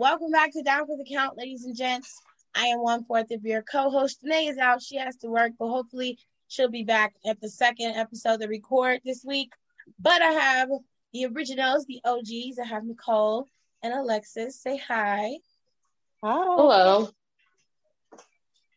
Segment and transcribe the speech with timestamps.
[0.00, 2.22] Welcome back to Down for the Count, ladies and gents.
[2.54, 4.22] I am one fourth of your co-host.
[4.22, 6.18] Danae is out; she has to work, but hopefully
[6.48, 9.52] she'll be back at the second episode to record this week.
[9.98, 10.70] But I have
[11.12, 12.58] the originals, the OGs.
[12.58, 13.46] I have Nicole
[13.82, 14.58] and Alexis.
[14.58, 15.36] Say hi.
[16.24, 16.32] Hi.
[16.32, 17.10] Hello.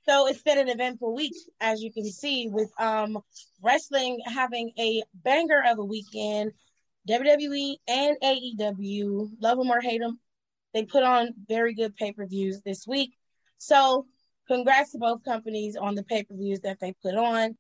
[0.05, 3.17] So it's been an eventful week, as you can see, with um
[3.61, 6.51] wrestling having a banger of a weekend.
[7.07, 10.19] WWE and AEW, love them or hate them,
[10.73, 13.15] they put on very good pay per views this week.
[13.57, 14.07] So,
[14.47, 17.57] congrats to both companies on the pay per views that they put on.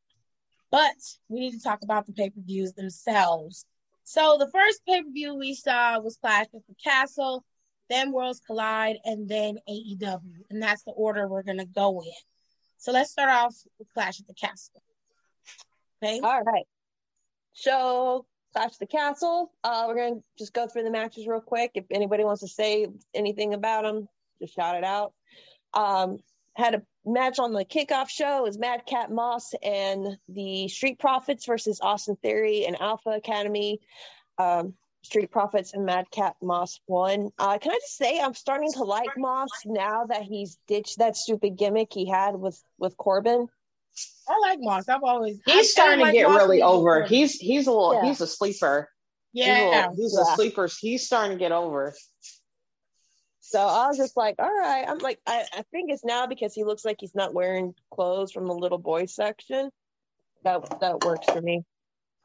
[0.71, 0.95] But
[1.29, 3.65] we need to talk about the pay per views themselves.
[4.03, 7.45] So, the first pay per view we saw was Clash at the Castle,
[7.89, 10.45] then Worlds Collide, and then AEW.
[10.49, 12.11] And that's the order we're going to go in.
[12.77, 14.81] So, let's start off with Clash at the Castle.
[16.03, 16.19] Okay.
[16.19, 16.65] All right.
[17.53, 19.51] So, Clash the Castle.
[19.63, 21.71] Uh, we're gonna just go through the matches real quick.
[21.75, 24.07] If anybody wants to say anything about them,
[24.39, 25.13] just shout it out.
[25.73, 26.19] Um,
[26.55, 28.43] had a match on the kickoff show.
[28.43, 33.79] Was Madcap Moss and the Street Profits versus Austin Theory and Alpha Academy.
[34.37, 37.29] Um, Street Profits and Madcap Moss won.
[37.37, 41.17] Uh, can I just say I'm starting to like Moss now that he's ditched that
[41.17, 43.47] stupid gimmick he had with with Corbin.
[44.27, 44.89] I like Moss.
[44.89, 47.03] I've always he's I, starting to like get Moss really over.
[47.03, 48.05] He's he's a little yeah.
[48.05, 48.89] he's a sleeper.
[49.33, 50.33] Yeah, he's, a, little, he's yeah.
[50.33, 50.69] a sleeper.
[50.79, 51.93] He's starting to get over.
[53.41, 54.83] So I was just like, all right.
[54.87, 58.31] I'm like, I, I think it's now because he looks like he's not wearing clothes
[58.31, 59.69] from the little boy section.
[60.43, 61.63] That that works for me.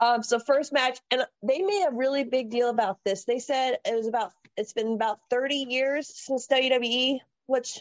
[0.00, 3.24] Um, so first match, and they made a really big deal about this.
[3.24, 7.80] They said it was about it's been about 30 years since WWE, which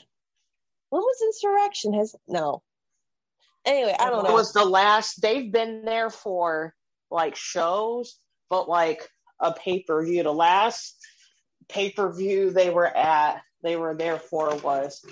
[0.90, 1.96] when was Insurrextion?
[1.96, 2.64] Has no,
[3.66, 4.30] anyway, I don't know.
[4.30, 5.22] It was the last.
[5.22, 6.74] They've been there for
[7.12, 9.08] like shows, but like
[9.40, 10.24] a pay per view.
[10.24, 10.98] The last
[11.70, 15.04] pay per view they were at, they were there for was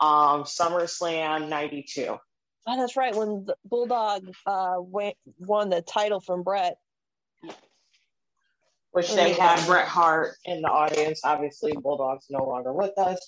[0.00, 2.18] um SummerSlam '92.
[2.64, 3.14] Oh, that's right.
[3.14, 6.76] When the Bulldog uh, went, won the title from Bret.
[8.92, 11.22] Which they had Bret Hart in the audience.
[11.24, 13.18] Obviously, Bulldog's no longer with us.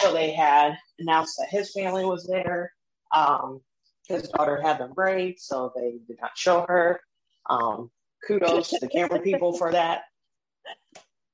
[0.00, 2.72] So they had announced that his family was there.
[3.14, 3.60] Um,
[4.08, 7.00] his daughter had them braids, so they did not show her.
[7.48, 7.90] Um,
[8.26, 10.02] kudos to the camera people for that.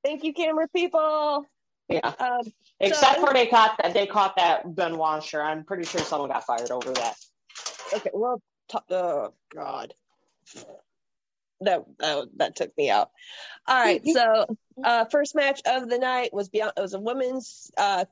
[0.03, 1.45] Thank you, camera people.
[1.87, 2.13] Yeah.
[2.19, 2.41] Um,
[2.79, 5.41] Except so, for they caught that they caught that Ben Washer.
[5.41, 7.15] I'm pretty sure someone got fired over that.
[7.93, 8.11] Okay.
[8.13, 9.93] Well, t- oh God.
[11.61, 13.11] That, that that took me out.
[13.67, 14.45] All right, so
[14.81, 16.73] uh, first match of the night was beyond.
[16.77, 18.05] It was a women's uh,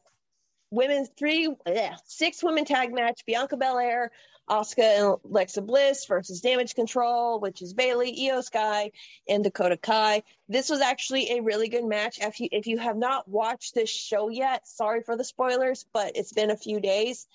[0.69, 3.21] women's three yeah, six women tag match.
[3.25, 4.11] Bianca Belair
[4.49, 8.91] Asuka and Alexa Bliss versus Damage Control, which is Bayley, Iyo Sky,
[9.27, 10.23] and Dakota Kai.
[10.47, 12.19] This was actually a really good match.
[12.21, 16.13] If you if you have not watched this show yet, sorry for the spoilers, but
[16.15, 17.27] it's been a few days.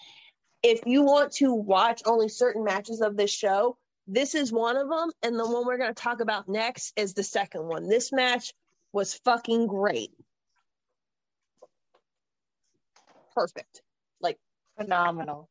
[0.62, 4.88] If you want to watch only certain matches of this show, this is one of
[4.88, 7.88] them, and the one we're going to talk about next is the second one.
[7.88, 8.52] This match
[8.92, 10.12] was fucking great.
[13.34, 13.82] Perfect.
[14.20, 14.38] Like
[14.76, 15.48] phenomenal.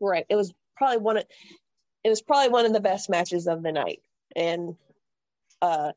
[0.00, 0.26] Right.
[0.28, 1.24] It was probably one of
[2.04, 4.02] it was probably one of the best matches of the night.
[4.34, 4.76] And
[5.60, 5.92] uh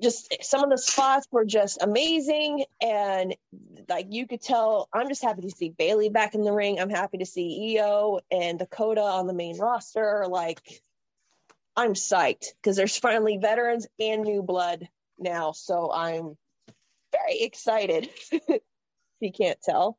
[0.00, 2.64] just some of the spots were just amazing.
[2.80, 3.34] And
[3.88, 6.78] like you could tell i'm just happy to see bayley back in the ring.
[6.78, 10.26] I'm happy to see iyo and dakota on the main roster.
[10.28, 10.60] Like
[11.76, 14.88] i'm psyched because there's finally veterans and new blood
[15.18, 15.52] now.
[15.52, 16.36] So i'm
[17.12, 18.08] very excited.
[18.30, 18.60] If
[19.20, 19.98] you can't tell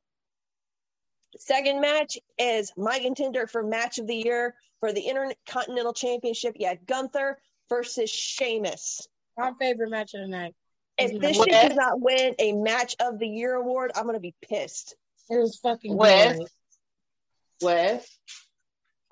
[1.37, 6.55] Second match is my contender for match of the year for the Intercontinental Championship.
[6.57, 7.37] Yeah, Gunther
[7.69, 9.07] versus Sheamus.
[9.37, 10.55] My favorite match of the night.
[10.97, 14.35] If this shit does not win a match of the year award, I'm gonna be
[14.41, 14.95] pissed.
[15.29, 16.47] It was fucking with good.
[17.61, 18.17] with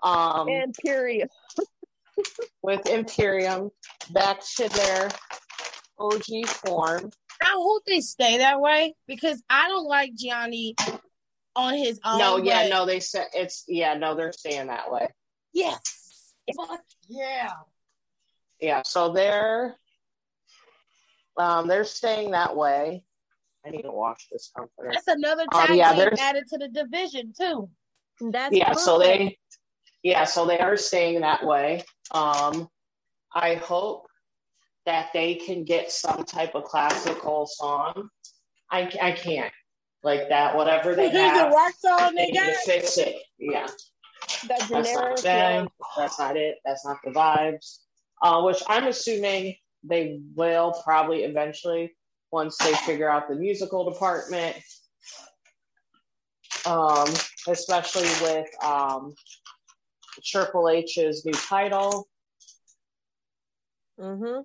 [0.03, 1.29] um Imperium.
[2.61, 3.71] with Imperium
[4.11, 5.09] back to their
[5.99, 7.11] OG form.
[7.41, 10.75] I hope they stay that way because I don't like Johnny
[11.57, 12.19] on his own.
[12.19, 12.69] No, yeah, way.
[12.69, 15.07] no, they said it's yeah, no, they're staying that way.
[15.53, 16.33] Yes.
[16.55, 17.49] Fuck yeah.
[18.61, 19.75] Yeah, so they're
[21.37, 23.03] um they're staying that way.
[23.65, 24.89] I need to watch this company.
[24.93, 27.69] That's another um, tag um, yeah, team added to the division too.
[28.21, 28.85] That's yeah, perfect.
[28.85, 29.37] so they
[30.03, 31.83] yeah, so they are staying that way.
[32.11, 32.69] Um
[33.33, 34.07] I hope
[34.85, 38.09] that they can get some type of classical song.
[38.71, 39.51] I, I can't
[40.07, 41.53] like that, whatever they have.
[41.77, 42.55] song they, got.
[42.63, 43.17] fix it.
[43.37, 43.67] Yeah.
[44.47, 45.67] That that's not them.
[45.97, 46.59] That's not it.
[46.65, 47.79] That's not the vibes.
[48.21, 51.93] Uh, which I'm assuming they will probably eventually
[52.31, 54.55] once they figure out the musical department.
[56.65, 57.07] Um,
[57.47, 59.13] especially with um,
[60.23, 62.07] Triple H's new title.
[63.99, 64.41] Mm-hmm.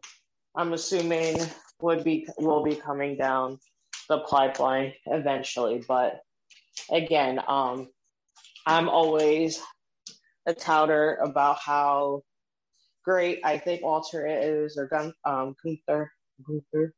[0.57, 1.39] I'm assuming
[1.81, 3.59] would be will be coming down
[4.13, 5.83] the pipeline eventually.
[5.89, 6.21] But
[6.91, 7.89] again, um,
[8.67, 9.61] I'm always
[10.47, 12.23] a touter about how
[13.05, 16.13] great I think Walter is, or Gun, um, Gunther,
[16.47, 16.95] Gunther,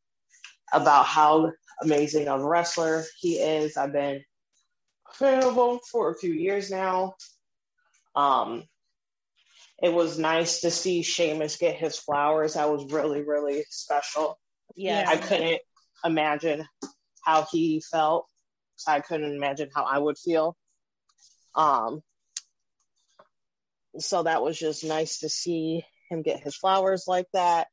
[0.72, 1.52] about how
[1.82, 3.76] amazing of a wrestler he is.
[3.76, 4.22] I've been
[5.12, 7.14] fan of him for a few years now.
[8.16, 8.64] Um,
[9.80, 12.54] it was nice to see Sheamus get his flowers.
[12.54, 14.38] That was really, really special.
[14.74, 15.04] Yeah.
[15.06, 15.60] I couldn't
[16.04, 16.66] imagine
[17.24, 18.26] how he felt.
[18.86, 20.56] I couldn't imagine how I would feel.
[21.54, 22.02] Um,
[23.98, 27.68] so that was just nice to see him get his flowers like that.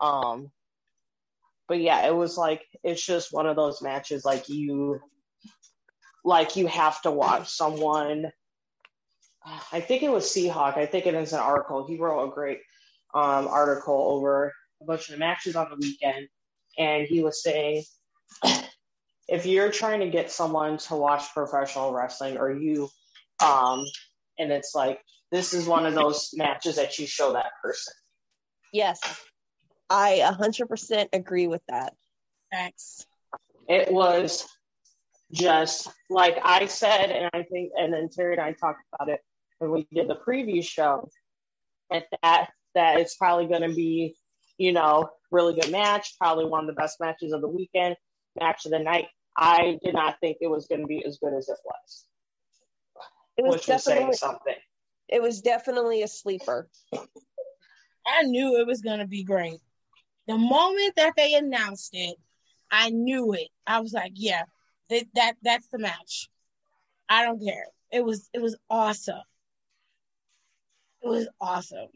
[0.00, 0.50] Um,
[1.68, 4.98] but yeah, it was like it's just one of those matches like you
[6.24, 8.32] like you have to watch someone.
[9.72, 10.76] I think it was Seahawk.
[10.76, 11.86] I think it is an article.
[11.86, 12.58] He wrote a great
[13.14, 16.28] um, article over a bunch of the matches on the weekend,
[16.76, 17.84] and he was saying
[19.30, 22.88] if you're trying to get someone to watch professional wrestling, or you,
[23.42, 23.84] um,
[24.38, 25.00] and it's like
[25.30, 27.94] this is one of those matches that you show that person.
[28.72, 29.00] Yes.
[29.88, 31.94] I 100% agree with that.
[32.50, 33.06] Facts.
[33.68, 34.46] It was
[35.32, 39.20] just like I said, and I think, and then Terry and I talked about it
[39.58, 41.08] when we did the preview show.
[41.92, 44.14] At that, that it's probably going to be,
[44.58, 47.96] you know, really good match, probably one of the best matches of the weekend,
[48.40, 49.06] match of the night.
[49.40, 52.04] I did not think it was going to be as good as it was,
[53.38, 54.54] It was which was saying definitely something.
[55.08, 56.68] it was definitely a sleeper.
[58.06, 59.60] I knew it was gonna be great.
[60.26, 62.16] The moment that they announced it,
[62.70, 63.48] I knew it.
[63.66, 64.42] I was like, yeah,
[64.90, 66.28] that, that that's the match.
[67.08, 67.66] I don't care.
[67.90, 69.22] It was it was awesome.
[71.02, 71.88] It was awesome.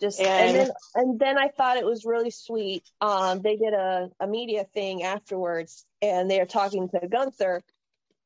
[0.00, 2.84] Just And- and, then and then I thought it was really sweet.
[3.00, 7.62] Um, they did a, a media thing afterwards, and they were talking to Gunther,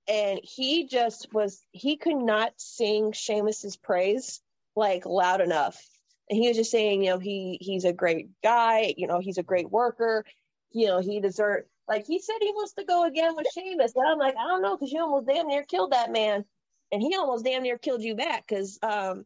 [0.08, 4.40] and he just was he could not sing Sheamus's praise
[4.74, 5.80] like loud enough,
[6.28, 9.38] and he was just saying, you know, he he's a great guy, you know, he's
[9.38, 10.24] a great worker,
[10.72, 11.66] you know, he deserves.
[11.88, 14.62] Like he said, he wants to go again with Sheamus, and I'm like, I don't
[14.62, 16.44] know, because you almost damn near killed that man,
[16.92, 19.24] and he almost damn near killed you back, because um,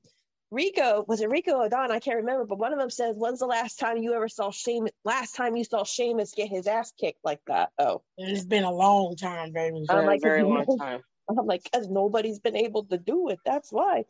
[0.51, 1.91] Rico was it Rico or Don?
[1.91, 4.51] I can't remember, but one of them says, "When's the last time you ever saw
[4.51, 4.93] Sheamus?
[5.05, 8.65] Last time you saw Sheamus get his ass kicked like that?" Oh, And it's been
[8.65, 9.85] a long time, baby.
[9.89, 11.03] I'm For like, a very long time.
[11.29, 13.41] I'm like, because nobody's been able to do it.
[13.45, 14.05] That's why.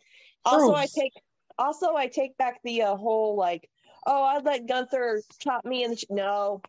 [0.45, 1.13] Also, I take
[1.59, 3.71] also I take back the uh, whole like,
[4.07, 6.07] oh, I'd let Gunther chop me in the ch-.
[6.11, 6.61] no,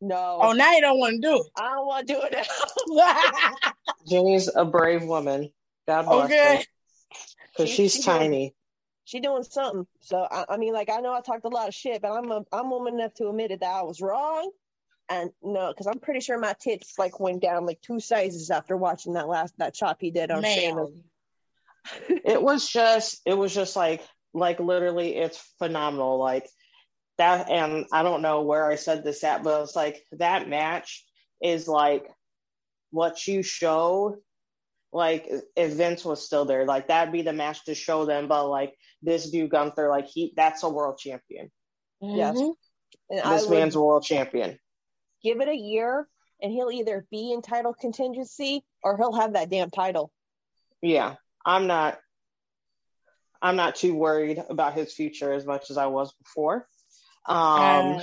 [0.00, 1.46] no, Oh, now you don't want to do it.
[1.58, 2.46] I don't want to do it
[2.88, 3.72] now.
[4.08, 5.52] Jenny's a brave woman.
[5.86, 6.56] God bless okay.
[6.56, 6.62] her.
[7.52, 8.54] Because She- she's she tiny.
[9.10, 9.86] She doing something.
[10.00, 12.30] So I, I mean, like I know I talked a lot of shit, but I'm
[12.30, 14.50] a, I'm woman enough to admit it that I was wrong.
[15.08, 18.76] And no, because I'm pretty sure my tits like went down like two sizes after
[18.76, 20.90] watching that last that chop he did on Sheamus.
[22.08, 22.20] Man.
[22.24, 24.02] it was just it was just like
[24.32, 26.48] like literally it's phenomenal like
[27.18, 31.04] that and i don't know where i said this at but it's like that match
[31.42, 32.06] is like
[32.90, 34.16] what you show
[34.92, 38.46] like if vince was still there like that'd be the match to show them but
[38.46, 41.50] like this dude gunther like he that's a world champion
[42.00, 42.36] Yes.
[42.36, 42.54] Mhm.
[43.10, 44.58] And this would man's a world champion
[45.22, 46.08] give it a year,
[46.40, 50.10] and he'll either be in title contingency or he'll have that damn title.
[50.82, 51.98] yeah i'm not
[53.42, 56.66] i'm not too worried about his future as much as i was before
[57.26, 58.02] um Uh,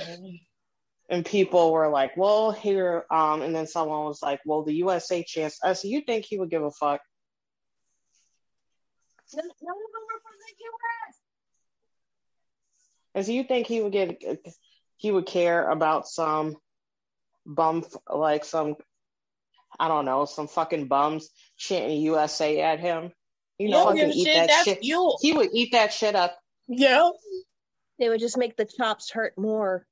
[1.10, 5.22] and people were like, "Well, here," um, and then someone was like, "Well, the USA
[5.22, 7.00] champs." I said, "You think he would give a fuck?"
[9.34, 9.76] None none
[10.50, 11.16] of them are from the U.S.
[13.14, 14.22] I said, "You think he would get?
[14.96, 16.56] He would care about some
[17.46, 18.76] bum, like some,
[19.78, 23.12] I don't know, some fucking bums chanting USA at him?
[23.58, 24.34] You you know, don't fucking eat shit.
[24.34, 24.84] that That's shit.
[24.84, 25.16] you.
[25.20, 26.38] He would eat that shit up.
[26.68, 27.10] Yeah.
[27.98, 29.84] They would just make the chops hurt more.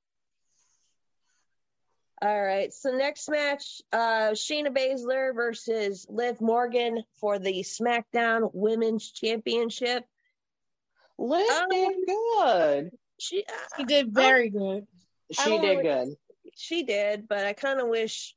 [2.23, 2.73] All right.
[2.73, 10.05] So next match, uh Shayna Baszler versus Liv Morgan for the SmackDown Women's Championship.
[11.19, 12.91] Liz Um, did good.
[13.19, 13.45] She
[13.77, 14.87] He did very good.
[15.33, 16.17] She did good.
[16.57, 18.35] she did, but I kind of wish,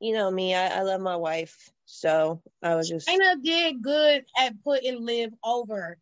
[0.00, 4.24] you know me, I, I love my wife, so I was just China did good
[4.36, 5.98] at putting Liv over,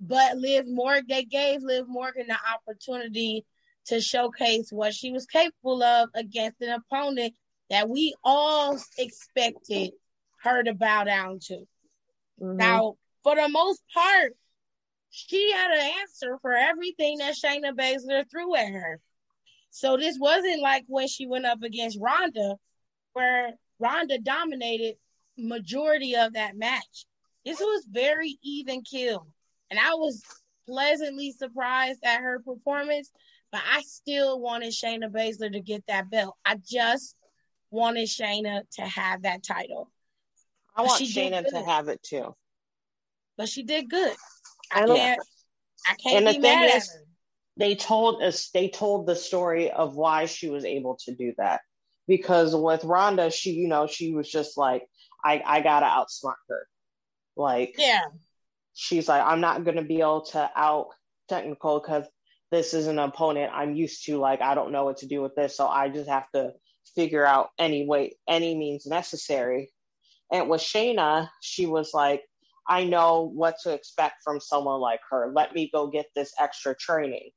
[0.00, 3.46] but Liv Morgan, they gave Liv Morgan the opportunity
[3.86, 7.34] to showcase what she was capable of against an opponent
[7.70, 9.92] that we all expected
[10.42, 11.54] her to bow down to.
[12.40, 12.56] Mm-hmm.
[12.56, 14.34] Now, for the most part,
[15.10, 19.00] she had an answer for everything that Shayna Baszler threw at her.
[19.70, 22.56] So this wasn't like when she went up against Ronda,
[23.12, 24.96] where Ronda dominated
[25.36, 27.06] majority of that match.
[27.44, 29.26] This was very even kill.
[29.70, 30.22] And I was
[30.66, 33.10] pleasantly surprised at her performance,
[33.50, 36.36] but I still wanted Shayna Baszler to get that belt.
[36.44, 37.16] I just
[37.70, 39.90] wanted Shayna to have that title.
[40.74, 42.34] I want Shayna to have it too.
[43.36, 44.14] But she did good.
[44.72, 45.20] I, can't
[45.88, 46.90] I can't and the thing is,
[47.56, 51.60] they told us they told the story of why she was able to do that.
[52.08, 54.84] Because with Ronda, she, you know, she was just like,
[55.24, 56.66] I, I gotta outsmart her.
[57.36, 58.02] Like, yeah,
[58.74, 60.88] she's like, I'm not gonna be able to out
[61.28, 62.06] technical because
[62.50, 64.18] this is an opponent I'm used to.
[64.18, 66.52] Like, I don't know what to do with this, so I just have to
[66.96, 69.70] figure out any way, any means necessary.
[70.32, 72.22] And with Shayna, she was like,
[72.66, 75.32] I know what to expect from someone like her.
[75.34, 77.30] Let me go get this extra training.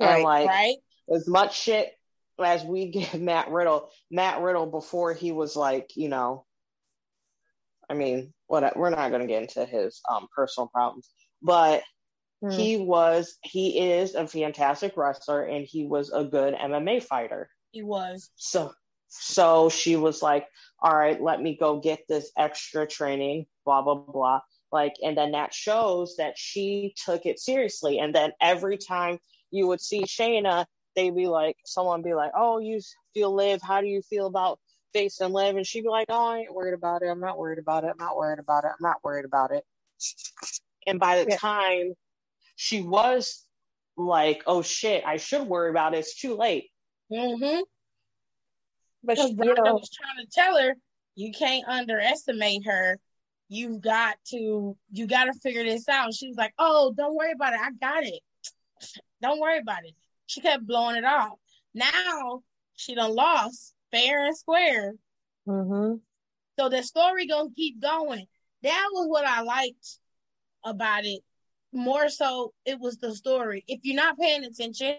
[0.00, 0.76] Right, and like right.
[1.14, 1.92] as much shit
[2.42, 6.44] as we give Matt Riddle, Matt Riddle before he was like, you know,
[7.88, 11.10] I mean, what we're not going to get into his um, personal problems,
[11.42, 11.82] but
[12.42, 12.52] mm.
[12.52, 17.50] he was, he is a fantastic wrestler, and he was a good MMA fighter.
[17.72, 18.30] He was.
[18.36, 18.72] So,
[19.20, 20.48] so she was like,
[20.80, 24.40] "All right, let me go get this extra training." Blah blah blah.
[24.72, 27.98] Like, and then that shows that she took it seriously.
[27.98, 29.18] And then every time
[29.50, 30.64] you would see Shayna,
[30.96, 32.80] they'd be like, someone be like, "Oh, you
[33.12, 33.60] feel live.
[33.62, 34.58] How do you feel about
[34.94, 37.08] face and Liv?" And she'd be like, "Oh, I ain't worried about it.
[37.08, 37.88] I'm not worried about it.
[37.88, 38.68] I'm not worried about it.
[38.68, 39.64] I'm not worried about it."
[40.86, 41.36] And by the yeah.
[41.36, 41.94] time
[42.56, 43.44] she was
[43.96, 46.70] like, "Oh shit, I should worry about it," it's too late.
[47.12, 47.60] Mm-hmm.
[49.04, 50.74] But she, you know, was trying to tell her,
[51.14, 52.98] "You can't underestimate her."
[53.48, 56.14] You've got to, you got to figure this out.
[56.14, 57.60] she was like, "Oh, don't worry about it.
[57.60, 58.20] I got it.
[59.20, 59.94] Don't worry about it."
[60.26, 61.38] She kept blowing it off.
[61.74, 62.42] Now
[62.74, 64.94] she done lost fair and square.
[65.46, 65.96] Mm-hmm.
[66.58, 68.26] So the story gonna keep going.
[68.62, 69.98] That was what I liked
[70.64, 71.20] about it.
[71.72, 73.64] More so, it was the story.
[73.66, 74.96] If you're not paying attention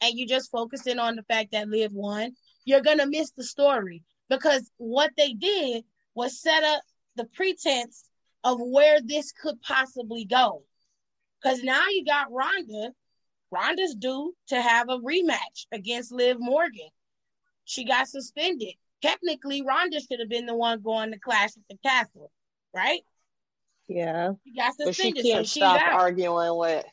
[0.00, 2.32] and you just focusing on the fact that Liv won,
[2.66, 6.82] you're gonna miss the story because what they did was set up
[7.14, 8.10] the pretense
[8.44, 10.62] of where this could possibly go.
[11.42, 12.92] Because now you got Ronda
[13.50, 16.88] Ronda's due to have a rematch against Liv Morgan.
[17.64, 18.74] She got suspended.
[19.02, 22.30] Technically, Ronda should have been the one going to Clash at the Castle,
[22.74, 23.00] right?
[23.88, 24.32] Yeah.
[24.44, 25.14] She got suspended.
[25.14, 26.84] But she can't so stop arguing with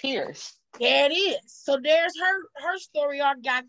[0.00, 0.56] Pearce.
[0.78, 1.40] There it is.
[1.46, 3.64] So there's her her story arc got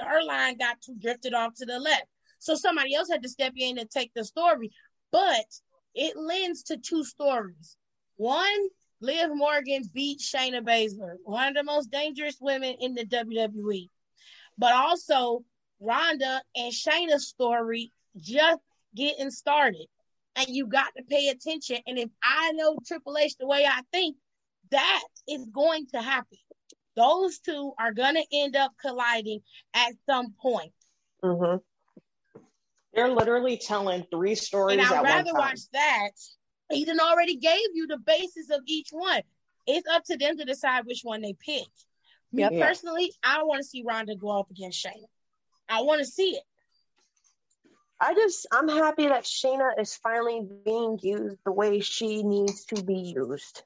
[0.00, 2.06] her line got too drifted off to the left.
[2.38, 4.70] So somebody else had to step in and take the story.
[5.10, 5.46] But
[5.94, 7.76] it lends to two stories.
[8.16, 8.68] One,
[9.00, 13.88] Liv Morgan beat Shayna Baszler, one of the most dangerous women in the WWE.
[14.58, 15.44] But also,
[15.80, 18.60] Ronda and Shayna's story just
[18.94, 19.86] getting started.
[20.34, 21.78] And you got to pay attention.
[21.86, 24.16] And if I know Triple H the way I think,
[24.70, 26.38] that is going to happen.
[26.96, 29.40] Those two are going to end up colliding
[29.74, 30.72] at some point.
[31.22, 31.58] Mm-hmm.
[32.94, 34.78] They're literally telling three stories.
[34.78, 36.10] And I'd rather watch that
[36.72, 39.22] Eden already gave you the basis of each one.
[39.66, 41.66] It's up to them to decide which one they pick.
[42.32, 42.52] Me yep.
[42.52, 45.06] personally, I want to see Ronda go up against Shayna.
[45.68, 46.42] I want to see it.
[48.00, 52.82] I just I'm happy that Shayna is finally being used the way she needs to
[52.82, 53.62] be used.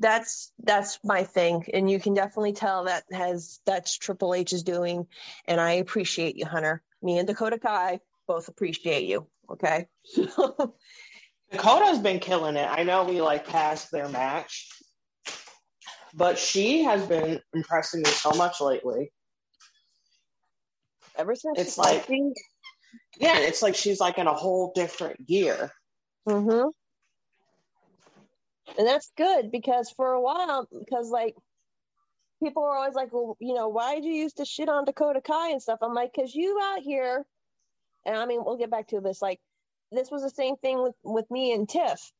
[0.00, 4.62] That's that's my thing, and you can definitely tell that has that's Triple H is
[4.62, 5.06] doing,
[5.46, 6.82] and I appreciate you, Hunter.
[7.02, 9.26] Me and Dakota Kai both appreciate you.
[9.50, 9.86] Okay,
[11.50, 12.68] Dakota's been killing it.
[12.70, 14.68] I know we like passed their match,
[16.14, 19.10] but she has been impressing me so much lately.
[21.16, 22.08] Ever since it's like,
[23.18, 25.72] yeah, it's like she's like in a whole different gear.
[26.28, 26.68] Mm-hmm.
[28.76, 31.34] And that's good because for a while, because like
[32.42, 35.20] people are always like, well, you know, why did you used to shit on Dakota
[35.20, 35.78] Kai and stuff?
[35.82, 37.24] I'm like, because you out here,
[38.04, 39.20] and I mean, we'll get back to this.
[39.22, 39.40] Like,
[39.90, 42.12] this was the same thing with with me and Tiff.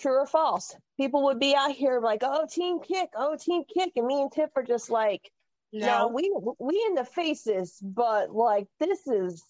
[0.00, 0.74] True or false?
[0.98, 4.32] People would be out here like, "Oh, team kick, oh, team kick," and me and
[4.32, 5.30] Tiff are just like,
[5.72, 9.42] "No, no we we in the faces, but like this is."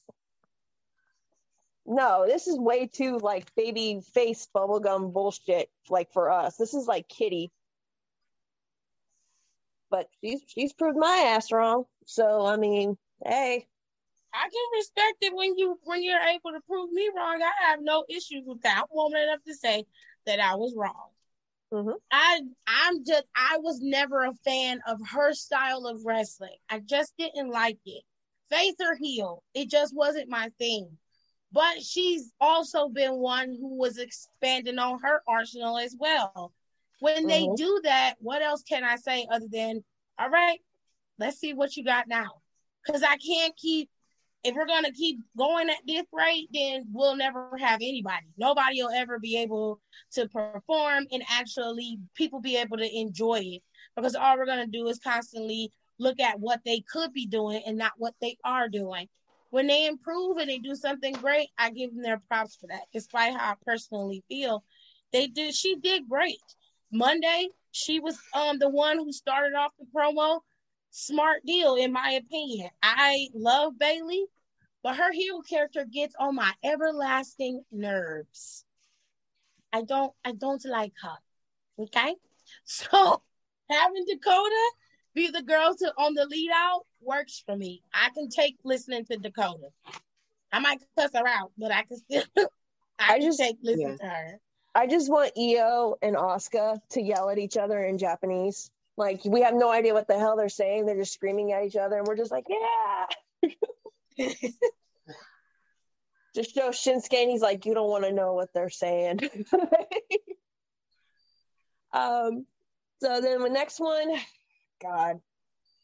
[1.94, 6.56] No, this is way too like baby face bubblegum bullshit like for us.
[6.56, 7.52] This is like kitty.
[9.90, 11.84] but she's she's proved my ass wrong.
[12.06, 13.68] So I mean, hey.
[14.32, 17.40] I can respect it when you when you're able to prove me wrong.
[17.40, 18.78] I have no issues with that.
[18.78, 19.84] I'm woman enough to say
[20.26, 21.10] that I was wrong.
[21.72, 21.92] Mm-hmm.
[22.10, 26.56] I I'm just I was never a fan of her style of wrestling.
[26.68, 28.02] I just didn't like it.
[28.50, 30.98] Face or heel, it just wasn't my thing.
[31.54, 36.52] But she's also been one who was expanding on her arsenal as well.
[36.99, 37.28] When mm-hmm.
[37.28, 39.84] they do that, what else can I say other than,
[40.18, 40.58] all right,
[41.20, 42.42] let's see what you got now?
[42.84, 43.88] Because I can't keep
[44.42, 48.26] if we're gonna keep going at this rate, then we'll never have anybody.
[48.37, 49.80] Nobody will ever be able
[50.12, 53.62] to perform and actually people be able to enjoy it
[53.96, 57.78] because all we're gonna do is constantly look at what they could be doing and
[57.78, 59.08] not what they are doing.
[59.54, 62.88] When they improve and they do something great, I give them their props for that.
[62.92, 64.64] Despite how I personally feel,
[65.12, 65.54] they did.
[65.54, 66.42] She did great.
[66.90, 70.40] Monday, she was um the one who started off the promo
[70.90, 72.68] smart deal in my opinion.
[72.82, 74.25] I love Bayley,
[74.82, 78.64] but her heel character gets on my everlasting nerves.
[79.73, 81.16] I don't I don't like her.
[81.78, 82.16] Okay?
[82.64, 83.23] So
[83.70, 84.70] having Dakota
[85.14, 87.83] be the girl to on the lead out works for me.
[87.92, 89.71] I can take listening to Dakota.
[90.52, 92.25] I might cuss her out, but I can still
[92.99, 93.97] I, I just take listen yeah.
[93.97, 94.40] to her.
[94.75, 98.71] I just want Iyo and Asuka to yell at each other in Japanese.
[98.97, 100.87] Like we have no idea what the hell they're saying.
[100.87, 103.06] They're just screaming at each other, and we're just like, yeah.
[106.35, 109.21] just show Shinsuke, and he's like, you don't want to know what they're saying.
[111.92, 112.47] um.
[113.02, 114.09] So then the next one,
[114.85, 115.21] God,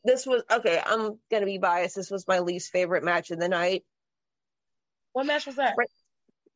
[0.04, 0.80] this was okay.
[0.84, 1.96] I'm gonna be biased.
[1.96, 3.84] This was my least favorite match of the night.
[5.12, 5.74] What match was that?
[5.76, 5.86] Rey,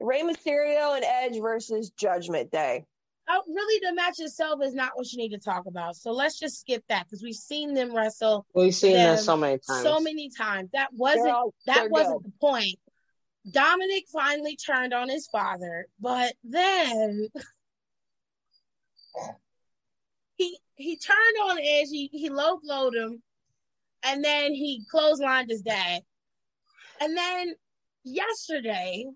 [0.01, 2.85] Rey Mysterio and Edge versus Judgment Day
[3.29, 5.97] oh, really the match itself is not what you need to talk about.
[5.97, 8.47] So let's just skip that because we've seen them wrestle.
[8.55, 9.83] We've seen them so many times.
[9.83, 10.71] So many times.
[10.73, 12.33] That wasn't all, that wasn't good.
[12.33, 12.79] the point.
[13.51, 17.29] Dominic finally turned on his father, but then
[20.37, 21.89] he he turned on Edge.
[21.91, 23.23] He he low blowed him,
[24.05, 26.03] and then he clotheslined his dad.
[27.01, 27.55] And then
[28.05, 29.07] yesterday,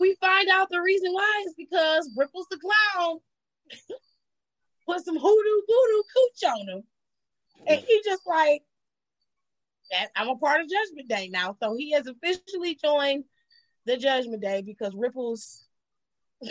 [0.00, 3.18] we find out the reason why is because Ripples the Clown
[4.86, 6.82] put some hoodoo voodoo cooch on him.
[7.66, 8.62] And he just like,
[10.16, 11.56] I'm a part of Judgment Day now.
[11.62, 13.24] So he has officially joined
[13.86, 15.64] the Judgment Day because Ripples.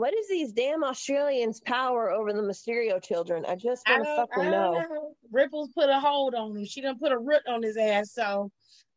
[0.00, 3.44] what is these damn Australians' power over the Mysterio children?
[3.46, 4.72] I just want to fucking know.
[4.72, 5.14] know.
[5.30, 6.64] Ripples put a hold on him.
[6.64, 8.14] She done put a root on his ass.
[8.14, 8.50] So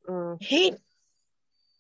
[0.08, 0.42] mm.
[0.42, 0.74] he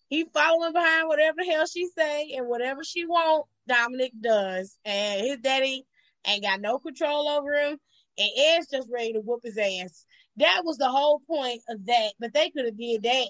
[0.09, 4.77] he following behind whatever the hell she say and whatever she want, Dominic does.
[4.83, 5.85] And his daddy
[6.27, 7.77] ain't got no control over him.
[8.17, 10.05] And Ed's just ready to whoop his ass.
[10.35, 12.11] That was the whole point of that.
[12.19, 13.29] But they could have did that.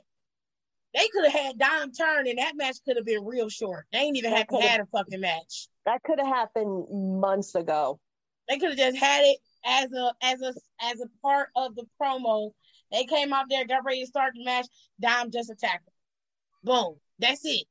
[0.95, 3.85] They could have had Dom turn and that match could have been real short.
[3.93, 5.67] They ain't even have to had a fucking match.
[5.85, 6.87] That could have happened
[7.19, 7.99] months ago.
[8.47, 11.85] They could have just had it as a as a as a part of the
[12.01, 12.51] promo.
[12.91, 14.67] They came out there, got ready to start the match.
[14.99, 15.93] Dom just attacked them.
[16.63, 16.95] Boom.
[17.19, 17.65] That's it.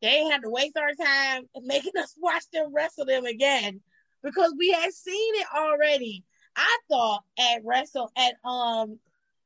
[0.00, 3.80] They ain't have to waste our time making us watch them wrestle them again
[4.22, 6.24] because we had seen it already.
[6.56, 8.98] I thought at wrestle at um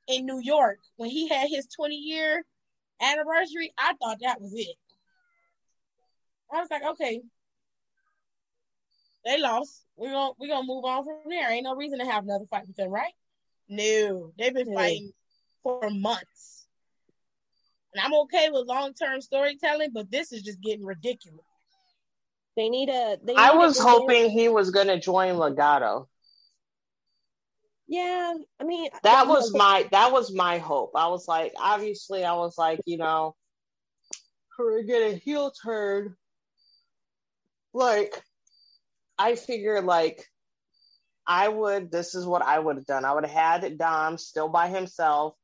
[0.09, 2.44] in New York when he had his 20 year
[3.00, 4.76] anniversary, I thought that was it.
[6.52, 7.20] I was like, okay,
[9.26, 9.84] they lost.
[9.96, 11.50] We're gonna we're gonna move on from there.
[11.50, 13.12] Ain't no reason to have another fight with them, right?
[13.68, 15.12] No, they've been fighting
[15.62, 16.66] for months.
[17.92, 21.44] And I'm okay with long term storytelling, but this is just getting ridiculous.
[22.56, 23.18] They need a.
[23.22, 26.06] They need I was hoping he was going to join Legado.
[27.88, 30.92] Yeah, I mean that was my that was my hope.
[30.94, 33.34] I was like, obviously, I was like, you know,
[34.58, 36.16] we're get a heel turn.
[37.72, 38.22] Like,
[39.18, 40.26] I figured like
[41.26, 41.90] I would.
[41.92, 43.05] This is what I would have done.
[43.05, 45.35] I would have had Dom still by himself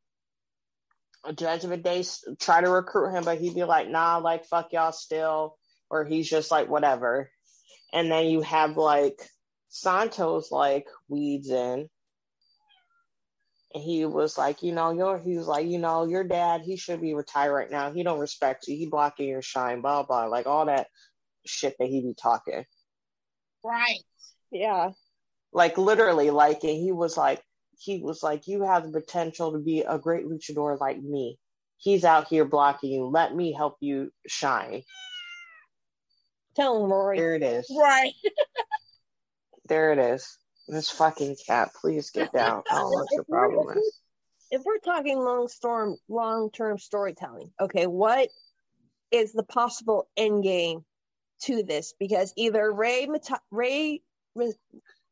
[1.24, 2.04] A judge Judgment Day
[2.40, 5.56] try to recruit him, but he'd be like, nah, like fuck y'all still,
[5.90, 7.30] or he's just like whatever.
[7.92, 9.20] And then you have like
[9.68, 11.88] Santos like weeds in.
[13.74, 16.76] And he was like, you know, your he was like, you know, your dad, he
[16.76, 17.92] should be retired right now.
[17.92, 18.76] He don't respect you.
[18.76, 20.88] He blocking your shine, blah blah, like all that
[21.46, 22.64] shit that he be talking.
[23.64, 24.02] Right.
[24.50, 24.90] Yeah.
[25.52, 27.42] Like literally, like and he was like,
[27.78, 31.38] he was like, You have the potential to be a great luchador like me.
[31.78, 33.06] He's out here blocking you.
[33.06, 34.82] Let me help you shine.
[36.54, 37.18] Tell him, Rory.
[37.18, 37.66] There it is.
[37.76, 38.12] Right.
[39.68, 40.38] there it is.
[40.68, 42.62] This fucking cat, please get down.
[42.70, 43.98] I don't know what your problem is.
[44.50, 48.28] If we're talking long storm, long term storytelling, okay, what
[49.10, 50.84] is the possible end game
[51.44, 51.94] to this?
[51.98, 53.08] Because either Rey,
[53.50, 54.00] Rey,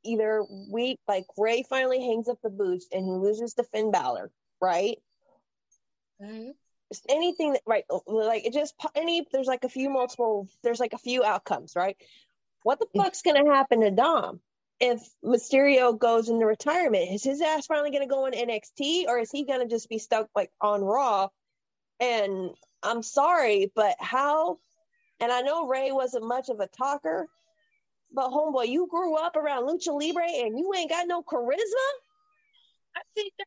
[0.04, 4.30] either we like Rey finally hangs up the boots and he loses to Finn Balor,
[4.60, 4.98] right?
[6.22, 6.50] Mm-hmm.
[7.08, 9.24] Anything that right, like it just any.
[9.32, 10.48] There's like a few multiple.
[10.64, 11.96] There's like a few outcomes, right?
[12.64, 13.02] What the mm.
[13.02, 14.40] fuck's gonna happen to Dom?
[14.80, 19.18] if Mysterio goes into retirement, is his ass finally going to go in NXT or
[19.18, 21.28] is he going to just be stuck like on Raw?
[22.00, 22.50] And
[22.82, 24.58] I'm sorry, but how?
[25.20, 27.28] And I know Rey wasn't much of a talker,
[28.12, 31.88] but homeboy, you grew up around Lucha Libre and you ain't got no charisma.
[32.96, 33.46] I think that,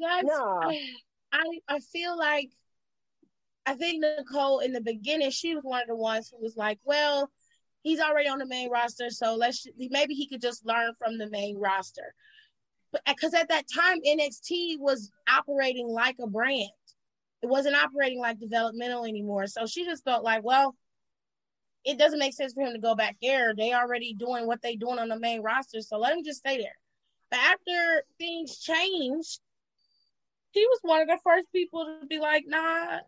[0.00, 0.72] that's no.
[1.32, 2.50] I I feel like
[3.64, 6.78] I think Nicole in the beginning she was one of the ones who was like,
[6.84, 7.30] well
[7.82, 11.28] he's already on the main roster, so let's maybe he could just learn from the
[11.28, 12.14] main roster.
[12.92, 16.70] But uh, because at that time NXT was operating like a brand,
[17.42, 19.46] it wasn't operating like developmental anymore.
[19.46, 20.76] So she just felt like, well,
[21.84, 23.54] it doesn't make sense for him to go back there.
[23.54, 26.58] They already doing what they doing on the main roster, so let him just stay
[26.58, 26.76] there.
[27.30, 29.40] But after things changed,
[30.52, 32.98] he was one of the first people to be like, nah,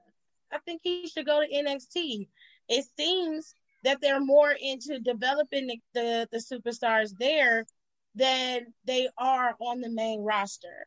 [0.52, 2.28] I think he should go to NXT.
[2.68, 7.66] It seems that they're more into developing the, the, the superstars there
[8.14, 10.86] than they are on the main roster.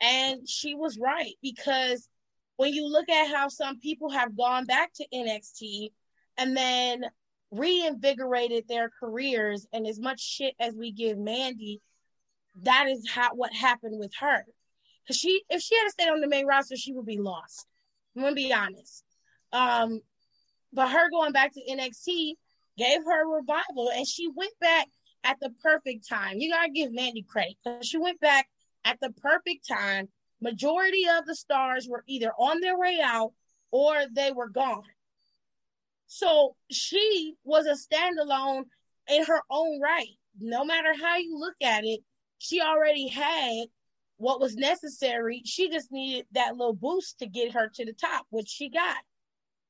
[0.00, 2.08] And she was right because
[2.56, 5.90] when you look at how some people have gone back to NXT
[6.38, 7.04] and then
[7.58, 11.80] reinvigorated their careers, and as much shit as we give Mandy,
[12.62, 14.44] that is how what happened with her.
[15.06, 17.66] Cause she, if she had stayed on the main roster, she would be lost.
[18.16, 19.04] I'm gonna be honest.
[19.52, 20.00] Um,
[20.72, 22.34] but her going back to NXT
[22.76, 24.88] gave her a revival, and she went back
[25.22, 26.38] at the perfect time.
[26.38, 28.48] You gotta give Mandy credit because she went back
[28.84, 30.08] at the perfect time.
[30.40, 33.32] Majority of the stars were either on their way out
[33.70, 34.82] or they were gone.
[36.06, 38.64] So she was a standalone
[39.08, 40.08] in her own right.
[40.38, 42.00] No matter how you look at it,
[42.38, 43.66] she already had
[44.18, 45.42] what was necessary.
[45.44, 48.96] She just needed that little boost to get her to the top, which she got.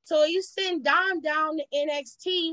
[0.04, 2.52] So you send Dom down to NXT.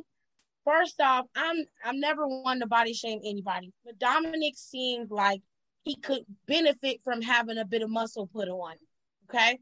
[0.65, 5.41] First off, I'm I'm never one to body shame anybody, but Dominic seemed like
[5.83, 8.75] he could benefit from having a bit of muscle put on.
[9.29, 9.59] Okay,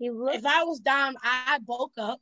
[0.00, 2.20] if I was Dom, I bulk up,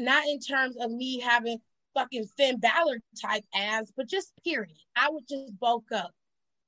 [0.00, 1.58] not in terms of me having
[1.94, 4.76] fucking Finn Balor type ass, but just period.
[4.96, 6.12] I would just bulk up.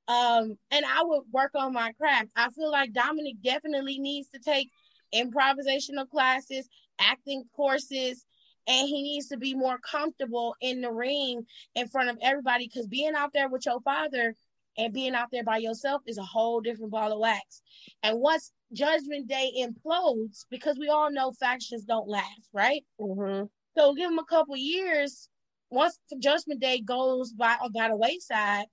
[0.07, 2.29] Um, and I would work on my craft.
[2.35, 4.69] I feel like Dominic definitely needs to take
[5.15, 6.67] improvisational classes,
[6.99, 8.25] acting courses,
[8.67, 12.87] and he needs to be more comfortable in the ring in front of everybody because
[12.87, 14.35] being out there with your father
[14.77, 17.61] and being out there by yourself is a whole different ball of wax.
[18.01, 22.83] And once Judgment Day implodes, because we all know factions don't last, right?
[22.99, 23.45] Mm-hmm.
[23.77, 25.29] So give him a couple years.
[25.69, 28.65] Once Judgment Day goes by by the wayside,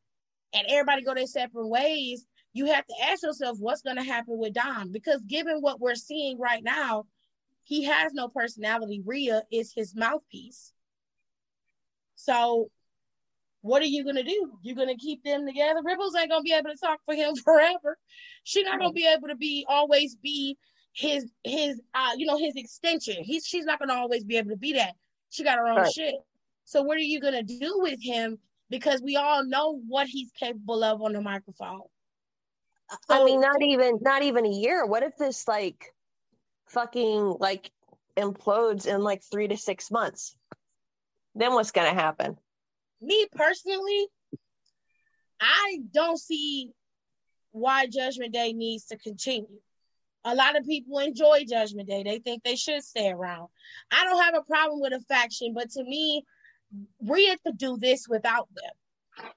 [0.52, 4.36] and everybody go their separate ways, you have to ask yourself what's going to happen
[4.36, 4.90] with Dom.
[4.90, 7.04] Because given what we're seeing right now,
[7.62, 9.00] he has no personality.
[9.04, 10.72] Rhea is his mouthpiece.
[12.16, 12.70] So
[13.62, 14.52] what are you gonna do?
[14.62, 15.80] You're gonna keep them together.
[15.84, 17.98] Ripples ain't gonna be able to talk for him forever.
[18.44, 20.56] She's not gonna be able to be always be
[20.92, 23.22] his his uh you know his extension.
[23.22, 24.94] He's she's not gonna always be able to be that.
[25.30, 25.92] She got her own right.
[25.92, 26.14] shit.
[26.64, 28.38] So what are you gonna do with him?
[28.70, 31.82] Because we all know what he's capable of on the microphone.
[33.06, 34.86] So, I mean, not even not even a year.
[34.86, 35.92] What if this like
[36.68, 37.70] fucking like
[38.16, 40.34] implodes in like three to six months,
[41.34, 42.36] then what's gonna happen?
[43.00, 44.06] Me personally,
[45.40, 46.70] I don't see
[47.52, 49.60] why Judgment Day needs to continue.
[50.24, 52.02] A lot of people enjoy Judgment Day.
[52.02, 53.48] They think they should stay around.
[53.90, 56.24] I don't have a problem with a faction, but to me,
[57.02, 59.30] Rhea could do this without them.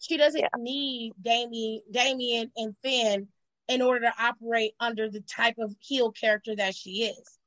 [0.00, 0.48] She doesn't yeah.
[0.58, 3.28] need Damian, Damian and Finn
[3.68, 7.38] in order to operate under the type of heel character that she is.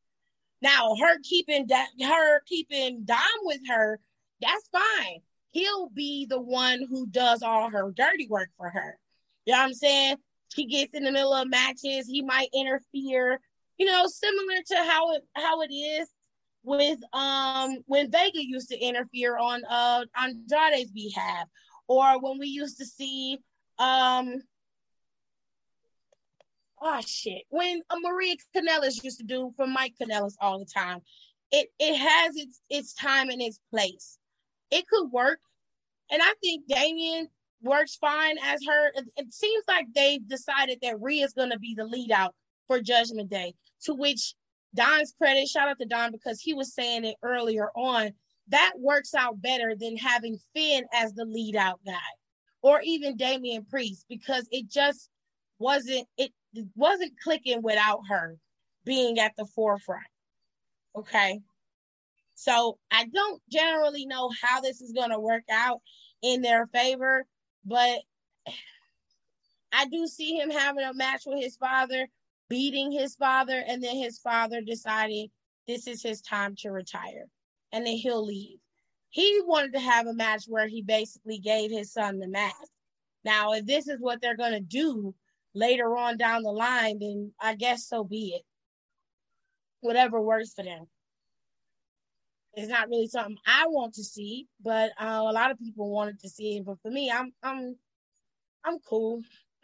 [0.61, 3.99] Now, her keeping that her keeping Dom with her,
[4.41, 5.19] that's fine.
[5.51, 8.97] He'll be the one who does all her dirty work for her.
[9.45, 10.17] You know what I'm saying?
[10.53, 13.39] She gets in the middle of matches, he might interfere,
[13.77, 16.09] you know, similar to how it how it is
[16.63, 21.47] with um when Vega used to interfere on uh Andrade's behalf,
[21.87, 23.39] or when we used to see
[23.77, 24.41] um
[26.81, 30.99] oh shit, when uh, Maria Kanellis used to do for Mike Kanellis all the time,
[31.51, 34.18] it it has its its time and its place.
[34.71, 35.39] It could work,
[36.11, 37.27] and I think Damian
[37.61, 38.87] works fine as her.
[38.95, 42.35] It, it seems like they've decided that Rhea's going to be the lead out
[42.67, 43.53] for Judgment Day,
[43.83, 44.35] to which
[44.75, 48.11] Don's credit, shout out to Don because he was saying it earlier on.
[48.49, 51.93] That works out better than having Finn as the lead out guy
[52.61, 55.09] or even Damian Priest because it just
[55.59, 56.31] wasn't it
[56.75, 58.37] wasn't clicking without her
[58.85, 60.05] being at the forefront.
[60.95, 61.41] Okay.
[62.39, 65.81] So I don't generally know how this is going to work out
[66.21, 67.25] in their favor,
[67.65, 67.99] but
[69.73, 72.07] I do see him having a match with his father,
[72.47, 75.27] beating his father, and then his father deciding
[75.67, 77.25] this is his time to retire.
[77.73, 78.59] And then he'll leave.
[79.09, 82.71] He wanted to have a match where he basically gave his son the mask.
[83.25, 85.13] Now, if this is what they're going to do
[85.53, 88.43] later on down the line, then I guess so be it.
[89.81, 90.87] Whatever works for them.
[92.53, 96.19] It's not really something I want to see, but uh, a lot of people wanted
[96.21, 96.65] to see it.
[96.65, 97.75] But for me, I'm I'm
[98.65, 99.21] I'm cool.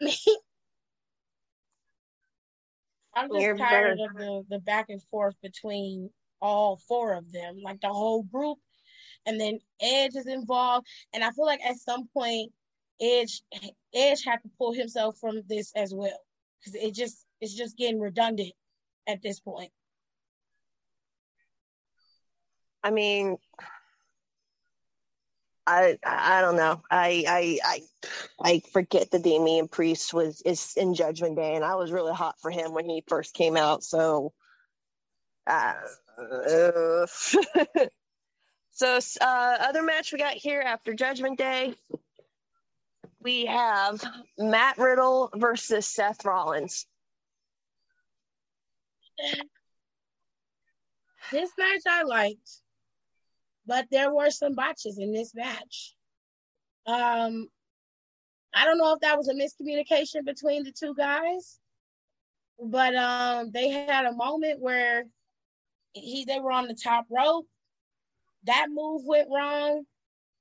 [3.14, 4.10] I'm just You're tired better.
[4.10, 8.58] of the, the back and forth between all four of them, like the whole group.
[9.24, 10.86] And then Edge is involved.
[11.12, 12.52] And I feel like at some point
[13.00, 13.42] Edge
[13.94, 16.20] Edge had to pull himself from this as well.
[16.60, 18.52] Because it just it's just getting redundant
[19.06, 19.70] at this point.
[22.86, 23.36] I mean,
[25.66, 26.80] I I don't know.
[26.88, 27.80] I I I
[28.40, 32.36] I forget that Damian Priest was is in Judgment Day, and I was really hot
[32.40, 33.82] for him when he first came out.
[33.82, 34.32] So,
[35.48, 35.72] uh,
[38.70, 41.74] so uh, other match we got here after Judgment Day,
[43.20, 44.00] we have
[44.38, 46.86] Matt Riddle versus Seth Rollins.
[51.32, 52.60] This match I liked
[53.66, 55.94] but there were some botches in this match.
[56.86, 57.48] Um,
[58.54, 61.58] I don't know if that was a miscommunication between the two guys,
[62.62, 65.04] but um, they had a moment where
[65.92, 67.46] he they were on the top rope.
[68.44, 69.84] That move went wrong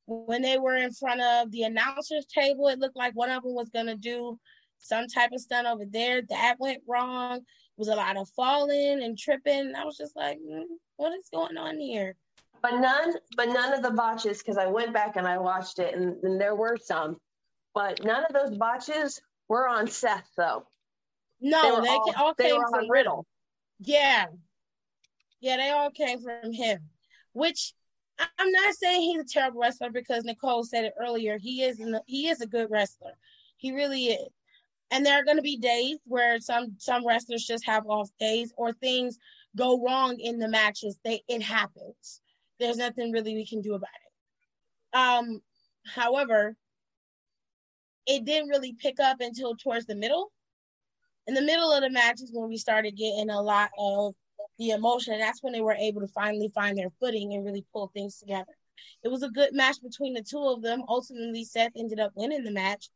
[0.06, 2.68] when they were in front of the announcers table.
[2.68, 4.40] It looked like one of them was gonna do
[4.78, 6.22] some type of stunt over there.
[6.30, 7.38] That went wrong.
[7.38, 9.74] It was a lot of falling and tripping.
[9.76, 10.64] I was just like, mm,
[10.98, 12.16] what is going on here?
[12.66, 15.94] But none, but none of the botches because I went back and I watched it,
[15.94, 17.18] and, and there were some,
[17.76, 20.66] but none of those botches were on Seth though.
[21.40, 22.90] No, they, they all, all came from Riddle.
[22.90, 23.28] Riddle.
[23.82, 24.26] Yeah,
[25.42, 26.80] yeah, they all came from him.
[27.34, 27.76] Which
[28.18, 31.38] I'm not saying he's a terrible wrestler because Nicole said it earlier.
[31.38, 33.14] He is he is a good wrestler.
[33.58, 34.34] He really is.
[34.90, 38.52] And there are going to be days where some some wrestlers just have off days
[38.58, 39.20] or things
[39.56, 40.98] go wrong in the matches.
[41.04, 42.22] They it happens
[42.60, 44.98] there's nothing really we can do about it.
[44.98, 45.42] Um,
[45.86, 46.56] however,
[48.06, 50.32] it didn't really pick up until towards the middle.
[51.28, 54.14] In the middle of the match is when we started getting a lot of
[54.60, 57.66] the emotion, and that's when they were able to finally find their footing and really
[57.74, 58.54] pull things together.
[59.04, 60.84] It was a good match between the two of them.
[60.88, 62.90] Ultimately, Seth ended up winning the match,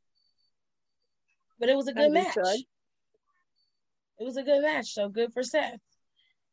[1.59, 2.35] but it was a good match.
[4.19, 5.79] It was a good match, so good for Seth.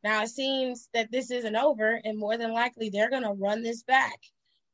[0.06, 3.64] Now it seems that this isn't over, and more than likely they're going to run
[3.64, 4.20] this back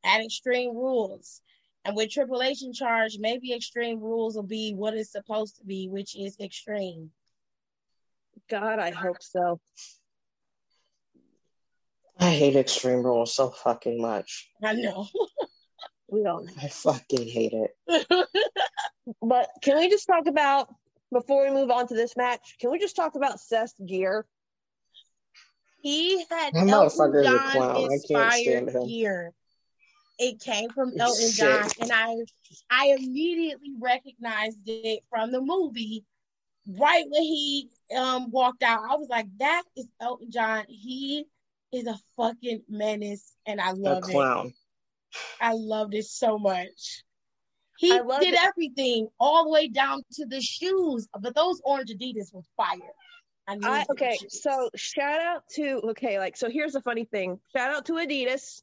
[0.05, 1.41] at Extreme Rules.
[1.87, 5.65] And with Triple H in charge, maybe Extreme Rules will be what it's supposed to
[5.65, 7.13] be, which is extreme.
[8.51, 9.59] God, I hope so.
[12.21, 14.51] I hate Extreme Rules so fucking much.
[14.63, 15.09] I know.
[16.09, 16.51] we don't.
[16.63, 18.07] I fucking hate it.
[19.23, 20.69] but can we just talk about
[21.11, 22.57] before we move on to this match?
[22.61, 24.27] Can we just talk about Seth's gear?
[25.83, 29.33] He had that Elton John inspired gear.
[30.19, 31.35] It came from Elton Shit.
[31.35, 32.15] John, and I
[32.71, 36.05] I immediately recognized it from the movie.
[36.69, 40.65] Right when he um walked out, I was like, "That is Elton John.
[40.69, 41.25] He
[41.73, 44.55] is a fucking menace, and I love it.
[45.41, 47.03] I loved it so much.
[47.79, 47.89] He
[48.21, 48.39] did it.
[48.41, 52.79] everything all the way down to the shoes, but those orange Adidas was fire.
[53.49, 57.41] I, okay, so shout out to okay, like so here's the funny thing.
[57.55, 58.63] Shout out to Adidas.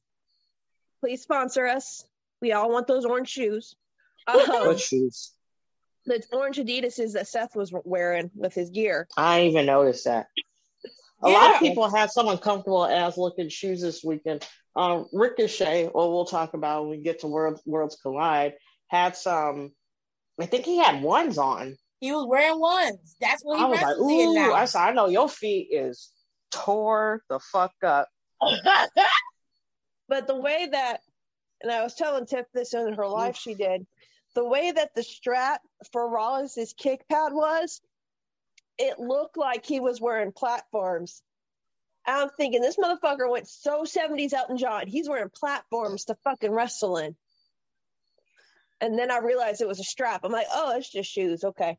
[1.01, 2.05] Please sponsor us.
[2.41, 3.75] We all want those orange shoes.
[4.27, 5.31] Um, what shoes?
[6.05, 9.07] The orange Adidas that Seth was wearing with his gear.
[9.17, 10.27] I even noticed that.
[11.23, 11.35] A yeah.
[11.35, 14.47] lot of people have some uncomfortable ass looking shoes this weekend.
[14.75, 18.53] Um, Ricochet, or we'll talk about when we get to World, Worlds Collide,
[18.87, 19.71] had some.
[20.39, 23.15] I think he had ones on he was wearing ones.
[23.19, 24.53] That's what he I was like, ooh, now.
[24.53, 26.11] I said, I know your feet is
[26.51, 28.07] tore the fuck up.
[30.07, 31.01] but the way that,
[31.61, 33.85] and I was telling Tiff this in her life, she did.
[34.35, 37.81] the way that the strap for Rollins's kick pad was,
[38.77, 41.21] it looked like he was wearing platforms.
[42.05, 44.87] I'm thinking this motherfucker went so 70s Elton John.
[44.87, 47.15] He's wearing platforms to fucking wrestle in.
[48.81, 50.21] And then I realized it was a strap.
[50.23, 51.43] I'm like, oh, it's just shoes.
[51.43, 51.77] Okay.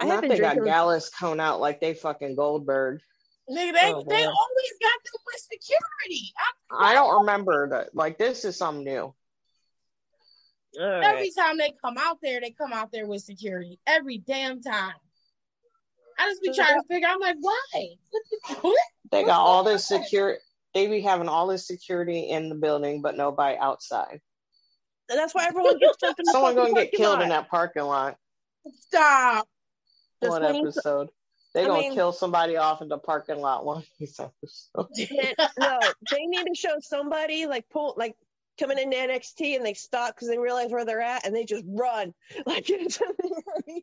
[0.00, 3.00] I have they got Gallus cone out like they fucking Goldberg.
[3.48, 6.32] Nigga, they, oh, they always got them with security.
[6.70, 7.94] I, I don't remember that.
[7.94, 9.14] Like this is something new.
[10.80, 13.78] Every time they come out there, they come out there with security.
[13.86, 14.94] Every damn time.
[16.18, 17.08] I just be trying to figure.
[17.08, 17.88] I'm like, why?
[18.60, 18.76] What?
[19.10, 20.40] They got all this security.
[20.74, 24.20] They be having all this security in the building, but nobody outside.
[25.08, 27.22] And that's why everyone gets jumped in the Someone gonna get killed lot.
[27.22, 28.16] in that parking lot.
[28.80, 29.46] Stop.
[30.20, 31.08] One episode.
[31.54, 34.30] They're gonna mean, kill somebody off in the parking lot one episode.
[35.58, 35.78] no,
[36.10, 38.16] they need to show somebody like pull like
[38.58, 41.64] coming into NXT and they stop because they realize where they're at and they just
[41.66, 42.12] run
[42.46, 43.80] like into the arena.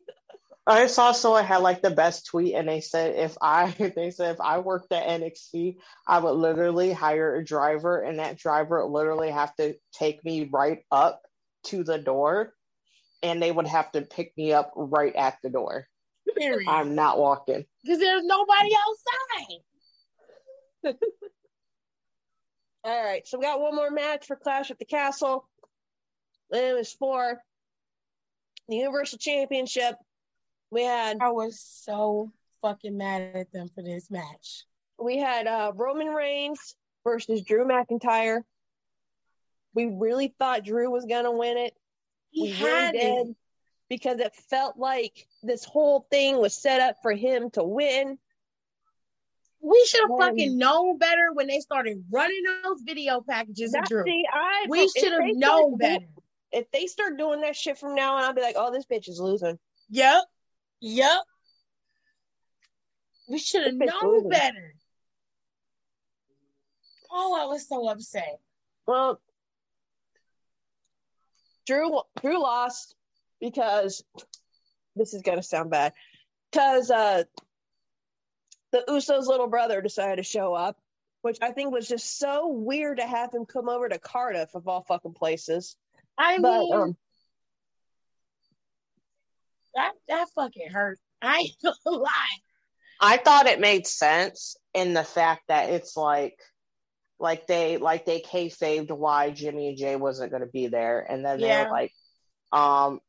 [0.64, 4.34] I saw someone had like the best tweet and they said if I they said
[4.34, 8.92] if I worked at NXT, I would literally hire a driver and that driver would
[8.92, 11.22] literally have to take me right up
[11.64, 12.52] to the door
[13.22, 15.86] and they would have to pick me up right at the door.
[16.36, 16.68] Period.
[16.68, 17.64] I'm not walking.
[17.82, 18.70] Because there's nobody
[20.84, 20.96] outside.
[22.84, 25.48] All right, so we got one more match for Clash at the Castle.
[26.50, 27.40] It was for
[28.68, 29.94] the Universal Championship.
[30.70, 31.18] We had.
[31.20, 34.64] I was so fucking mad at them for this match.
[34.98, 38.40] We had uh, Roman Reigns versus Drew McIntyre.
[39.74, 41.74] We really thought Drew was gonna win it.
[42.30, 43.36] He we had really did
[43.92, 48.16] because it felt like this whole thing was set up for him to win.
[49.60, 53.84] We should have fucking um, known better when they started running those video packages of
[53.84, 54.02] Drew.
[54.04, 56.06] See, I, we should have known better.
[56.52, 59.10] If they start doing that shit from now on, I'll be like, oh, this bitch
[59.10, 59.58] is losing.
[59.90, 60.22] Yep.
[60.80, 61.18] Yep.
[63.28, 64.74] We should have known better.
[67.10, 68.40] Oh, I was so upset.
[68.86, 69.20] Well,
[71.66, 72.96] Drew Drew lost
[73.42, 74.02] because
[74.96, 75.92] this is gonna sound bad.
[76.50, 77.24] Because uh,
[78.70, 80.78] the Usos' little brother decided to show up,
[81.20, 84.68] which I think was just so weird to have him come over to Cardiff of
[84.68, 85.76] all fucking places.
[86.16, 86.96] I but, mean, um,
[89.74, 90.98] that that fucking hurt.
[91.20, 92.38] I ain't gonna lie.
[93.00, 96.38] I thought it made sense in the fact that it's like,
[97.18, 101.24] like they like they kayfabed why Jimmy and Jay wasn't going to be there, and
[101.24, 101.58] then yeah.
[101.58, 101.92] they were like,
[102.52, 103.00] um,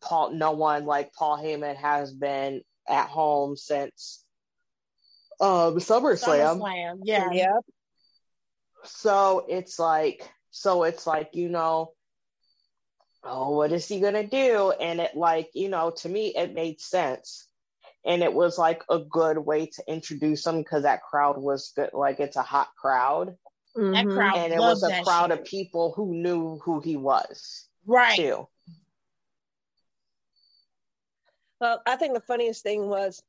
[0.00, 4.24] Paul, no one like Paul Heyman has been at home since
[5.40, 6.60] um SummerSlam.
[6.60, 7.58] SummerSlam, yeah, yeah.
[8.84, 11.92] So it's like, so it's like you know,
[13.24, 14.72] oh, what is he gonna do?
[14.80, 17.46] And it like, you know, to me, it made sense.
[18.04, 21.90] And it was like a good way to introduce him because that crowd was good.
[21.92, 23.36] Like it's a hot crowd.
[23.76, 23.92] Mm-hmm.
[23.92, 25.40] That crowd and it was a crowd shit.
[25.40, 27.68] of people who knew who he was.
[27.86, 28.16] Right.
[28.16, 28.48] Too.
[31.60, 33.22] Well, I think the funniest thing was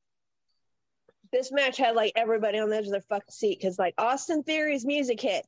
[1.31, 4.43] this match had like everybody on the edge of their fucking seat because like Austin
[4.43, 5.45] Theory's music hit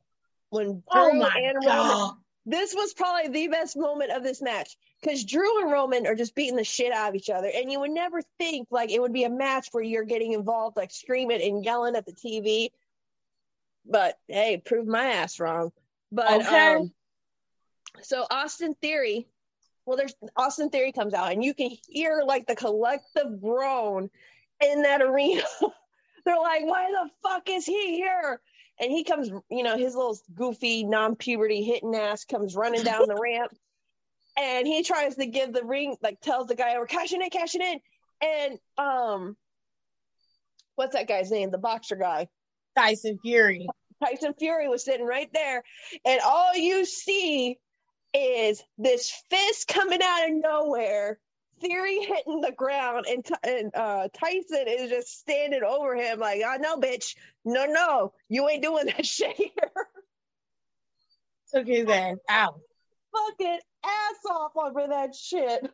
[0.50, 1.90] when oh Drew oh and God.
[1.90, 6.16] Roman this was probably the best moment of this match because Drew and Roman are
[6.16, 9.02] just beating the shit out of each other, and you would never think like it
[9.02, 12.70] would be a match where you're getting involved, like screaming and yelling at the TV.
[13.86, 15.72] But hey, prove my ass wrong.
[16.12, 16.76] But okay.
[16.76, 16.92] um,
[18.02, 19.28] so Austin Theory,
[19.86, 24.10] well, there's Austin Theory comes out, and you can hear like the collective groan
[24.62, 25.44] in that arena.
[26.26, 28.40] They're like, "Why the fuck is he here?"
[28.80, 33.20] and he comes, you know, his little goofy non-puberty hitting ass comes running down the
[33.22, 33.52] ramp,
[34.38, 37.62] and he tries to give the ring, like tells the guy, "We're cashing in, cashing
[37.62, 37.80] in,"
[38.22, 39.38] and um,
[40.76, 41.52] what's that guy's name?
[41.52, 42.28] The boxer guy,
[42.76, 43.68] Tyson Fury.
[44.04, 45.64] Tyson Fury was sitting right there,
[46.06, 47.58] and all you see
[48.14, 51.20] is this fist coming out of nowhere
[51.64, 56.58] Theory hitting the ground, and and uh, Tyson is just standing over him like, "I
[56.58, 57.16] oh, know, bitch.
[57.46, 59.52] No, no, you ain't doing that shit here."
[61.54, 62.60] Took his ass out.
[63.14, 65.72] Fucking ass off over that shit.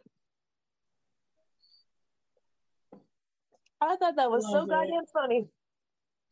[3.82, 4.70] I thought that was so it.
[4.70, 5.48] goddamn funny.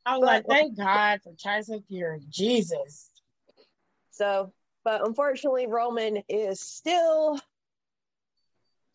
[0.05, 2.21] I was but, like, thank God for Tyson Fury.
[2.29, 3.09] Jesus.
[4.11, 4.53] So,
[4.87, 7.37] but unfortunately, Roman is still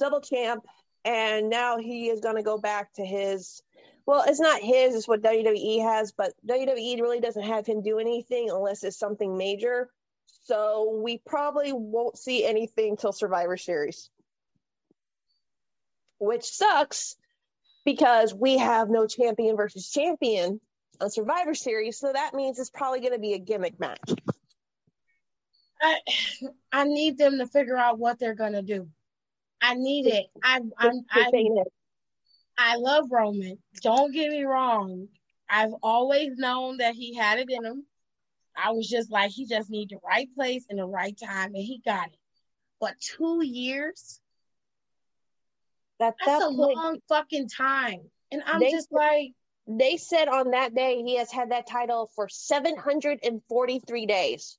[0.00, 0.64] double champ,
[1.04, 3.60] and now he is going to go back to his.
[4.06, 6.12] Well, it's not his; it's what WWE has.
[6.12, 9.90] But WWE really doesn't have him do anything unless it's something major.
[10.44, 14.08] So we probably won't see anything till Survivor Series,
[16.18, 17.16] which sucks
[17.84, 20.58] because we have no champion versus champion
[21.02, 21.98] on Survivor Series.
[21.98, 24.14] So that means it's probably going to be a gimmick match.
[25.82, 25.98] I
[26.72, 28.88] I need them to figure out what they're gonna do.
[29.60, 30.26] I need it.
[30.42, 31.30] I I'm, I
[32.58, 33.58] I love Roman.
[33.82, 35.08] Don't get me wrong.
[35.48, 37.86] I've always known that he had it in him.
[38.56, 41.64] I was just like, he just need the right place and the right time, and
[41.64, 42.18] he got it.
[42.80, 44.20] But two years?
[45.98, 48.00] That, that's that a point, long fucking time.
[48.30, 49.32] And I'm they, just like
[49.66, 54.58] they said on that day he has had that title for 743 days.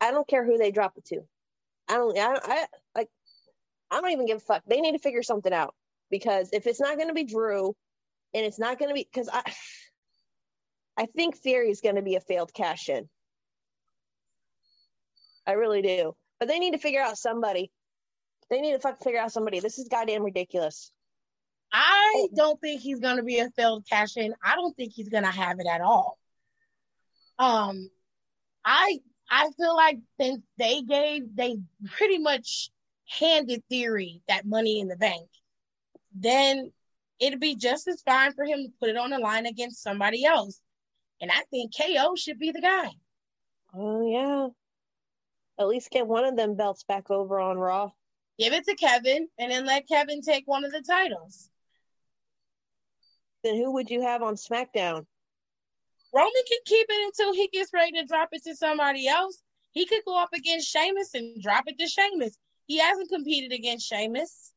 [0.00, 1.20] I don't care who they drop it to.
[1.88, 2.18] I don't.
[2.18, 3.08] I, I like.
[3.90, 4.62] I don't even give a fuck.
[4.66, 5.74] They need to figure something out
[6.10, 7.74] because if it's not going to be Drew,
[8.34, 9.42] and it's not going to be because I,
[10.96, 13.08] I think Theory is going to be a failed cash in.
[15.46, 16.14] I really do.
[16.38, 17.70] But they need to figure out somebody.
[18.50, 19.60] They need to fucking figure out somebody.
[19.60, 20.92] This is goddamn ridiculous.
[21.72, 24.34] I don't think he's going to be a failed cash in.
[24.42, 26.18] I don't think he's going to have it at all.
[27.38, 27.90] Um,
[28.64, 29.00] I
[29.30, 31.58] I feel like since they gave, they
[31.96, 32.70] pretty much
[33.06, 35.28] handed Theory that money in the bank,
[36.14, 36.72] then
[37.20, 40.24] it'd be just as fine for him to put it on the line against somebody
[40.24, 40.60] else.
[41.20, 42.90] And I think KO should be the guy.
[43.74, 44.48] Oh, yeah.
[45.58, 47.90] At least get one of them belts back over on Raw.
[48.38, 51.50] Give it to Kevin and then let Kevin take one of the titles.
[53.42, 55.06] Then who would you have on SmackDown?
[56.14, 59.42] Roman can keep it until he gets ready to drop it to somebody else.
[59.72, 62.36] He could go up against Sheamus and drop it to Sheamus.
[62.66, 64.52] He hasn't competed against Sheamus.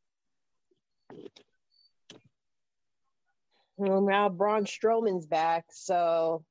[3.78, 6.43] Well, now Braun Strowman's back, so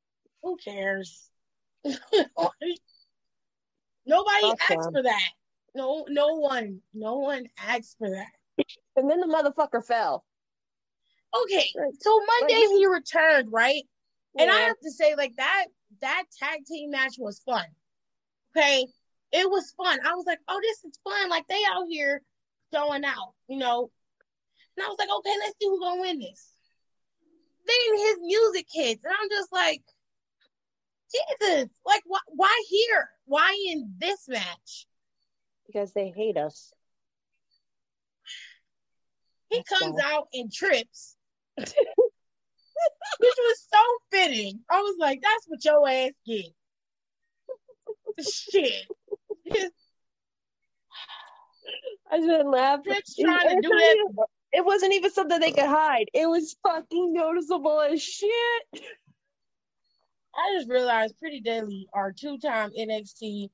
[0.43, 1.31] who cares?
[1.85, 2.01] Nobody
[4.43, 5.29] Fuck asked for that.
[5.75, 8.65] No, no one, no one asked for that.
[8.97, 10.25] And then the motherfucker fell.
[11.45, 11.71] Okay,
[12.01, 13.85] so Monday he returned, right?
[14.39, 14.51] And.
[14.51, 15.67] I have to say, like that
[16.01, 17.65] that tag team match was fun.
[18.57, 18.87] Okay.
[19.33, 19.99] It was fun.
[20.05, 21.31] I was like, oh, this is fun.
[21.31, 22.23] Like they out here
[22.73, 23.91] going out, you know.
[24.77, 26.49] And I was like, okay, let's see who's gonna win this.
[27.67, 29.83] Then his music hits, and I'm just like,
[31.13, 33.09] Jesus, like why why here?
[33.27, 34.87] Why in this match?
[35.67, 36.73] Because they hate us.
[39.51, 41.17] He That's comes out and trips.
[43.19, 43.79] which was so
[44.11, 44.61] fitting.
[44.71, 46.47] I was like, that's what your ass get.
[48.21, 48.87] Shit.
[52.11, 52.83] I shouldn't laugh.
[52.85, 54.27] Trips trying to do that.
[54.53, 56.07] It wasn't even something they could hide.
[56.13, 58.63] It was fucking noticeable as shit.
[60.35, 63.51] I just realized Pretty Deadly are two time NXT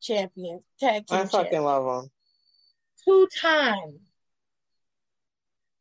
[0.00, 1.18] champions, tag team.
[1.18, 1.64] I fucking champions.
[1.64, 2.10] love them.
[3.04, 4.00] Two times.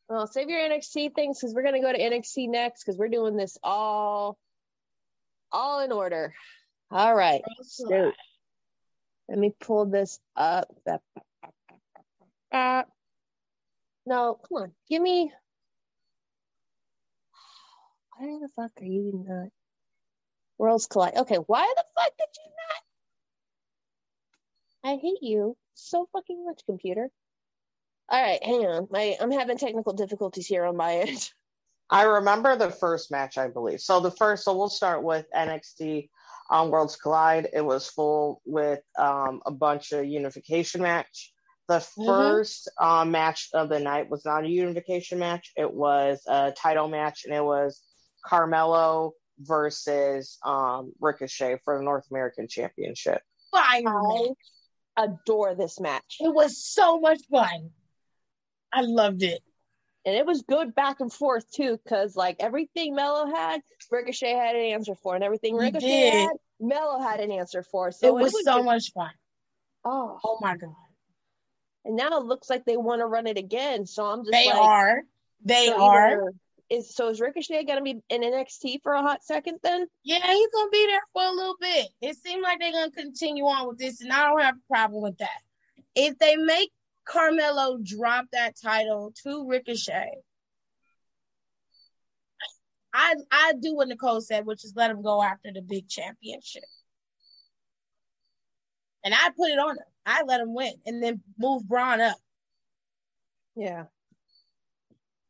[0.10, 3.38] Well, save your NXT things because we're gonna go to NXT next because we're doing
[3.38, 4.40] this all,
[5.52, 6.34] all in order.
[6.90, 7.44] All right.
[9.28, 10.68] Let me pull this up.
[12.52, 12.84] Uh,
[14.08, 14.72] no, come on.
[14.90, 15.32] Give me.
[18.18, 19.50] Why the fuck are you not?
[20.58, 21.16] Worlds collide.
[21.16, 22.52] Okay, why the fuck did you
[24.84, 24.92] not?
[24.92, 27.12] I hate you so fucking much, computer.
[28.12, 28.88] All right, hang on.
[28.90, 31.30] My I'm having technical difficulties here on my end.
[31.92, 33.82] I remember the first match, I believe.
[33.82, 36.10] So the first, so we'll start with NXT
[36.50, 37.50] on um, Worlds Collide.
[37.54, 41.34] It was full with um, a bunch of unification match.
[41.68, 42.86] The 1st mm-hmm.
[42.86, 45.52] um, match of the night was not a unification match.
[45.56, 47.82] It was a title match, and it was
[48.26, 53.22] Carmelo versus um, Ricochet for the North American Championship.
[53.52, 53.84] Fire!
[53.86, 54.28] I
[54.98, 56.18] adore this match.
[56.20, 57.70] It was so much fun.
[58.72, 59.42] I loved it.
[60.06, 63.62] And it was good back and forth too, because like everything Melo had,
[63.92, 66.14] Ricochet had an answer for, and everything he Ricochet did.
[66.14, 67.92] had, Melo had an answer for.
[67.92, 69.12] So it was, it was so just, much fun.
[69.84, 70.74] Oh, oh my god!
[71.86, 73.86] And now it looks like they want to run it again.
[73.86, 75.02] So I'm just they like, are,
[75.44, 76.34] they so are.
[76.70, 79.88] Is so is Ricochet gonna be in NXT for a hot second then?
[80.04, 81.88] Yeah, he's gonna be there for a little bit.
[82.02, 85.02] It seems like they're gonna continue on with this, and I don't have a problem
[85.02, 85.42] with that.
[85.96, 86.72] If they make
[87.10, 90.12] Carmelo dropped that title to Ricochet,
[92.94, 96.64] I I do what Nicole said, which is let him go after the big championship.
[99.04, 99.84] And I put it on him.
[100.06, 102.18] I let him win and then move Bron up.
[103.56, 103.86] Yeah.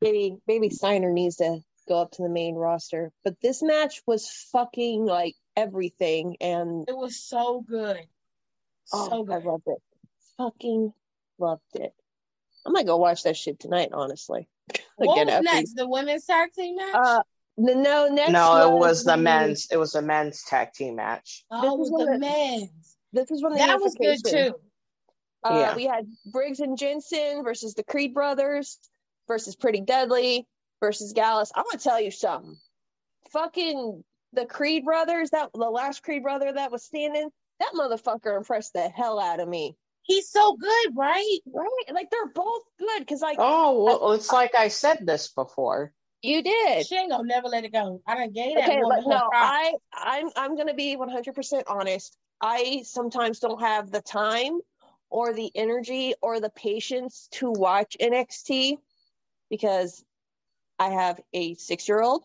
[0.02, 3.12] Maybe maybe Steiner needs to go up to the main roster.
[3.24, 8.00] But this match was fucking like everything, and It was so good.
[8.94, 9.46] oh, So I good.
[9.46, 9.82] loved it.
[10.38, 10.94] Fucking
[11.40, 11.94] loved it.
[12.66, 14.48] I might go watch that shit tonight, honestly.
[14.98, 15.74] What Again, was after- next?
[15.76, 16.94] The women's tag team match?
[16.94, 17.22] Uh,
[17.58, 18.32] no, no, next.
[18.32, 19.68] no, it was the the- men's.
[19.72, 21.46] It was the men's tag team match.
[21.52, 22.98] oh, this was the of- men's.
[23.14, 24.56] This is one of the That was good too.
[25.44, 25.76] Uh, Yeah.
[25.76, 28.78] We had Briggs and Jensen versus the Creed brothers
[29.28, 30.46] versus Pretty Deadly
[30.82, 31.52] versus Gallus.
[31.56, 32.58] I'm gonna tell you something.
[33.32, 37.30] Fucking the Creed brothers, that the last Creed brother that was standing,
[37.60, 39.76] that motherfucker impressed the hell out of me.
[40.10, 41.38] He's so good, right?
[41.46, 41.94] Right?
[41.94, 45.94] Like they're both good because like Oh, well, it's like I said this before.
[46.24, 46.88] you did.
[46.88, 48.02] She ain't gonna never let it go.
[48.08, 49.32] I done gave that Okay, but no, props.
[49.32, 52.18] I I'm I'm gonna be 100 percent honest.
[52.42, 54.60] I sometimes don't have the time
[55.12, 58.78] or the energy or the patience to watch NXT
[59.52, 60.04] because
[60.80, 62.24] I have a six year old,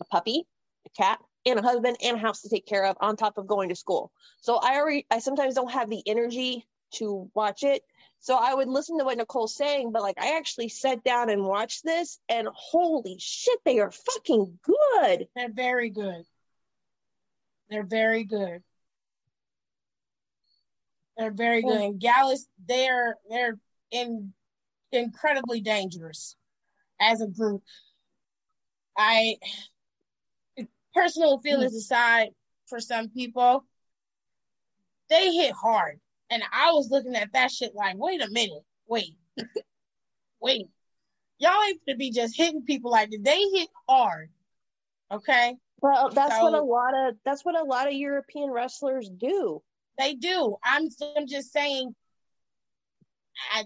[0.00, 0.44] a puppy,
[0.86, 3.48] a cat, and a husband and a house to take care of on top of
[3.48, 4.12] going to school.
[4.42, 6.64] So I already I sometimes don't have the energy
[6.96, 7.82] to watch it.
[8.20, 11.44] So I would listen to what Nicole's saying, but like I actually sat down and
[11.44, 15.28] watched this and holy shit, they are fucking good.
[15.34, 16.24] They're very good.
[17.70, 18.62] They're very good.
[21.16, 21.80] They're very good.
[21.80, 23.58] And Gallus, they're they're
[23.90, 24.32] in
[24.92, 26.36] incredibly dangerous
[27.00, 27.62] as a group.
[28.96, 29.36] I
[30.94, 31.78] personal feelings hmm.
[31.78, 32.28] aside
[32.66, 33.64] for some people,
[35.08, 36.00] they hit hard.
[36.30, 39.14] And I was looking at that shit like, wait a minute, wait,
[40.40, 40.66] wait.
[41.38, 43.22] Y'all ain't to be just hitting people like that.
[43.22, 44.30] They hit hard.
[45.12, 45.54] Okay?
[45.80, 49.62] Well, that's what a lot of that's what a lot of European wrestlers do.
[49.98, 50.56] They do.
[50.64, 51.94] I'm, I'm just saying.
[53.52, 53.64] I,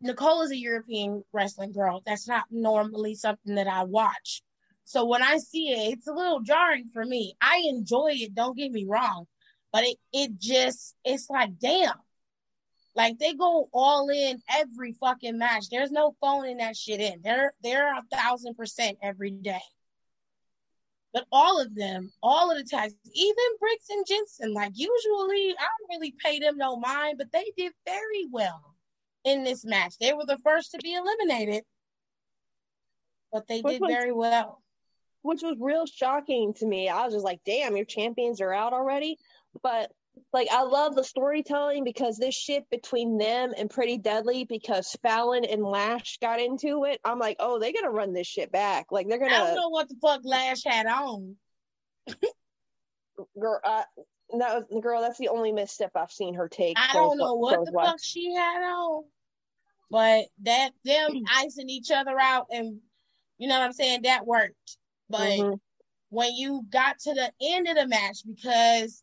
[0.00, 2.02] Nicole is a European wrestling girl.
[2.04, 4.42] That's not normally something that I watch.
[4.84, 7.34] So when I see it, it's a little jarring for me.
[7.40, 8.34] I enjoy it.
[8.34, 9.26] Don't get me wrong,
[9.72, 11.94] but it it just it's like damn,
[12.94, 15.68] like they go all in every fucking match.
[15.70, 17.20] There's no phoning that shit in.
[17.22, 19.60] They're they're a thousand percent every day.
[21.12, 25.64] But all of them, all of the tags, even Briggs and Jensen, like usually I
[25.64, 28.74] don't really pay them no mind, but they did very well
[29.24, 29.94] in this match.
[29.98, 31.64] They were the first to be eliminated,
[33.32, 34.62] but they Which did was- very well.
[35.22, 36.88] which was real shocking to me.
[36.90, 39.18] I was just like, damn, your champions are out already.
[39.62, 39.90] But
[40.32, 45.44] like, I love the storytelling because this shit between them and Pretty Deadly, because Fallon
[45.44, 47.00] and Lash got into it.
[47.04, 48.86] I'm like, oh, they're gonna run this shit back.
[48.90, 49.34] Like, they're gonna.
[49.34, 51.36] I don't know what the fuck Lash had on.
[53.40, 53.60] girl.
[53.64, 53.84] Uh,
[54.38, 56.76] that was, girl, that's the only misstep I've seen her take.
[56.78, 59.04] I don't know what the fuck she had on,
[59.90, 62.80] but that them icing each other out and
[63.38, 64.76] you know what I'm saying that worked.
[65.08, 65.60] But Mhm.
[66.10, 69.02] when you got to the end of the match because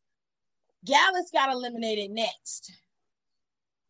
[0.85, 2.71] Gallus got eliminated next.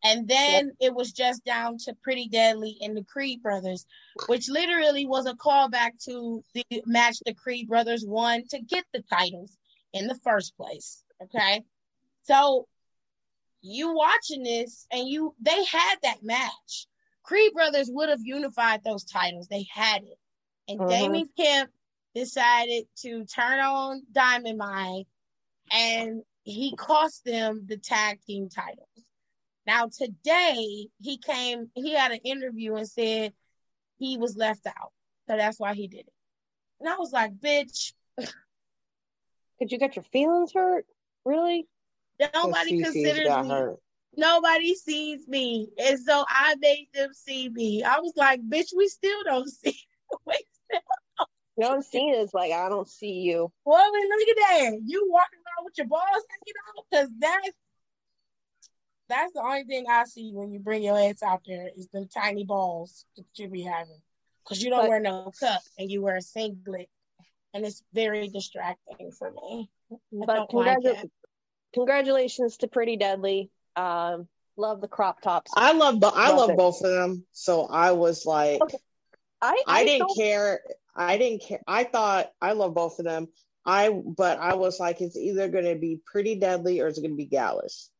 [0.04, 3.86] And then it was just down to Pretty Deadly and the Creed brothers,
[4.28, 9.02] which literally was a callback to the match the Creed brothers won to get the
[9.02, 9.56] titles
[9.92, 11.02] in the first place.
[11.22, 11.62] Okay.
[12.22, 12.68] So
[13.62, 16.86] you watching this and you they had that match.
[17.22, 19.48] Creed brothers would have unified those titles.
[19.48, 20.18] They had it.
[20.68, 20.88] And Mhm.
[20.88, 21.72] Damon Kemp
[22.14, 25.04] decided to turn on Diamond Mine
[25.72, 28.88] and he cost them the tag team titles.
[29.66, 33.32] Now today he came, he had an interview and said
[33.98, 34.92] he was left out.
[35.28, 36.12] So that's why he did it.
[36.80, 37.92] And I was like, bitch,
[39.58, 40.86] Did you get your feelings hurt?
[41.24, 41.66] Really?
[42.34, 43.48] nobody Cece's considers me.
[43.48, 43.78] hurt.
[44.16, 45.68] Nobody sees me.
[45.78, 47.82] And so I made them see me.
[47.82, 49.78] I was like, bitch, we still don't see.
[50.26, 53.50] Wait, You know, I'm seeing is like, I don't see you.
[53.64, 54.78] well, I mean, look at that.
[54.84, 56.84] You walking around with your balls hanging out?
[56.90, 57.56] Because that's
[59.08, 62.06] that's the only thing I see when you bring your ass out there is the
[62.12, 64.00] tiny balls that you be having.
[64.42, 66.88] Because you don't But- wear no cup and you wear a singlet.
[67.54, 69.70] And it's very distracting for me.
[69.92, 69.96] I
[70.26, 71.10] But don't like congratu-
[71.72, 73.50] congratulations to Pretty Deadly.
[73.76, 75.52] Um, love the crop tops.
[75.54, 76.56] I love bo- I Love love it.
[76.56, 77.24] both of them.
[77.32, 78.78] So I was like, Okay.
[79.40, 80.60] I, I didn't don't- care.
[80.96, 81.62] I didn't care.
[81.66, 83.28] I thought I love both of them.
[83.66, 87.10] I but I was like, it's either going to be Pretty Deadly or it's going
[87.10, 87.90] to be Gallus.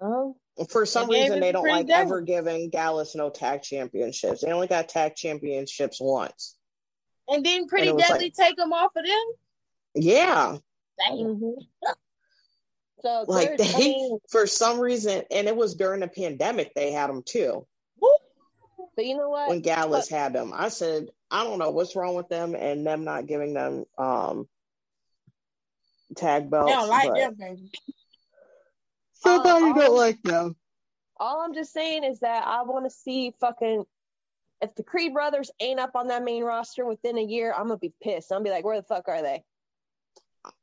[0.00, 0.36] Oh,
[0.70, 2.02] For some reason, they don't like Deadly.
[2.02, 4.42] ever giving Gallus no tag championships.
[4.42, 6.56] They only got tag championships once.
[7.28, 9.24] And then Pretty And Deadly like- take them off of them?
[9.94, 10.56] Yeah,
[10.98, 11.16] Damn.
[11.16, 11.54] mhm.
[13.02, 16.92] So like they I mean, for some reason, and it was during the pandemic they
[16.92, 17.66] had them too.
[18.94, 19.48] But you know what?
[19.48, 23.04] When Gallus had them, I said, I don't know what's wrong with them and them
[23.04, 24.48] not giving them um
[26.16, 26.68] tag belts.
[26.68, 27.70] They don't like but them, baby.
[29.14, 30.56] Somebody Uh, don't like them.
[31.18, 33.84] All I'm just saying is that I want to see fucking.
[34.62, 37.78] If the Creed brothers ain't up on that main roster within a year, I'm gonna
[37.78, 38.30] be pissed.
[38.30, 39.42] I'm gonna be like, where the fuck are they?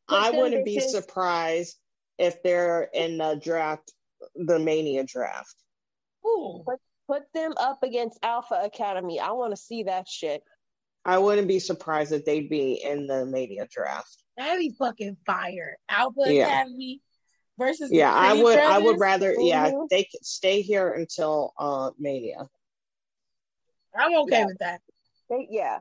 [0.10, 1.78] I them wouldn't be bitches- surprised
[2.18, 3.92] if they're in the draft,
[4.36, 5.56] the Mania draft.
[6.26, 6.64] Ooh.
[7.08, 9.20] Put them up against Alpha Academy.
[9.20, 10.44] I want to see that shit.
[11.08, 14.24] I wouldn't be surprised if they'd be in the media draft.
[14.38, 15.78] That'd be fucking fire.
[15.90, 16.48] Alpha Yeah.
[16.48, 17.02] Academy
[17.58, 18.60] versus the Yeah, I Creed would.
[18.60, 19.38] I would brothers?
[19.38, 19.42] rather.
[19.42, 19.90] Yeah, Mhm.
[19.90, 22.50] they could stay here until uh Mania.
[23.96, 24.46] I'm okay Yeah.
[24.46, 24.82] with that.
[25.30, 25.80] They, yeah,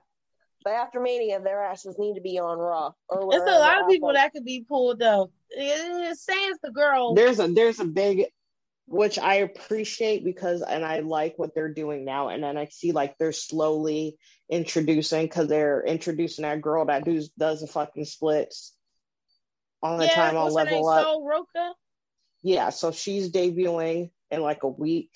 [0.64, 3.88] but after Mania, their asses need to be on Raw or There's a lot of
[3.88, 5.30] people Alpha- that could be pulled up.
[5.56, 7.14] Eh, Sans the girl.
[7.14, 8.26] There's a there's a big,
[8.86, 12.92] which I appreciate because and I like what they're doing now, and then I see
[12.92, 14.16] like they're slowly
[14.48, 18.74] introducing because they're introducing that girl that does does the fucking splits
[19.82, 21.04] on the yeah, time on level up.
[21.04, 21.72] Sol Ruca.
[22.42, 25.10] Yeah, so she's debuting in like a week.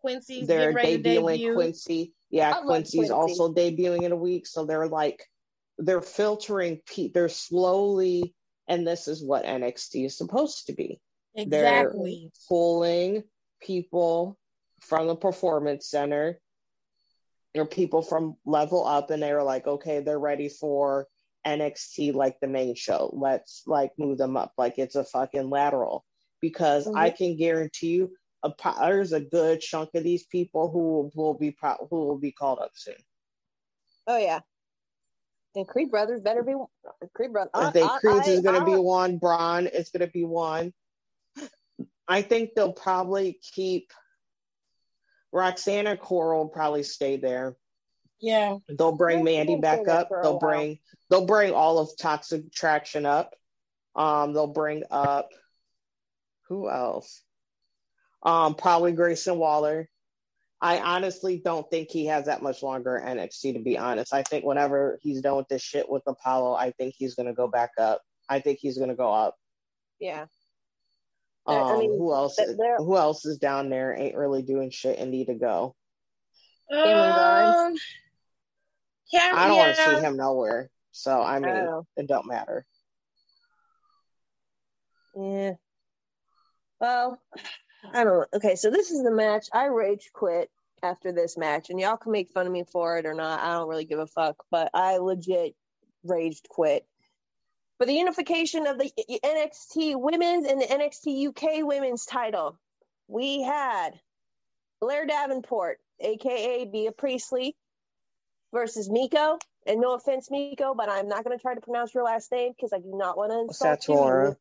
[0.00, 1.54] Quincy's they're getting ready to debuting debut.
[1.54, 2.14] Quincy.
[2.30, 3.12] Yeah, I Quincy's Quincy.
[3.12, 4.46] also debuting in a week.
[4.46, 5.24] So they're like,
[5.76, 6.80] they're filtering.
[6.86, 8.34] Pe- they're slowly,
[8.66, 11.00] and this is what NXT is supposed to be.
[11.38, 12.30] Exactly.
[12.48, 13.22] Pulling
[13.60, 14.36] people
[14.80, 16.38] from the performance center
[17.54, 21.06] or people from level up, and they're like, okay, they're ready for
[21.46, 23.10] NXT, like the main show.
[23.12, 26.04] Let's like move them up, like it's a fucking lateral.
[26.40, 27.16] Because I mm-hmm.
[27.16, 28.12] can guarantee you,
[28.44, 32.30] a, there's a good chunk of these people who will be pro- who will be
[32.30, 32.94] called up soon.
[34.06, 34.40] Oh yeah.
[35.56, 36.54] And Creed brothers better be
[37.14, 37.50] Creed brothers.
[37.54, 39.18] I think Creeds is going to be one.
[39.18, 40.72] Bron is going to be one.
[42.08, 43.92] I think they'll probably keep
[45.32, 47.56] Roxana Coral probably stay there.
[48.20, 48.56] Yeah.
[48.68, 50.08] They'll bring Mandy back up.
[50.22, 50.78] They'll bring
[51.10, 53.34] they'll bring all of Toxic Attraction up.
[53.94, 55.30] Um, they'll bring up
[56.48, 57.22] who else?
[58.22, 59.88] Um, probably Grayson Waller.
[60.60, 64.12] I honestly don't think he has that much longer NXT to be honest.
[64.12, 67.46] I think whenever he's done with this shit with Apollo, I think he's gonna go
[67.46, 68.02] back up.
[68.28, 69.36] I think he's gonna go up.
[70.00, 70.26] Yeah.
[71.48, 72.38] Um, I- I mean, who else?
[72.78, 73.96] Who else is down there?
[73.96, 75.74] Ain't really doing shit and need to go.
[76.70, 77.76] Cameron Um,
[79.10, 80.70] Cam- I don't want to see him nowhere.
[80.92, 81.86] So I mean, Oh.
[81.96, 82.66] it don't matter.
[85.14, 85.52] Yeah.
[86.80, 87.20] Well,
[87.92, 88.26] I don't know.
[88.34, 89.48] Okay, so this is the match.
[89.52, 90.50] I rage quit
[90.82, 93.40] after this match, and y'all can make fun of me for it or not.
[93.40, 95.56] I don't really give a fuck, but I legit
[96.04, 96.86] raged quit.
[97.78, 98.90] For the unification of the
[99.24, 102.58] NXT women's and the NXT UK women's title,
[103.06, 103.90] we had
[104.80, 107.56] Blair Davenport, aka Bea Priestley,
[108.52, 109.38] versus Miko.
[109.64, 112.52] And no offense, Miko, but I'm not going to try to pronounce your last name
[112.56, 113.94] because I do not want to insult you.
[113.94, 114.36] Satora.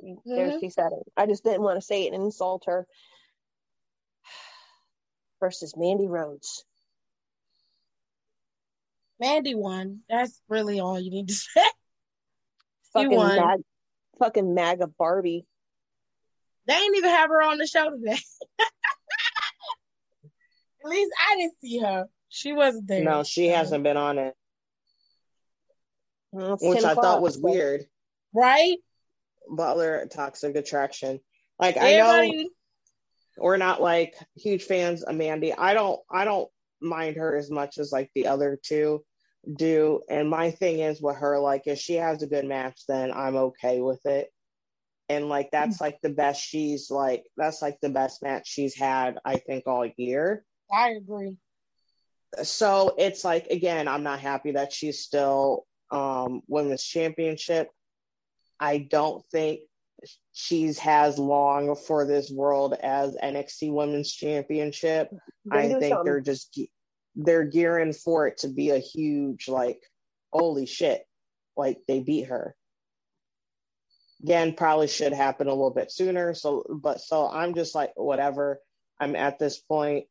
[0.00, 0.58] There mm-hmm.
[0.60, 1.12] she said it.
[1.16, 2.86] I just didn't want to say it and insult her.
[5.40, 6.64] Versus Mandy Rose.
[9.20, 10.00] Mandy won.
[10.08, 11.62] That's really all you need to say.
[13.02, 13.60] Fucking mag,
[14.18, 15.46] fucking MAGA Barbie.
[16.66, 18.18] They ain't even have her on the show today.
[20.84, 22.06] At least I didn't see her.
[22.28, 23.02] She wasn't there.
[23.02, 24.34] No, she hasn't been on it,
[26.30, 27.86] Well, which I thought was weird.
[28.34, 28.76] Right?
[29.50, 31.20] Butler Toxic Attraction.
[31.58, 32.48] Like I know
[33.38, 35.52] we're not like huge fans of Mandy.
[35.52, 36.48] I don't I don't
[36.80, 39.04] mind her as much as like the other two
[39.54, 40.02] do.
[40.08, 43.36] And my thing is with her, like if she has a good match, then I'm
[43.36, 44.28] okay with it.
[45.08, 49.18] And like that's like the best she's like that's like the best match she's had,
[49.24, 50.44] I think, all year.
[50.72, 51.36] I agree.
[52.42, 57.70] so it's like again i'm not happy that she's still um women's championship
[58.60, 59.60] i don't think
[60.34, 65.08] she's has long for this world as nxt women's championship
[65.46, 66.04] They i think something.
[66.04, 66.58] they're just
[67.18, 69.82] they're gearing for it to be a huge like
[70.32, 71.02] holy shit
[71.56, 72.54] like they beat her.
[74.22, 78.60] Again probably should happen a little bit sooner so but so i'm just like whatever.
[79.00, 80.06] I'm at this point.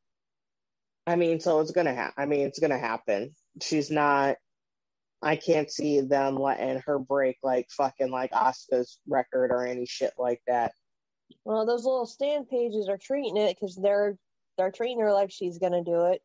[1.05, 3.31] I mean so it's gonna happen i mean it's gonna happen.
[3.61, 4.35] She's not
[5.21, 10.13] i can't see them letting her break like fucking like Asuka's record or any shit
[10.17, 10.73] like that.
[11.45, 14.17] Well, those little stand pages are treating it because they're
[14.57, 16.21] they're treating her like she's gonna do it.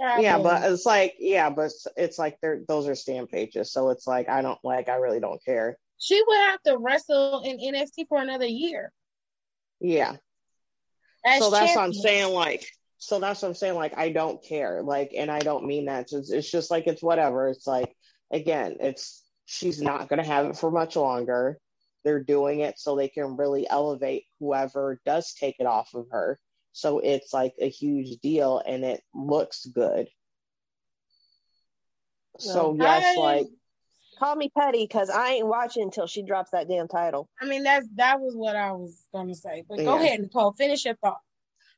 [0.00, 3.90] Yeah but it's like yeah but it's, it's like they're those are stand pages so
[3.90, 7.58] it's like i don't like i really don't care she would have to wrestle in
[7.58, 8.92] NXT for another year.
[9.80, 10.16] yeah
[11.24, 12.32] As so that's what I'm saying.
[12.32, 12.66] Like,
[12.98, 13.74] so that's what I'm saying.
[13.74, 14.82] Like, I don't care.
[14.82, 16.12] Like, and I don't mean that.
[16.12, 17.48] It's, it's just like, it's whatever.
[17.48, 17.94] It's like,
[18.30, 21.58] again, it's, she's not going to have it for much longer.
[22.04, 26.38] They're doing it so they can really elevate whoever does take it off of her.
[26.74, 30.08] So it's like a huge deal and it looks good.
[32.40, 33.46] So, yes, I, like,
[34.18, 37.28] call me petty because I ain't watching until she drops that damn title.
[37.40, 39.62] I mean, that's that was what I was gonna say.
[39.68, 40.02] But go Yeah.
[40.02, 40.52] ahead, Nicole.
[40.52, 41.20] Finish your thought.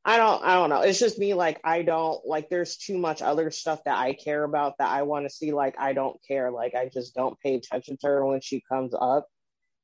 [0.03, 0.81] I don't I don't know.
[0.81, 4.45] It's just me like I don't like there's too much other stuff that I care
[4.45, 6.51] about that I want to see like I don't care.
[6.51, 9.29] Like I just don't pay attention to her when she comes up.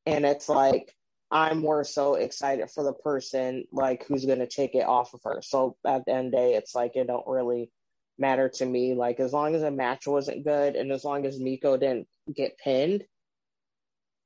[0.07, 0.97] And it's like
[1.33, 5.41] I'm more so excited for the person like who's gonna take it off of her.
[5.43, 7.71] So at the end the day, it's like it don't really
[8.19, 8.95] matter to me.
[8.95, 12.59] Like as long as the match wasn't good and as long as Miko didn't get
[12.59, 13.05] pinned.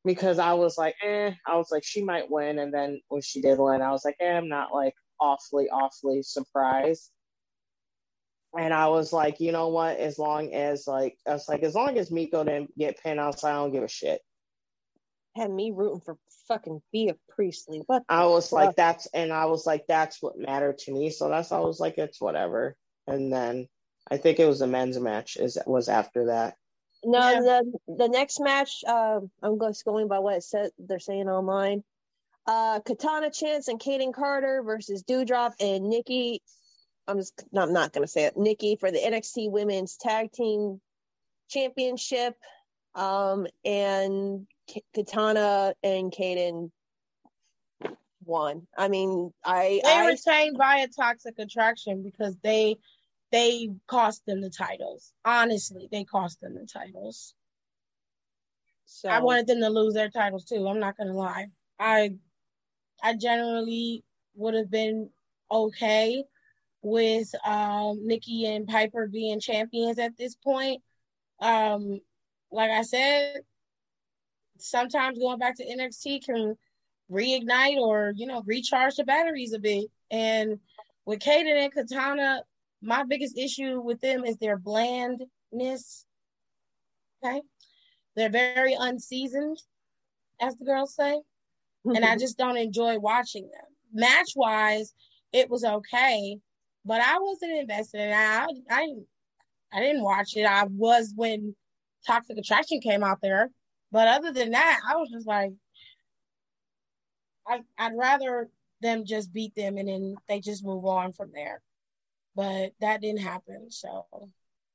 [0.04, 2.58] Because I was like, eh, I was like, she might win.
[2.58, 6.22] And then when she did win, I was like, eh, I'm not like awfully, awfully
[6.22, 7.10] surprised.
[8.58, 9.98] And I was like, you know what?
[9.98, 13.52] As long as like I was like, as long as Miko didn't get pinned outside,
[13.52, 14.20] I don't give a shit.
[15.36, 16.16] Had me rooting for
[16.48, 17.82] fucking Bea Priestley.
[17.86, 18.02] What?
[18.08, 21.10] I was Well- like, that's and I was like, that's what mattered to me.
[21.10, 22.74] So that's I was like, it's whatever.
[23.06, 23.68] And then
[24.10, 26.56] I think it was the men's match is was after that.
[27.04, 27.40] No, Yeah.
[27.40, 31.84] the the next match, um, I'm just going by what it said they're saying online.
[32.46, 36.42] Uh, Katana Chance and Kayden Carter versus Doudrop and Nikki.
[37.08, 38.36] I'm just no, I'm not gonna say it.
[38.36, 40.80] Nikki for the NXT Women's Tag Team
[41.48, 42.36] Championship.
[42.94, 44.55] Um, and K-
[44.94, 46.70] Katana and Kayden
[48.24, 48.66] won.
[48.76, 52.76] I mean, I They I retained via toxic attraction because they
[53.32, 55.12] they cost them the titles.
[55.24, 57.34] Honestly, they cost them the titles.
[58.84, 60.66] so I wanted them to lose their titles too.
[60.66, 61.48] I'm not gonna lie.
[61.78, 62.14] I
[63.02, 64.04] I generally
[64.34, 65.10] would have been
[65.50, 66.24] okay
[66.82, 70.82] with um Nikki and Piper being champions at this point.
[71.40, 72.00] Um
[72.50, 73.42] like I said,
[74.58, 76.56] sometimes going back to NXT can
[77.10, 79.86] reignite or, you know, recharge the batteries a bit.
[80.10, 80.58] And
[81.04, 82.42] with Kayden and Katana,
[82.82, 86.04] my biggest issue with them is their blandness.
[87.24, 87.42] Okay.
[88.14, 89.58] They're very unseasoned,
[90.40, 91.20] as the girls say.
[91.84, 93.66] And I just don't enjoy watching them.
[93.92, 94.94] Match wise,
[95.32, 96.38] it was okay,
[96.84, 98.14] but I wasn't invested in it.
[98.14, 98.94] I, I,
[99.72, 100.44] I didn't watch it.
[100.44, 101.54] I was when
[102.06, 103.50] Toxic Attraction came out there.
[103.92, 105.52] But other than that, I was just like,
[107.46, 108.48] I, I'd rather
[108.80, 111.62] them just beat them and then they just move on from there.
[112.34, 113.70] But that didn't happen.
[113.70, 114.06] So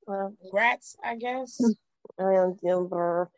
[0.07, 1.59] congrats, I guess.
[2.18, 3.30] And Denver.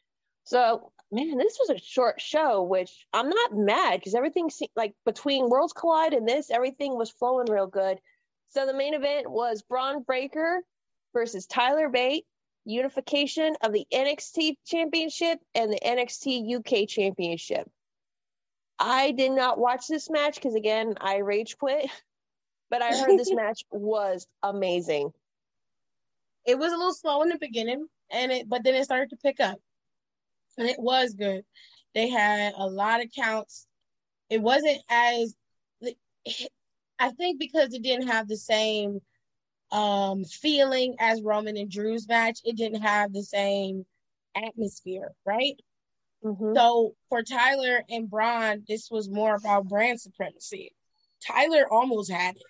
[0.46, 4.94] So, man, this was a short show, which I'm not mad because everything seemed like
[5.06, 8.00] between Worlds Collide and this, everything was flowing real good.
[8.50, 10.62] So, the main event was Bron Breakker
[11.14, 12.26] versus Tyler Bate,
[12.66, 17.70] unification of the NXT Championship and the NXT UK Championship.
[18.80, 21.90] I did not watch this match because, again, I rage quit,
[22.70, 25.12] but I heard this match was amazing.
[26.46, 29.18] it was a little slow in the beginning and it but then it started to
[29.18, 29.58] pick up
[30.58, 31.44] and it was good
[31.96, 33.68] they had a lot of counts
[34.30, 35.36] it wasn't as
[37.00, 39.02] i think because it didn't have the same
[39.74, 43.86] um feeling as roman and drew's match it didn't have the same
[44.36, 45.60] atmosphere right
[46.24, 46.56] Mhm.
[46.56, 50.74] so for Tyler and Bron, this was more about brand supremacy.
[51.20, 52.44] Tyler almost had it.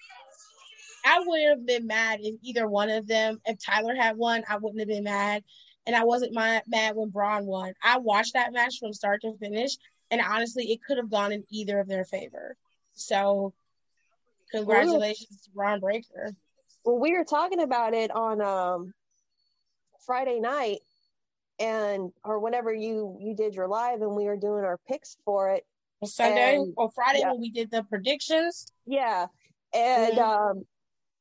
[1.05, 4.57] I would have been mad if either one of them, if Tyler had won, I
[4.57, 5.43] wouldn't have been mad.
[5.87, 7.73] And I wasn't mad when Bron won.
[7.81, 9.75] I watched that match from start to finish,
[10.11, 12.55] and honestly, it could have gone in either of their favor.
[12.93, 13.53] So,
[14.51, 16.35] congratulations to Bron Breakker.
[16.83, 18.93] Well we were talking about it on um
[20.05, 20.79] friday night
[21.59, 25.49] and or whenever you you did your live and we were doing our picks for
[25.51, 25.65] it
[26.05, 27.31] Sunday And- or Friday yeah.
[27.31, 28.71] when we did the predictions.
[28.85, 29.27] yeah
[29.73, 30.21] and Mhm.
[30.21, 30.65] um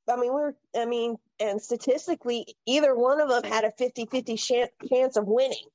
[0.08, 4.36] i mean we were i mean and statistically either one of them had a 50-50
[4.36, 5.66] chan- chance of winning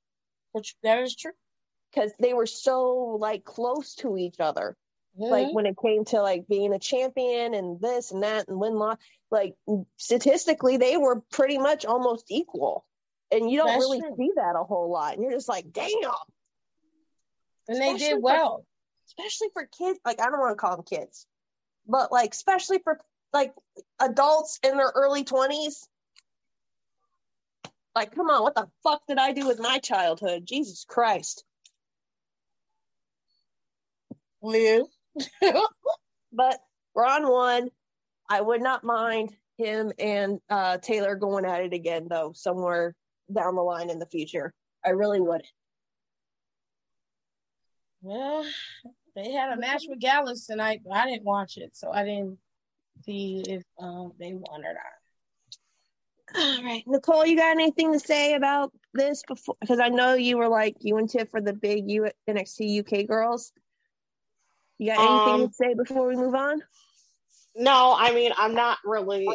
[0.51, 1.31] Which that is true.
[1.91, 4.75] because they were so like close to each other
[5.17, 5.29] Mhm.
[5.31, 8.75] like when it came to like being a champion and this and that and win
[8.75, 8.97] loss
[9.31, 9.55] like
[9.97, 12.85] statistically they were pretty much almost equal
[13.31, 14.15] and you don't That's really true.
[14.17, 15.89] see that a whole lot and you're just like damn
[17.67, 18.65] and they did for- well.
[19.07, 21.25] especially for kids like i don't want to call them kids
[21.87, 22.99] but like especially for
[23.33, 23.53] like
[23.99, 25.85] adults in their early 20s
[27.95, 31.43] like come on what the fuck did i do with my childhood jesus christ
[34.41, 34.85] Live.
[36.31, 36.59] but
[36.95, 37.69] Ron won.
[38.29, 42.95] I would not mind him and uh, Tyler going at it again, though, somewhere
[43.33, 44.53] down the line in the future.
[44.85, 45.47] I really wouldn't.
[48.01, 48.45] Well,
[49.15, 52.37] they had a match with Gallus tonight, but I didn't watch it, so I didn't
[53.03, 54.83] see if um, they won or not.
[56.35, 59.55] All right, Nicole, you got anything to say about this before?
[59.59, 63.07] Because I know you were like you and Tiff for the big U- NXT UK
[63.07, 63.51] girls.
[64.77, 66.61] You got anything Um, to say before we move on?
[67.57, 69.27] No, I mean I'm not really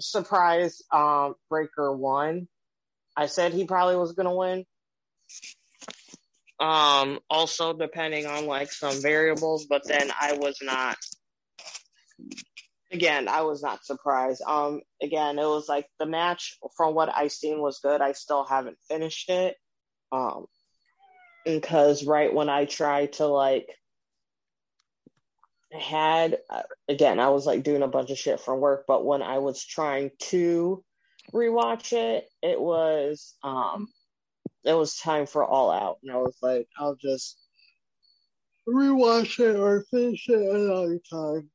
[0.00, 0.84] surprised.
[0.92, 2.48] Um, Breakker won.
[3.16, 4.64] I said he probably was gonna win.
[6.60, 10.96] Um, also depending on like some variables, but then I was not.
[12.92, 14.42] Again, I was not surprised.
[14.46, 18.00] Um, again, it was like the match from what I seen was good.
[18.00, 19.56] I still haven't finished it.
[20.12, 20.46] Um,
[21.44, 23.68] because right when I tried to like
[25.74, 29.22] had uh, again i was like doing a bunch of shit from work but when
[29.22, 30.82] i was trying to
[31.32, 33.88] rewatch it it was um
[34.64, 37.38] it was time for all out and i was like i'll just
[38.68, 41.50] rewatch it or finish it another time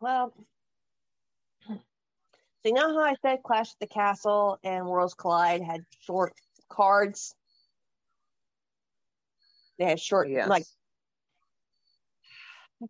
[0.00, 0.32] Well,
[2.62, 6.34] so you know how I said Clash at the Castle and Worlds Collide had short
[6.68, 7.34] cards?
[9.78, 10.64] They had short, yes like,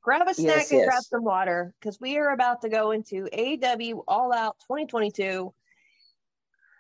[0.03, 0.89] grab a snack Yes, and yes.
[0.89, 5.53] grab some water because we are about to go into AEW All Out 2022.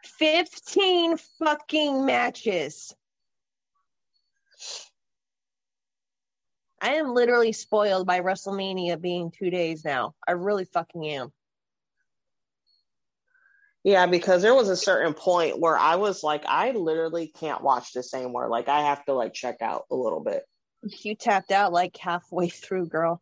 [0.04, 2.94] 15 fucking matches.
[6.80, 10.14] I am literally spoiled by WrestleMania being two days now.
[10.26, 11.32] I really fucking am.
[13.82, 17.92] yeah because there was a certain point where i was like i literally can't watch
[17.92, 20.42] this anymore like i have to like check out a little bit
[20.83, 23.20] You tapped out like halfway through, girl.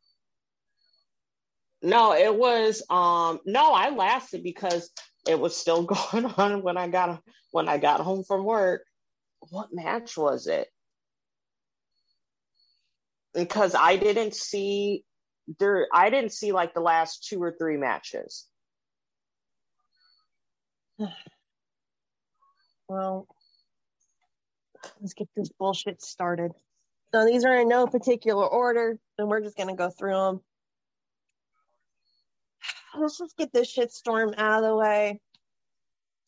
[1.82, 4.90] No, it was um no, I lasted because
[5.26, 5.82] it was still
[6.12, 8.82] going on when I got when I got home from work.
[9.50, 10.68] What match was it?
[13.34, 15.04] Because I didn't see
[15.58, 18.46] there I didn't see like the last two or three matches.
[22.90, 23.26] Well,
[24.98, 26.52] let's get this bullshit started.
[27.14, 30.40] So these are in no particular order, and we're just gonna go through them.
[32.98, 35.20] Let's just get this shit storm out of the way.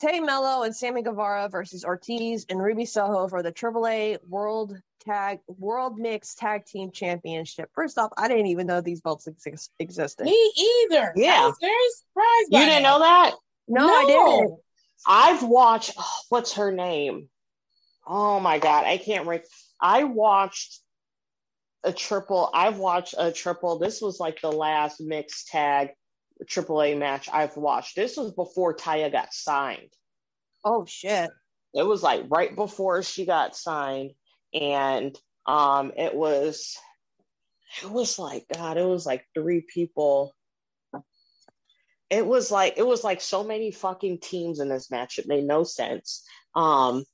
[0.01, 4.75] Tay Melo and Sammy Guevara versus Ortiz and Ruby Soho for the AAA World
[5.05, 7.71] Tag World Mixed Tag Team Championship.
[7.75, 10.25] First off, I didn't even know these belts exist- existed.
[10.25, 10.53] Me
[10.91, 11.13] either.
[11.17, 11.43] Yeah.
[11.43, 12.51] I was very surprised.
[12.51, 12.89] By You didn't that.
[12.89, 13.35] know that?
[13.69, 14.59] No, I didn't.
[15.07, 17.29] I've watched oh, what's her name?
[18.07, 19.47] Oh my god, I can't remember.
[19.81, 20.81] I watched
[21.85, 22.51] a triple.
[22.53, 23.79] I've watched a triple.
[23.79, 25.91] This was like the last mixed tag
[26.45, 27.97] AAA match I've watched.
[27.97, 29.93] This was before Taya got signed.
[30.65, 31.31] Oh shit.
[31.75, 34.13] It was like right before she got signed,
[34.53, 35.17] and
[35.47, 36.77] um, it was
[37.83, 38.77] it was like God.
[38.77, 40.35] It was like three people.
[42.11, 45.19] It was like it was like so many fucking teams in this match.
[45.19, 46.25] It made no sense.
[46.57, 47.05] Um,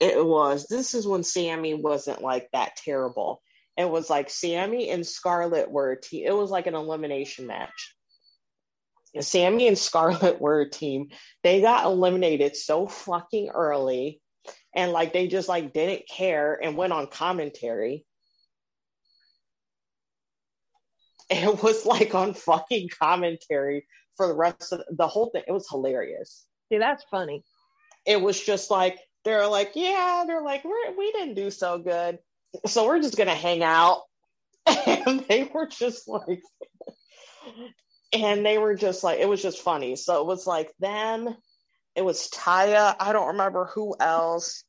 [0.00, 3.42] it was this is when Sammy wasn't like that terrible.
[3.76, 6.24] It was like Sammy and Scarlett were a team.
[6.26, 7.94] It was like an elimination match.
[9.20, 11.08] Sammy and Scarlett were a team.
[11.42, 14.20] They got eliminated so fucking early
[14.74, 18.04] and like they just like didn't care and went on commentary.
[21.28, 25.42] It was like on fucking commentary for the rest of the whole thing.
[25.48, 26.46] It was hilarious.
[26.68, 27.42] See, that's funny.
[28.06, 28.96] It was just like
[29.26, 32.20] they're like, yeah, they're like, we're we didn't do so good,
[32.64, 34.02] so we're just gonna hang out.
[35.06, 36.40] And they were just like,
[38.12, 39.94] and they were just like, it was just funny.
[39.96, 41.36] So it was like them.
[41.94, 42.94] It was Taya.
[42.98, 44.64] I don't remember who else.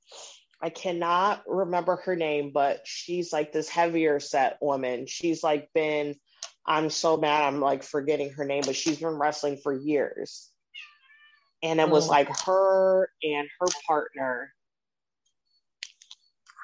[0.62, 5.06] I cannot remember her name, but she's like this heavier set woman.
[5.08, 6.16] She's like been,
[6.66, 10.52] I'm so mad I'm like forgetting her name, but she's been wrestling for years.
[11.64, 12.12] And it was Oh.
[12.12, 14.54] like her and her partner.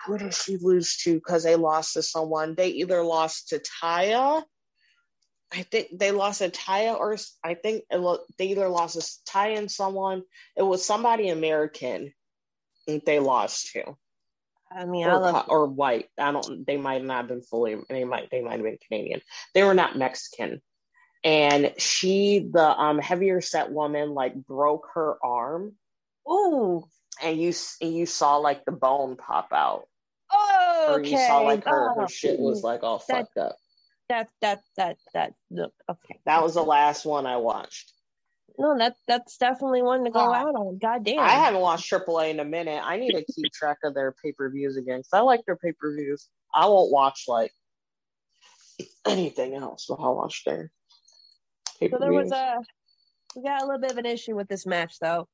[0.06, 1.16] Who did she lose to?
[1.16, 2.56] Because they lost to someone.
[2.56, 4.44] They either lost to Taya.
[5.52, 9.32] I think they lost to Taya, or I think it lo- they either lost to
[9.32, 10.24] Taya and someone.
[10.58, 12.14] It was somebody American
[12.86, 13.96] they lost to
[14.76, 16.10] I mean, I or, love or white.
[16.18, 16.66] I don't.
[16.66, 17.78] They might not have been fully.
[17.89, 18.30] They might.
[18.32, 19.22] They might have been Canadian.
[19.54, 20.62] They were not Mexican.
[21.24, 25.74] And she, the um heavier set woman, like broke her arm,
[26.30, 26.84] Ooh.
[27.21, 29.88] and you and you saw like the bone pop out,
[30.32, 31.11] Oh, or okay.
[31.11, 33.55] you saw like her Oh, her shit was like all That- fucked up.
[34.09, 36.19] That that that that no, okay.
[36.26, 37.93] That was the last one I watched.
[38.57, 40.34] No, that that's definitely one to go God.
[40.36, 40.78] out on.
[40.78, 41.19] God damn.
[41.19, 42.82] I haven't watched AAA in a minute.
[42.84, 45.55] I need to keep track of their pay per views again because I like their
[45.55, 46.28] pay per views.
[46.53, 47.51] I won't watch like
[49.07, 50.69] anything else, but I'll watch their
[51.80, 52.57] So there was a
[53.36, 55.28] we got a little bit of an issue with this match though.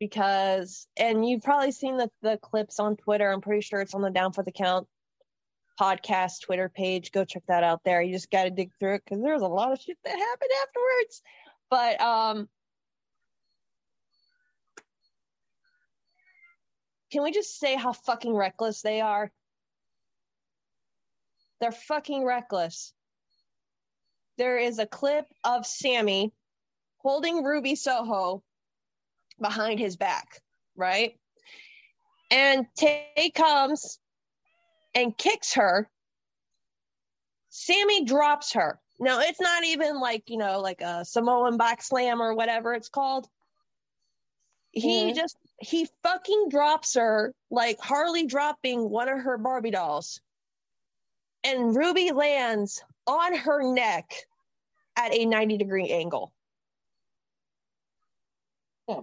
[0.00, 3.30] Because and you've probably seen the, the clips on Twitter.
[3.30, 4.86] I'm pretty sure it's on the Down for the Count
[5.80, 7.12] podcast Twitter page.
[7.12, 8.02] Go check that out there.
[8.02, 11.22] You just gotta dig through it because there's a lot of shit that happened afterwards.
[11.70, 12.48] But um
[17.12, 19.30] can we just say how fucking reckless they are?
[21.60, 22.92] They're fucking reckless.
[24.36, 26.32] There is a clip of Sammy
[26.98, 28.42] holding Ruby Soho
[29.40, 30.40] behind his back,
[30.76, 31.18] right?
[32.30, 33.98] And Tay comes
[34.94, 35.88] and kicks her.
[37.50, 38.80] Sammy drops her.
[38.98, 42.88] Now, it's not even like, you know, like a Samoan back slam or whatever it's
[42.88, 43.28] called.
[44.72, 45.14] He Mhm.
[45.14, 50.20] just, he fucking drops her like Harley dropping one of her Barbie dolls.
[51.44, 54.12] And Ruby lands on her neck
[54.96, 56.32] at a 90 degree angle.
[58.88, 59.00] Hmm.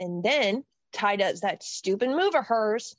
[0.00, 2.96] And then Tay does that stupid move of hers,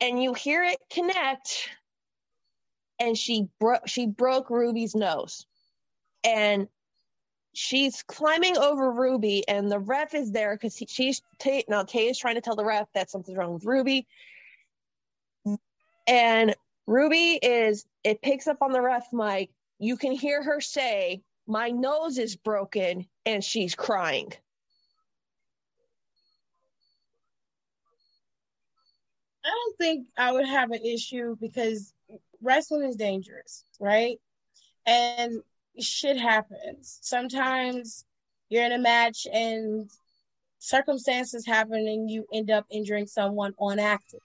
[0.00, 1.70] and you hear it connect,
[2.98, 5.46] and she broke she broke Ruby's nose,
[6.24, 6.68] and
[7.54, 11.22] she's climbing over Ruby, and the ref is there because she's
[11.68, 14.06] now Tay is trying to tell the ref that something's wrong with Ruby,
[16.06, 16.54] and
[16.86, 19.50] Ruby is it picks up on the ref mic.
[19.78, 24.32] You can hear her say, "My nose is broken," and she's crying.
[29.44, 31.92] I don't think I would have an issue because
[32.40, 34.20] wrestling is dangerous, right?
[34.86, 35.42] And
[35.78, 36.98] shit happens.
[37.02, 38.04] Sometimes
[38.48, 39.90] you're in a match and
[40.58, 44.22] circumstances happen and you end up injuring someone on accident.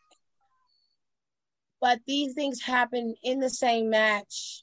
[1.82, 4.62] But these things happen in the same match.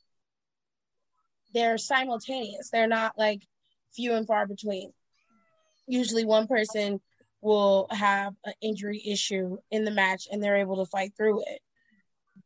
[1.53, 2.71] They're simultaneous.
[2.71, 3.43] They're not like
[3.95, 4.93] few and far between.
[5.87, 7.01] Usually one person
[7.41, 11.61] will have an injury issue in the match and they're able to fight through it.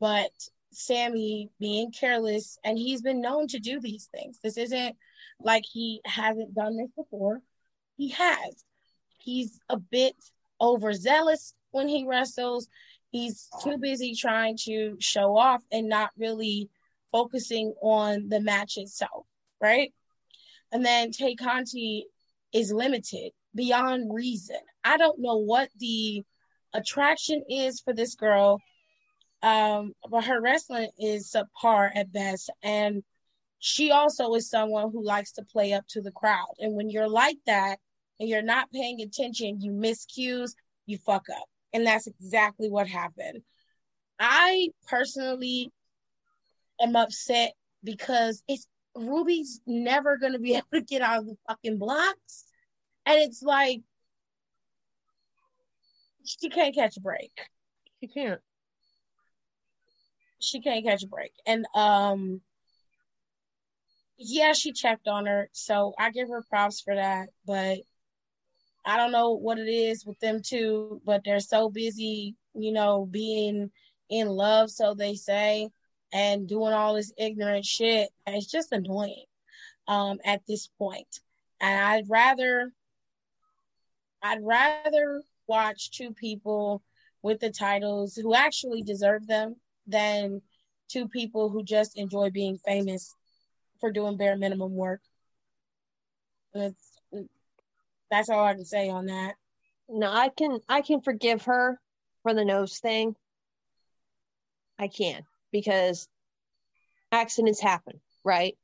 [0.01, 0.33] But
[0.73, 4.39] Sammy being careless, and he's been known to do these things.
[4.43, 4.97] This isn't
[5.41, 7.41] like he hasn't done this before.
[7.97, 8.65] He has.
[9.19, 10.17] He's a bit
[10.61, 12.69] overzealous when he wrestles.
[13.13, 16.71] He's too busy trying to show off and not really
[17.13, 19.27] focusing on the match itself,
[19.61, 19.93] right?
[20.73, 22.07] And then Tay Conti
[22.55, 24.57] is limited beyond reason.
[24.83, 26.23] I don't know what the
[26.73, 28.61] attraction is for this girl,
[29.43, 32.51] um, but her wrestling is subpar at best.
[32.63, 33.03] And
[33.59, 36.55] she also is someone who likes to play up to the crowd.
[36.59, 37.77] And when you're like that
[38.19, 40.55] and you're not paying attention, you miss cues,
[40.87, 41.45] you fuck up.
[41.73, 43.43] And that's exactly what happened.
[44.19, 45.73] I personally
[46.81, 51.37] am upset because it's Ruby's never going to be able to get out of the
[51.49, 52.45] fucking blocks.
[53.07, 53.81] And it's like,
[56.25, 57.33] she can't catch a break.
[58.01, 58.41] She can't.
[60.39, 61.33] She can't catch a break.
[61.47, 62.41] And, um,
[64.19, 65.49] yeah, she checked on her.
[65.53, 67.29] So I give her props for that.
[67.47, 67.79] But
[68.85, 73.07] I don't know what it is with them too, but they're so busy, you know,
[73.07, 73.71] being
[74.09, 75.71] in love, so they say,
[76.13, 78.11] and doing all this ignorant shit.
[78.27, 79.25] It's just annoying
[79.87, 81.21] um, at this point.
[81.61, 82.73] And I'd rather,
[84.23, 86.83] I'd rather watch two people
[87.23, 89.57] with the titles who actually deserve them
[89.87, 90.43] than
[90.89, 93.15] two people who just enjoy being famous
[93.81, 95.01] for doing bare minimum work.
[96.55, 96.92] It's,
[98.13, 99.37] that's all I can say on that.
[99.89, 101.81] No, I can I can forgive her
[102.23, 103.17] for the nose thing.
[104.79, 106.09] I can because
[107.11, 108.57] accidents happen, right?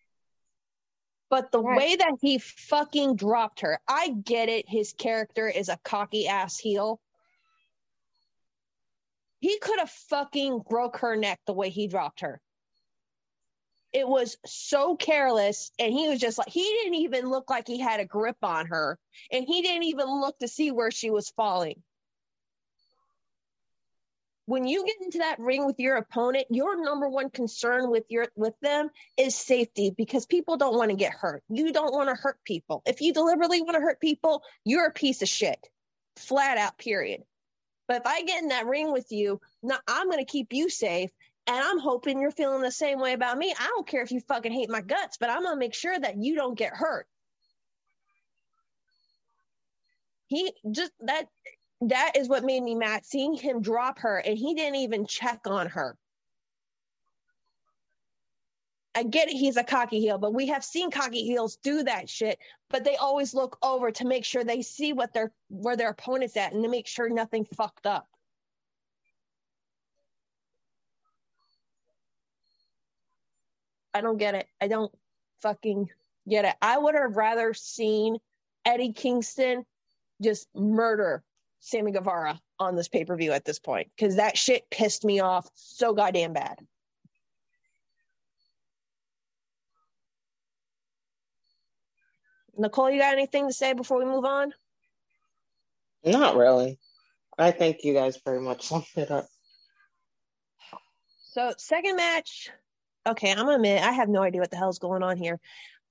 [1.31, 1.77] But the Right.
[1.79, 4.69] way that he fucking dropped her, I get it.
[4.69, 7.01] His character is a cocky ass heel.
[9.41, 12.41] He could have fucking broke her neck the way he dropped her.
[13.93, 17.79] It was so careless, and he was just like, he didn't even look like he
[17.79, 18.99] had a grip on her,
[19.33, 21.83] and he didn't even look to see where she was falling.
[24.45, 28.29] When you get into that ring with your opponent, your number one concern with your
[28.35, 31.43] with them is safety because people don't want to get hurt.
[31.51, 32.83] You don't want to hurt people.
[32.87, 35.59] If you deliberately want to hurt people, you're a piece of shit.
[36.17, 37.25] Flat out, period.
[37.89, 39.41] But if I get in that ring with you,
[39.87, 41.11] I'm going to keep you safe
[41.49, 43.55] And I'm hoping you're feeling the same way about me.
[43.59, 46.19] I don't care if you fucking hate my guts, but I'm gonna make sure that
[46.19, 47.09] you don't get hurt.
[50.27, 51.25] He just that
[51.81, 55.41] that is what made me mad seeing him drop her and he didn't even check
[55.47, 55.97] on her.
[58.95, 62.11] I get it, he's a cocky heel, but we have seen cocky heels do that
[62.11, 62.39] shit,
[62.69, 66.37] but they always look over to make sure they see what their where their opponent's
[66.37, 68.07] at and to make sure nothing fucked up.
[73.95, 74.47] I don't get it.
[74.61, 74.93] I don't
[75.43, 75.89] fucking
[76.29, 76.55] get it.
[76.61, 78.19] I would have rather seen
[78.65, 79.65] Eddie Kingston
[80.23, 81.23] just murder
[81.61, 85.21] Sammy Guevara on this pay per view at this point because that shit pissed me
[85.21, 86.59] off so goddamn bad.
[92.57, 94.53] Nicole, you got anything to say before we move on?
[96.05, 96.79] Not really.
[97.39, 99.27] I think you guys pretty much summed it up.
[101.31, 102.51] So, second match.
[103.09, 105.41] Okay, I'm gonna admit I have no idea what the hell's going on here.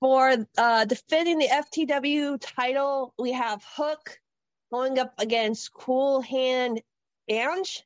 [0.00, 4.20] For uh, defending the FTW title, we have Hook
[4.72, 6.80] going up against Cool Hand
[7.28, 7.84] Ange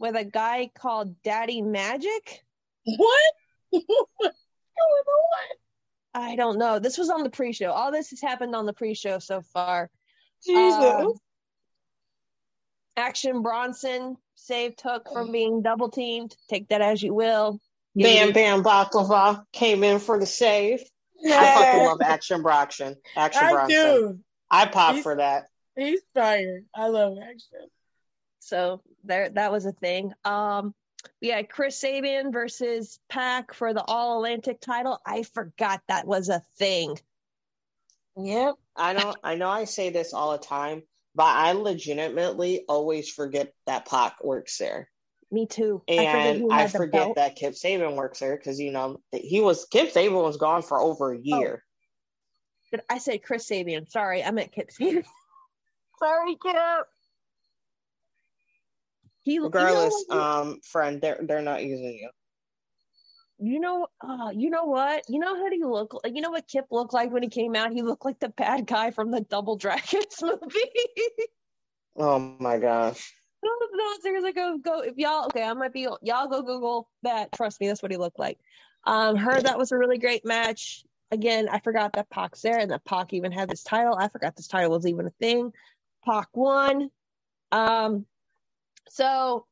[0.00, 2.44] with a guy called Daddy Magic.
[2.84, 3.32] What?
[3.70, 3.84] What's
[4.18, 5.04] going
[6.14, 6.22] on?
[6.22, 6.80] I don't know.
[6.80, 7.70] This was on the pre-show.
[7.70, 9.90] All this has happened on the pre-show so far.
[10.44, 10.82] Jesus.
[10.82, 11.12] Um,
[12.96, 16.36] Action Bronson saved Hook from being double teamed.
[16.48, 17.60] Take that as you will.
[17.96, 20.80] Bam Bam Baklava came in for the save.
[21.24, 22.96] I fucking love Action Bronson.
[23.16, 23.76] Action I Bronson.
[23.76, 24.18] do.
[24.50, 25.46] I pop He's- for that.
[25.76, 26.64] He's fired.
[26.74, 27.68] I love action.
[28.40, 30.12] So there, that was a thing.
[30.24, 30.74] Um,
[31.20, 34.98] we had Chris Sabian versus Pac for the All Atlantic title.
[35.04, 36.98] I forgot that was a thing.
[38.16, 38.54] Yep.
[38.74, 39.16] I don't.
[39.22, 40.82] I know I say this all the time,
[41.16, 44.90] but I legitimately always forget that Pac works there,
[45.30, 45.82] Me too.
[45.88, 49.64] and I, had the forget that Kip Sabian works there because you know he was
[49.64, 51.64] Kip Sabian was gone for over a year.
[52.70, 53.90] But I said Chris Sabian.
[53.90, 55.04] Sorry, I meant Kip Sabian.
[55.98, 56.86] Sorry, Kip.
[59.22, 62.10] He, Regardless, you know, um, friend, they're they're not using you.
[63.38, 65.04] You know, uh, you know what?
[65.08, 66.00] You know how do you look?
[66.04, 67.72] You know what Kip looked like when he came out?
[67.72, 71.20] He looked like the bad guy from the Double Dragons movie.
[71.96, 73.12] Oh my gosh.
[73.42, 74.80] no, no, seriously, go go.
[74.80, 77.32] If y'all okay, I might be y'all go Google that.
[77.32, 78.38] Trust me, that's what he looked like.
[78.86, 80.84] Um, heard that was a really great match.
[81.10, 83.96] Again, I forgot that Pac's there and that Pac even had this title.
[83.96, 85.52] I forgot this title was even a thing.
[86.04, 86.90] Pac won.
[87.52, 88.06] Um,
[88.88, 89.46] so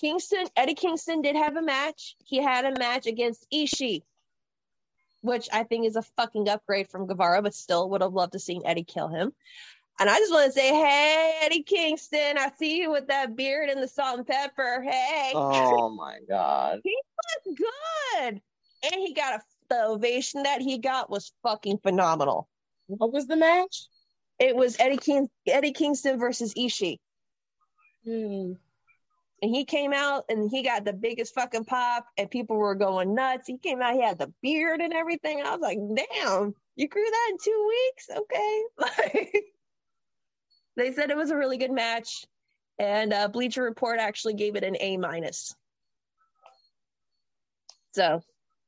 [0.00, 2.16] Kingston, Eddie Kingston did have a match.
[2.24, 4.02] He had a match against Ishii,
[5.20, 8.38] which I think is a fucking upgrade from Guevara, but still would have loved to
[8.38, 9.32] seen Eddie kill him.
[10.00, 13.68] And I just want to say, hey, Eddie Kingston, I see you with that beard
[13.68, 14.82] and the salt and pepper.
[14.82, 16.80] Hey, Oh my god.
[16.84, 16.96] he
[17.46, 18.40] looked good.
[18.84, 22.48] And he got a the ovation that he got was fucking phenomenal.
[22.86, 23.86] What was the match?
[24.38, 26.98] It was Eddie King Eddie Kingston versus Ishii.
[28.04, 28.52] Hmm.
[29.42, 33.14] And he came out and he got the biggest fucking pop, and people were going
[33.14, 33.48] nuts.
[33.48, 35.42] He came out, he had the beard and everything.
[35.42, 38.08] I was like, damn, you grew that in two weeks?
[38.16, 39.40] Okay.
[40.74, 42.24] They said it was a really good match,
[42.78, 45.54] and uh, Bleacher Report actually gave it an A minus.
[47.92, 48.22] So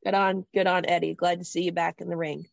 [0.05, 1.15] good on, good on Eddie.
[1.15, 2.45] Glad to see you back in the ring.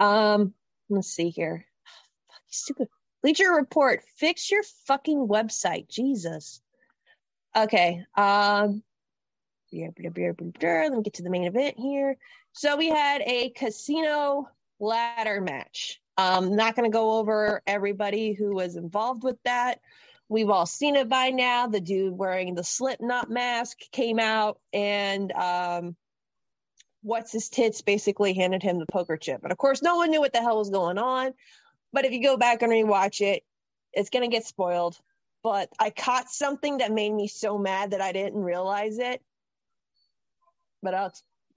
[0.00, 0.52] Um,
[0.90, 1.64] let's see here.
[2.26, 2.88] Fuck, stupid
[3.22, 6.60] Bleacher Report, fix your fucking website, Jesus.
[7.56, 8.04] Okay.
[8.16, 8.82] Um
[9.72, 12.16] let me get to the main event here.
[12.52, 14.48] So we had a casino
[14.78, 16.00] ladder match.
[16.18, 19.80] Um, not going to go over everybody who was involved with that.
[20.28, 21.68] We've all seen it by now.
[21.68, 25.96] The dude wearing the Slipknot mask came out, and um,
[27.02, 29.42] what's his tits basically handed him the poker chip.
[29.42, 31.32] And of course, no one knew what the hell was going on.
[31.92, 33.42] But if you go back and rewatch it,
[33.92, 34.98] it's going to get spoiled
[35.42, 39.22] but I caught something that made me so mad that I didn't realize it.
[40.82, 41.12] But I'll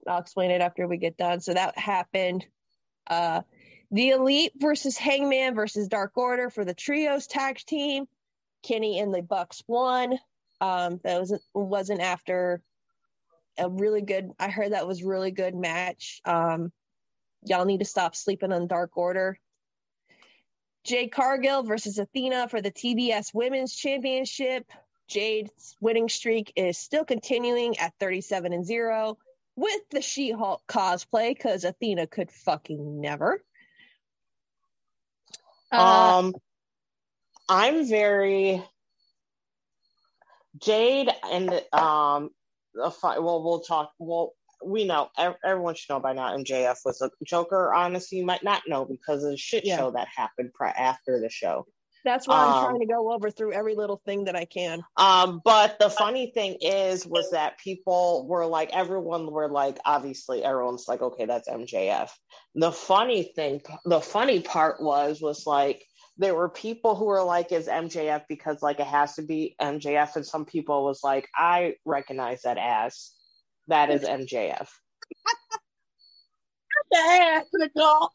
[0.06, 1.40] I'll explain it after we get done.
[1.40, 2.46] So that happened.
[3.08, 3.42] Uh,
[3.90, 8.06] the Elite versus Hangman versus Dark Order for the trios tag team.
[8.62, 10.18] Kenny and the Bucks won.
[10.60, 12.62] Um, that was wasn't after
[13.58, 14.30] a really good.
[14.38, 16.20] I heard that was really good match.
[16.24, 16.72] Um,
[17.42, 19.38] y'all need to stop sleeping on Dark Order.
[20.86, 24.70] Jade Cargill versus Athena for the TBS Women's Championship.
[25.08, 29.18] Jade's winning streak is still continuing at 37 and 0
[29.56, 33.42] with the She Hulk cosplay because Athena could fucking never.
[35.72, 36.34] Uh, Um,
[37.48, 38.64] I'm very
[40.60, 42.30] Jade and um,
[42.80, 43.92] a fi- well, we'll talk.
[43.98, 44.34] Well,
[44.64, 45.08] we know
[45.44, 46.36] everyone should know by now.
[46.36, 47.72] MJF was a Joker.
[47.74, 49.76] Honestly, you might not know because of the shit Yeah.
[49.76, 51.66] show that happened pri- after the show.
[52.04, 54.84] That's why I'm Um, trying to go over through every little thing that I can.
[54.96, 60.44] Um, but the funny thing is, was that people were like, everyone were like, obviously,
[60.44, 62.10] everyone's like, okay, that's MJF.
[62.54, 65.84] The funny thing, the funny part was, was like,
[66.16, 70.14] there were people who were like, is MJF because like it has to be MJF,
[70.14, 73.15] and some people was like, I recognize that ass.
[73.68, 74.68] That is MJF.
[76.90, 78.10] The ass, Nicole.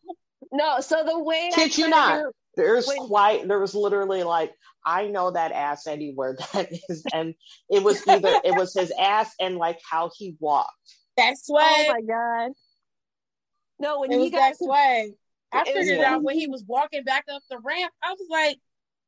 [0.52, 2.20] No, so the way I Kid you not.
[2.20, 3.00] do- There's Wait.
[3.00, 4.54] quite there was literally like
[4.86, 7.34] I know that ass anywhere that is and
[7.70, 10.70] it was either it was his ass and like how he walked.
[11.18, 11.86] That's why.
[11.90, 12.52] Oh my god.
[13.80, 15.14] No, when it he was got that way.
[15.54, 17.92] I figured it out when he was walking back up the ramp.
[18.02, 18.58] I was like,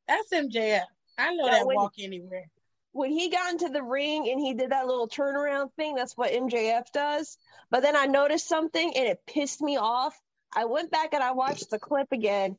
[0.08, 0.82] that's MJF.
[1.18, 2.50] I know Yeah, that when- walk anywhere.
[2.94, 6.32] When he got into the ring and he did that little turnaround thing, that's what
[6.32, 7.38] MJF does.
[7.70, 10.18] But then I noticed something and it pissed me off.
[10.56, 12.58] I went back and I watched the clip again.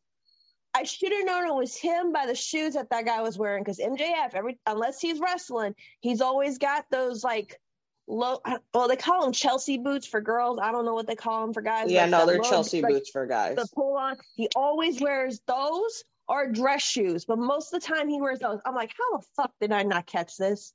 [0.77, 3.62] I should have known it was him by the shoes that that guy was wearing
[3.62, 7.61] because MJF, every unless he's wrestling, he's always got those like
[8.09, 8.40] low.
[8.74, 10.59] Well, they call them Chelsea boots for girls.
[10.61, 11.93] I don't know what they call them for guys.
[11.93, 13.55] Yeah, like no, they're low- Chelsea like boots for guys.
[13.55, 14.16] the pull on.
[14.35, 18.60] He always wears those or dress shoes, but most of the time he wears those.
[18.64, 20.72] I'm like, how the fuck did I not catch this?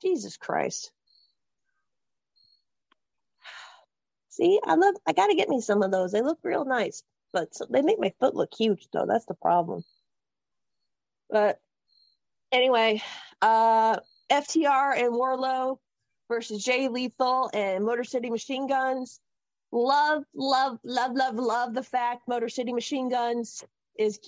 [0.00, 0.92] Jesus Christ.
[4.30, 6.10] See, I love, I got to get me some of those.
[6.10, 7.02] They look real nice,
[7.32, 9.06] but so, they make my foot look huge, though.
[9.06, 9.84] That's the problem.
[11.30, 11.60] But
[12.50, 13.02] anyway,
[13.40, 13.98] uh,
[14.30, 15.78] FTR and Wardlow
[16.28, 19.20] versus Jay Lethal and Motor City Machine Guns
[19.70, 23.64] love, love, love, love, love the fact Motor City Machine Guns
[23.98, 24.18] is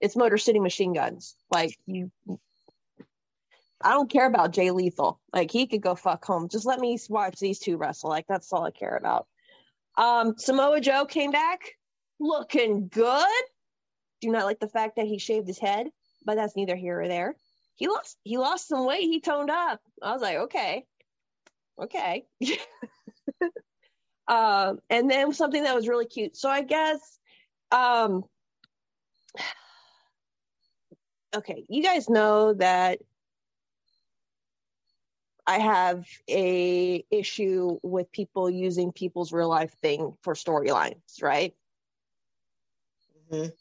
[0.00, 1.36] it's Motor City Machine Guns.
[1.50, 2.10] Like you,
[3.80, 5.20] I don't care about Jay Lethal.
[5.32, 6.48] Like he could go fuck home.
[6.48, 8.10] Just let me watch these two wrestle.
[8.10, 9.26] Like that's all I care about.
[9.96, 11.60] Um, Samoa Joe came back
[12.18, 13.26] looking good.
[14.20, 15.88] Do not like the fact that he shaved his head,
[16.24, 17.34] but that's neither here or there.
[17.74, 18.16] He lost.
[18.22, 19.02] He lost some weight.
[19.02, 19.80] He toned up.
[20.02, 20.84] I was like, okay,
[21.78, 22.24] okay.
[24.28, 26.36] um, and then something that was really cute.
[26.36, 27.18] So I guess,
[27.70, 28.24] um,
[31.34, 33.00] okay, you guys know that
[35.46, 41.54] I have a issue with people using people's real life thing for storylines, right?
[43.30, 43.52] Mhm.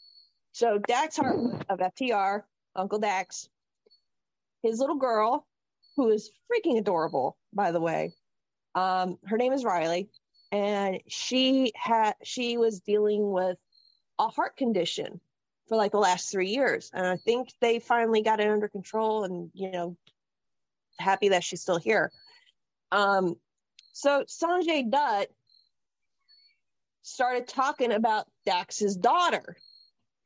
[0.54, 3.50] So Dax Harwood of FTR, Uncle Dax,
[4.64, 5.46] his little girl,
[5.96, 8.14] who is freaking adorable, by the way.
[8.74, 10.10] Um, her name is Riley,
[10.52, 13.58] and she had she was dealing with
[14.18, 15.20] a heart condition
[15.68, 19.24] for like the last three years, and I think they finally got it under control,
[19.24, 19.98] and you know,
[21.00, 22.12] happy that she's still here.
[22.92, 23.36] Um,
[23.94, 25.28] so Sanjay Dutt
[27.02, 29.56] started talking about Dax's daughter,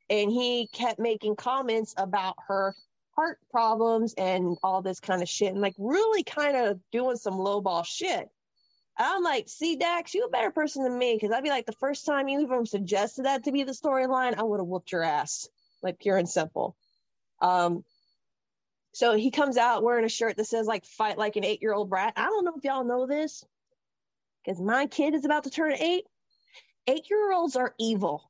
[0.10, 2.76] and he kept making comments about her
[3.16, 7.36] heart problems and all this kind of shit, and like really kind of doing some
[7.36, 8.30] lowball shit.
[9.00, 11.72] I'm like, see, Dax, you a better person than me because I'd be like, the
[11.72, 15.04] first time you even suggested that to be the storyline, I would have whooped your
[15.04, 15.48] ass,
[15.82, 16.76] like pure and simple.
[17.42, 17.86] Um,
[18.94, 21.74] so he comes out wearing a shirt that says like "fight like an eight year
[21.74, 23.46] old brat." I don't know if y'all know this
[24.44, 26.04] because my kid is about to turn eight.
[26.88, 28.30] Eight year olds are evil.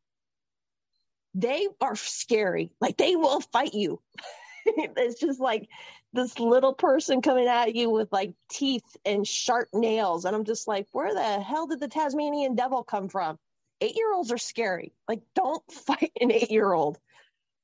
[1.34, 2.72] They are scary.
[2.80, 4.02] Like they will fight you.
[4.66, 5.70] it's just like
[6.14, 10.26] this little person coming at you with like teeth and sharp nails.
[10.26, 13.38] And I'm just like, where the hell did the Tasmanian devil come from?
[13.82, 14.94] Eight year olds are scary.
[15.08, 16.98] Like, don't fight an eight year old.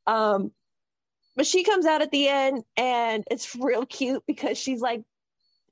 [0.07, 0.51] Um,
[1.35, 5.03] but she comes out at the end and it's real cute because she's like,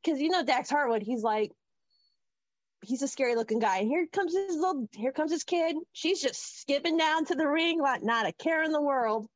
[0.03, 1.51] because you know, Dax Harwood, he's like,
[2.83, 3.77] he's a scary looking guy.
[3.77, 5.77] And here comes his little, here comes his kid.
[5.93, 9.27] She's just skipping down to the ring like not a care in the world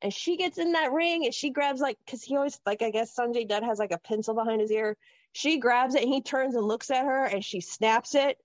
[0.00, 2.90] and she gets in that ring and she grabs like because he always like I
[2.90, 4.96] guess Sanjay Dutt has like a pencil behind his ear.
[5.32, 8.38] She grabs it and he turns and looks at her and she snaps it.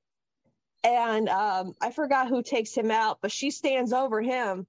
[0.83, 4.67] And um, I forgot who takes him out, but she stands over him,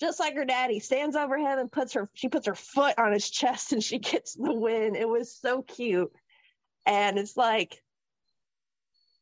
[0.00, 3.12] just like her daddy, stands over him and puts her she puts her foot on
[3.12, 4.94] his chest and she gets the win.
[4.94, 6.12] It was so cute.
[6.86, 7.82] And it's like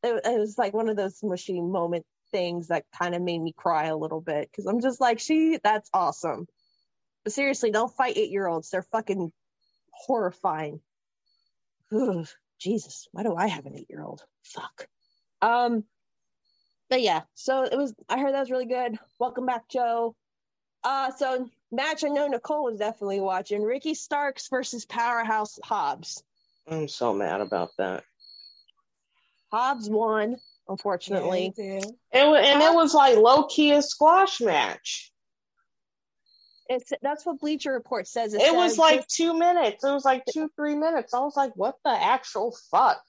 [0.02, 3.52] it, it was like one of those machine moment things that kind of made me
[3.56, 6.46] cry a little bit because I'm just like, she that's awesome.
[7.24, 8.70] But seriously, don't fight eight year olds.
[8.70, 9.32] They're fucking
[9.92, 10.80] horrifying.
[11.92, 12.26] Ugh,
[12.58, 14.24] Jesus, why do I have an eight year old?
[14.44, 14.86] Fuck.
[15.42, 15.84] Um,
[16.88, 17.94] but yeah, so it was.
[18.08, 18.98] I heard that was really good.
[19.18, 20.16] Welcome back, Joe.
[20.82, 26.22] Uh, so match I know Nicole was definitely watching Ricky Starks versus Powerhouse Hobbs.
[26.66, 28.02] I'm so mad about that.
[29.52, 30.36] Hobbs won,
[30.68, 31.52] unfortunately.
[31.56, 31.80] Yeah,
[32.12, 35.12] It wa- and it was like low key a squash match.
[36.70, 38.32] It's that's what Bleacher Report says.
[38.32, 39.84] It was says like two minutes.
[39.84, 41.12] It was like two, three minutes.
[41.12, 43.02] I was like, what the actual fuck?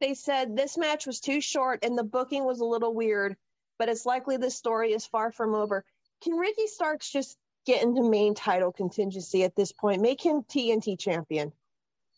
[0.00, 3.36] they said this match was too short and the booking was a little weird,
[3.78, 5.84] but it's likely the story is far from over.
[6.22, 7.36] Can Ricky Starks just
[7.66, 10.02] get into main title contingency at this point?
[10.02, 11.52] Make him TNT champion.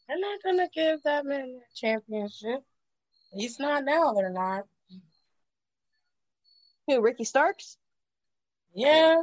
[0.09, 2.63] they're not gonna give that man a championship.
[3.33, 4.13] He's not now.
[4.13, 4.65] They're not.
[6.87, 7.77] Who, Ricky Starks?
[8.75, 9.23] Yeah,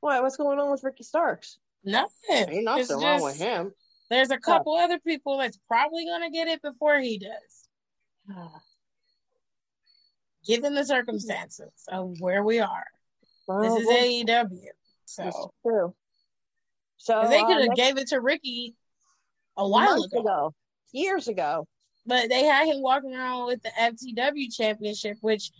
[0.00, 0.20] Why?
[0.20, 1.58] What's going on with Ricky Starks?
[1.82, 2.10] nothing.
[2.50, 3.72] Ain't nothing It's wrong just- with him.
[4.10, 7.68] There's a couple other people that's probably gonna get it before he does,
[10.46, 12.86] given the circumstances of where we are.
[13.62, 14.68] This is AEW,
[15.04, 15.94] so It's true.
[16.98, 18.74] So 'cause they uh, could have next gave it to Ricky
[19.56, 20.54] a while month ago.
[20.92, 21.66] years ago.
[22.06, 25.50] but they had him walking around with the FTW championship, which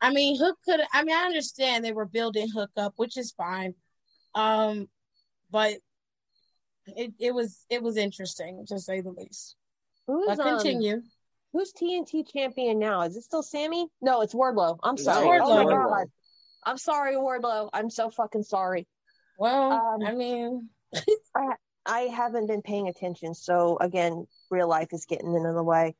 [0.00, 0.80] I mean, Hook could.
[0.92, 3.74] I mean, I understand they were building Hook up, which is fine.
[4.34, 4.88] Um,
[5.50, 5.74] but
[6.86, 9.56] it it was it was interesting to say the least.
[10.06, 11.02] Who's But um,
[11.52, 13.02] who's TNT champion now?
[13.02, 13.88] Is it still Sammy?
[14.00, 14.78] No, it's Wardlow.
[14.82, 15.26] I'm sorry.
[15.26, 15.42] Wardlow.
[15.42, 15.90] Oh my Wardlow.
[15.90, 16.06] god.
[16.64, 17.70] I'm sorry, Wardlow.
[17.72, 18.86] I'm so fucking sorry.
[19.38, 20.68] well, um, I mean,
[21.86, 25.96] I haven't been paying attention, so again, real life is getting in the way.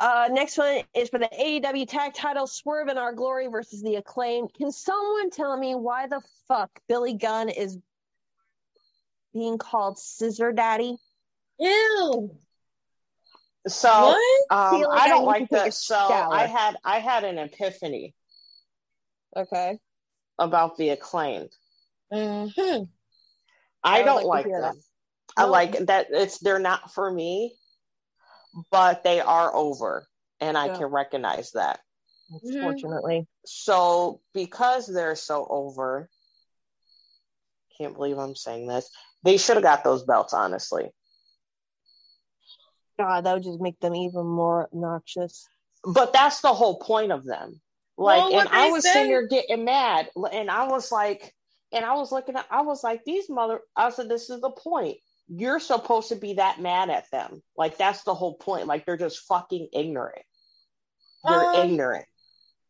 [0.00, 3.96] Uh, next one is for the AEW tag title, Swerve and Our Glory versus the
[3.96, 4.54] Acclaimed.
[4.54, 7.78] Can someone tell me why the fuck Billy Gunn is
[9.32, 10.96] being called Scissor Daddy?
[11.58, 12.30] ew.
[13.66, 13.88] So
[14.50, 15.74] um, Feel like I I don't like to take a that.
[15.74, 15.94] So.
[15.96, 18.14] I had I had an epiphany
[19.36, 19.78] Okay.
[20.38, 21.50] about the acclaimed.
[22.12, 22.46] hmm
[23.84, 24.62] I, I don't like like, them.
[24.62, 24.74] that.
[25.36, 27.54] I like that it's they're not for me,
[28.70, 30.06] but they are over,
[30.40, 30.76] and I Yeah.
[30.78, 31.80] can recognize that.
[32.30, 33.20] Unfortunately.
[33.20, 33.46] Mm-hmm.
[33.46, 36.08] So because they're so over,
[37.78, 38.90] can't believe I'm saying this.
[39.22, 40.90] They should have got those belts, honestly.
[42.98, 45.46] God, that would just make them even more obnoxious.
[45.84, 47.60] But that's the whole point of them.
[47.96, 51.34] Like, Well, and I was say- sitting there getting mad, and I was like,
[51.72, 54.50] and I was looking at, I was like, these mother, I said, this is the
[54.50, 54.98] point.
[55.28, 57.42] You're supposed to be that mad at them.
[57.56, 58.66] Like, that's the whole point.
[58.66, 60.24] Like, they're just fucking ignorant.
[61.24, 62.06] They're Um, ignorant.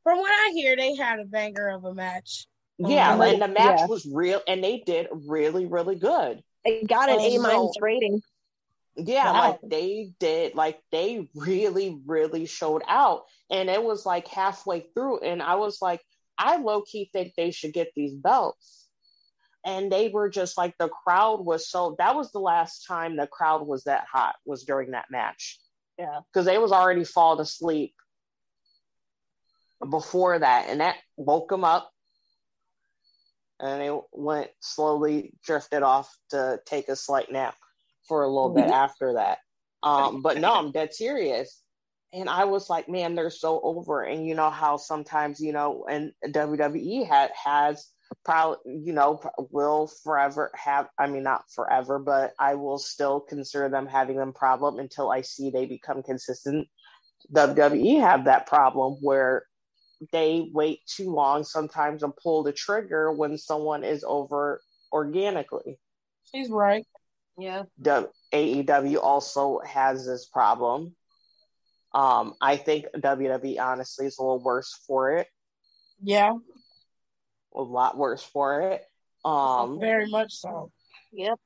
[0.02, 2.47] From what I hear, they had a banger of a match.
[2.78, 3.86] Yeah, um, and the match yeah.
[3.86, 6.43] was real, and they did really, really good.
[6.64, 8.22] They got an A minus so- rating.
[8.97, 9.40] Yeah, Wow.
[9.51, 13.26] like they did, like they really, really showed out.
[13.48, 16.01] And it was like halfway through, and I was like,
[16.36, 18.88] I low key think they should get these belts.
[19.64, 23.26] And they were just like, the crowd was so, that was the last time the
[23.26, 25.59] crowd was that hot, was during that match.
[25.98, 26.20] Yeah.
[26.32, 27.94] Because they was already falling asleep
[29.90, 31.90] before that, and that woke them up.
[33.60, 37.56] And they went slowly, drifted off to take a slight nap
[38.06, 39.39] for a little bit after that.
[39.82, 41.60] Um, but no, I'm dead serious.
[42.12, 44.02] And I was like, man, they're so over.
[44.02, 47.86] And you know how sometimes, you know, and WWE had has
[48.24, 49.20] probably, you know,
[49.51, 50.89] will forever have.
[50.98, 55.22] I mean, not forever, but I will still consider them having them problem until I
[55.22, 56.68] see they become consistent.
[57.32, 59.44] WWE have that problem where
[60.12, 64.60] they wait too long sometimes to pull the trigger when someone is over
[64.93, 65.78] organically
[66.32, 66.86] She's right.
[67.36, 67.64] Yeah.
[67.78, 70.94] the AEW also has this problem.
[71.94, 75.26] Um, I think WWE honestly is a little worse for it,
[76.02, 76.35] Yeah,
[77.59, 78.85] a lot worse for it.
[79.24, 80.70] Um, very much so.
[81.12, 81.39] Yep.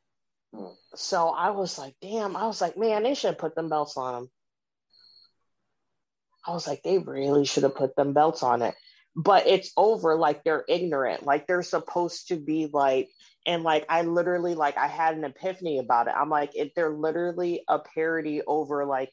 [0.95, 3.97] so I was like, damn, I was like, man, they should have put them belts
[3.97, 4.31] on them.
[6.47, 8.75] I was like, they really should have put them belts on it.
[9.15, 13.11] But it's over, like they're ignorant, like they're supposed to be like,
[13.45, 16.15] and like I literally like I had an epiphany about it.
[16.17, 19.11] I'm like, if they're literally a parody over like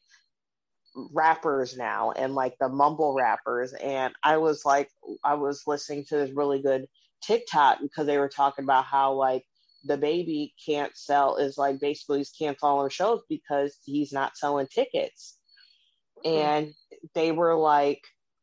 [0.94, 3.72] rappers now and like the mumble rappers.
[3.72, 4.90] And I was like,
[5.24, 6.86] I was listening to this really good
[7.22, 9.44] TikTok because they were talking about how like
[9.88, 15.38] DaBaby can't sell is like basically he's canceling shows because he's not selling tickets.
[16.24, 16.30] Hmm.
[16.30, 16.74] And
[17.14, 18.02] they were like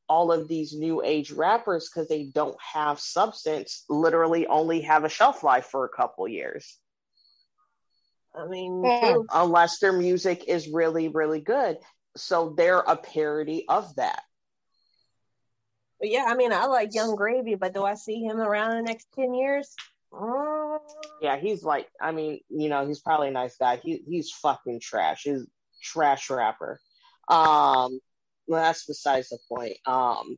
[0.09, 5.09] all of these new age rappers because they don't have substance literally only have a
[5.09, 6.77] shelf life for a couple years
[8.35, 9.17] I mean, Yeah.
[9.33, 11.77] unless their music is really really good
[12.17, 14.23] so they're a parody of that
[15.99, 18.77] But yeah, I mean, I like Yung Gravy, but do I see him around in
[18.77, 19.75] the next 10 years?
[20.13, 20.77] Uh,
[21.21, 23.77] Yeah, he's like, I mean, you know, he's probably a nice guy.
[23.77, 25.23] He he's fucking trash.
[25.23, 25.45] He's
[25.81, 26.79] trash rapper.
[27.29, 27.99] Um,
[28.47, 29.77] well, that's besides the point.
[29.85, 30.37] Um,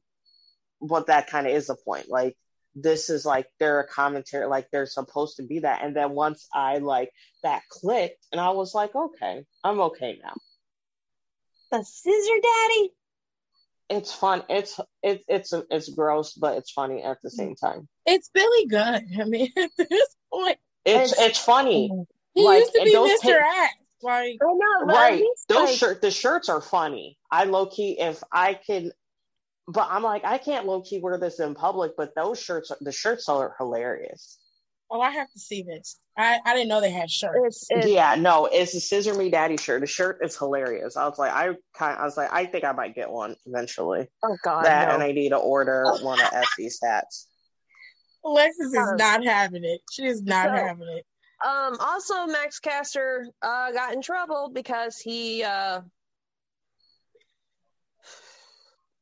[0.82, 2.08] but that kind of is the point.
[2.10, 2.38] Like,
[2.76, 5.84] this is like they're a commentary, like they're supposed to be that.
[5.84, 7.12] And then once I like
[7.44, 10.36] that clicked, and I was like, okay, I'm okay now.
[11.72, 12.94] The scissor daddy.
[13.90, 14.44] It's fun.
[14.50, 17.88] It's it's it's it's gross, but it's funny at the same time.
[18.06, 19.08] It's Billy Gunn.
[19.20, 21.90] I mean, at this point, It's It's- it's funny.
[22.36, 23.40] he Like, used to be Mr.
[23.40, 23.74] ta- X.
[24.02, 28.24] Like, I know, right those like, shirt the shirts are funny i low key if
[28.32, 28.94] i can,
[29.68, 32.94] but i'm like i can't low key wear this in public but those shirts the
[32.94, 34.38] shirts are hilarious
[34.92, 36.00] oh, I have to see this.
[36.18, 37.68] I, I didn't know they had shirts.
[37.70, 41.08] It's, it's, yeah no it's a scissor me daddy shirt the shirt is hilarious i
[41.08, 44.36] was like i kind i was like i think i might get one eventually oh
[44.44, 44.96] god, that no.
[44.96, 47.30] and i need to order one of Essie's hats
[48.26, 49.82] Alexis is not having it.
[49.92, 51.06] She is not so- having it.
[51.42, 55.80] Um, also, Max Caster uh, got in trouble because he uh,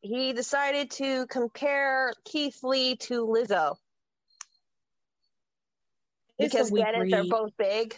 [0.01, 3.86] he decided to compare Keith Lee to Lizzo It's a
[6.39, 7.97] because weak get it, they're both big.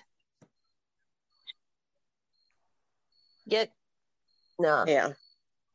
[3.47, 3.71] Get
[4.59, 5.07] no, yeah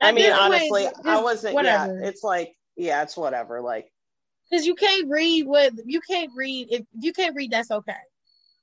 [0.00, 1.98] At i mean this honestly it's i wasn't whatever.
[1.98, 3.90] yeah it's like yeah it's whatever like
[4.50, 6.68] because you can't read what you can't read.
[6.70, 7.92] If you can't read, that's okay.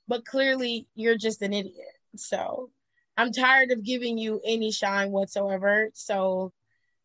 [0.07, 1.75] But clearly, you're just an idiot.
[2.15, 2.69] So
[3.17, 5.89] I'm tired of giving you any shine whatsoever.
[5.93, 6.53] So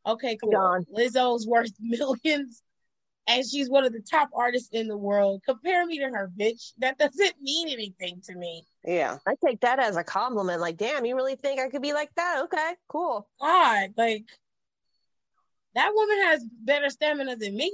[0.07, 0.53] okay, cool.
[0.53, 0.85] Gone.
[0.97, 2.63] Lizzo's worth millions,
[3.29, 5.43] and she's one of the top artists in the world.
[5.45, 6.73] Compare me to her, bitch.
[6.79, 8.65] That doesn't mean anything to me.
[8.85, 10.61] yeah I take that as a compliment.
[10.61, 12.43] Like, damn, you really think I could be like that?
[12.45, 13.29] Okay, cool.
[13.41, 14.25] God, like
[15.75, 17.71] that woman has better stamina than me.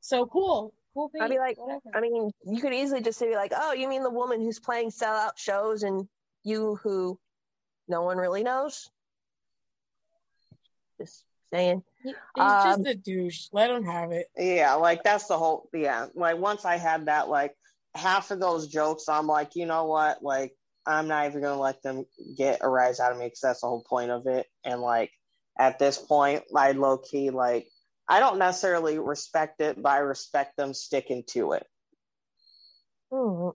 [0.00, 1.10] So cool, cool.
[1.20, 1.90] I'd be like, whatever.
[1.94, 4.90] I mean, you could easily just say like, oh, you mean the woman who's playing
[4.90, 6.06] sellout shows and
[6.44, 7.18] you who
[7.88, 8.88] no one really knows?
[11.00, 11.82] Just saying.
[12.02, 13.46] He's um, just a douche.
[13.52, 14.26] Let him have it.
[14.36, 16.06] Yeah, like that's the whole yeah.
[16.14, 17.54] Like once I had that, like
[17.94, 20.22] half of those jokes, I'm like, you know what?
[20.22, 20.54] Like
[20.86, 22.04] I'm not even gonna let them
[22.36, 24.46] get a rise out of me because that's the whole point of it.
[24.64, 25.10] And like
[25.58, 27.68] at this point, I low key like
[28.08, 31.66] I don't necessarily respect it, but I respect them sticking to it.
[33.12, 33.50] Hmm.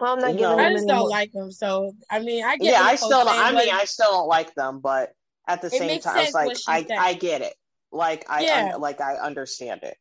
[0.00, 0.38] Well, I'm not No.
[0.38, 1.52] giving I them just any don't like them.
[1.52, 2.72] So I mean, I get.
[2.72, 3.28] Yeah, I still don't.
[3.28, 5.12] I mean, but I still don't like them, but
[5.52, 6.98] at the It same makes time, it's sense like what I said.
[6.98, 7.54] I get it.
[7.92, 8.72] Like I Yeah.
[8.74, 9.96] un- like I understand it.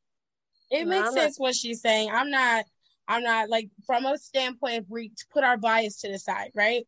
[0.71, 2.09] it No, makes I'm not- sense what she's saying.
[2.11, 2.65] I'm not.
[3.07, 6.87] I'm not like from a standpoint if we put our bias to the side, right?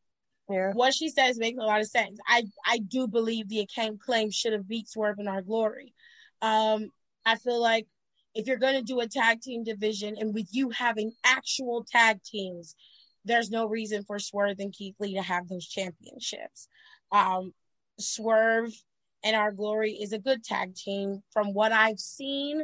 [0.50, 0.72] Yeah.
[0.74, 2.20] What she says makes a lot of sense.
[2.28, 5.94] I I do believe the acclaim claim should have beat Swerve in our glory.
[6.44, 6.92] Um,
[7.26, 7.88] I feel like
[8.36, 12.22] if you're going to do a tag team division and with you having actual tag
[12.24, 12.76] teams,
[13.26, 16.68] there's no reason for Swerve and Keith Lee to have those championships.
[17.12, 17.54] Um,
[18.02, 18.74] Swerve
[19.24, 22.64] and Our Glory is a good tag team from what I've seen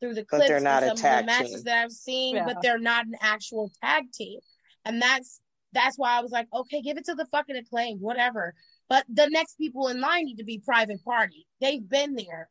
[0.00, 1.62] through the clips they're not a and some of the matches team.
[1.64, 2.44] that I've seen, Yeah.
[2.46, 4.40] but they're not an actual tag team.
[4.84, 5.40] And that's
[5.72, 8.54] that's why I was like, okay, give it to the fucking acclaim, whatever.
[8.88, 11.46] But the next people in line need to be private party.
[11.60, 12.48] They've been there.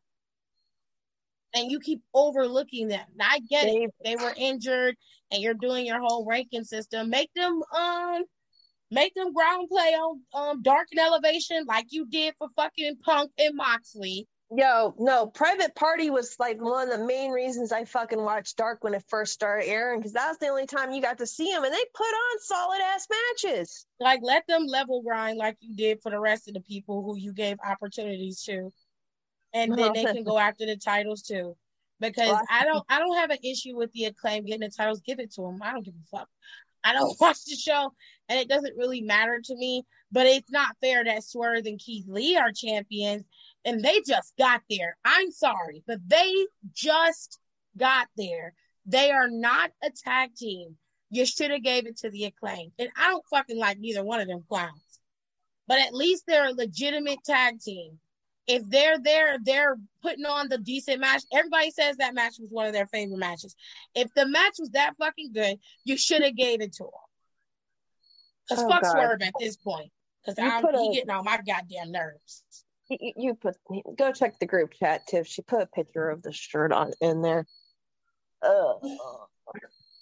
[1.55, 3.05] And you keep overlooking them.
[3.15, 3.91] Now, I get it.
[4.03, 4.95] They- They were injured
[5.31, 7.09] and you're doing your whole ranking system.
[7.09, 8.23] Make them um
[8.91, 13.31] make them ground play on um dark and elevation like you did for fucking Punk
[13.37, 14.27] and Moxley.
[14.51, 18.83] Yo, no, Private Party was like one of the main reasons I fucking watched Dark
[18.83, 21.51] when it first started airing because that was the only time you got to see
[21.51, 23.85] them, and they put on solid ass matches.
[23.99, 27.15] Like let them level grind like you did for the rest of the people who
[27.15, 28.73] you gave opportunities to.
[29.53, 31.55] And then they can go after the titles too.
[31.99, 35.01] Because I don't I don't have an issue with the acclaim getting the titles.
[35.01, 35.59] Give it to them.
[35.61, 36.29] I don't give a fuck.
[36.83, 37.93] I don't watch the show
[38.27, 39.83] and it doesn't really matter to me.
[40.11, 43.25] But it's not fair that Swerve and Keith Lee are champions
[43.63, 44.97] and they just got there.
[45.05, 46.33] I'm sorry, but they
[46.73, 47.39] just
[47.77, 48.53] got there.
[48.85, 50.77] They are not a tag team.
[51.11, 52.71] You should have gave it to the acclaim.
[52.79, 54.99] And I don't fucking like neither one of them clowns.
[55.67, 57.99] But at least they're a legitimate tag team.
[58.49, 61.21] If they're there, they're putting on the decent match.
[61.31, 63.55] Everybody says that match was one of their favorite matches.
[63.93, 66.89] If the match was that fucking good, you should have gave it to them.
[68.49, 68.91] Cause Oh, fuck God.
[68.91, 69.91] Swerve at this point.
[70.25, 72.43] Cause You I'm he a- getting on my goddamn nerves.
[72.89, 73.55] You, you- put
[73.95, 75.27] go check the group chat, Tiff.
[75.27, 77.45] She put a picture of the shirt on in there.
[78.41, 78.49] Ugh.
[78.81, 79.27] All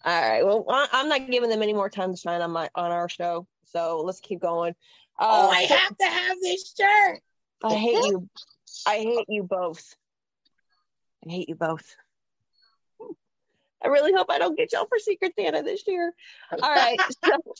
[0.06, 0.41] right.
[0.45, 3.10] Well, I, I'm not giving them any more time to shine on my on our
[3.10, 3.45] show.
[3.65, 4.74] So let's keep going.
[5.19, 7.19] oh, Uh, I have to have this shirt.
[7.64, 8.30] I hate you.
[8.86, 9.96] I hate you both.
[11.26, 11.96] I hate you both.
[13.84, 16.14] I really hope I don't get y'all for Secret Santa this year.
[16.52, 17.00] All right.
[17.24, 17.54] So,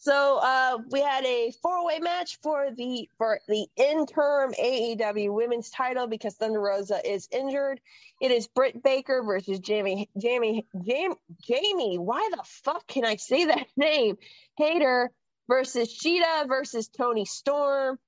[0.00, 6.06] so uh, we had a four-way match for the for the interim AEW Women's Title
[6.06, 7.80] because Thunder Rosa is injured.
[8.20, 11.98] It is Britt Baker versus Jamie Jamie Jamie Jamie.
[11.98, 14.18] Why the fuck can I say that name?
[14.56, 15.10] Hayter
[15.48, 17.98] versus Shida versus Toni Storm.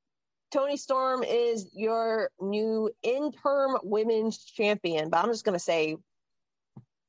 [0.50, 5.96] Toni Storm is your new interim women's champion, but I'm just gonna say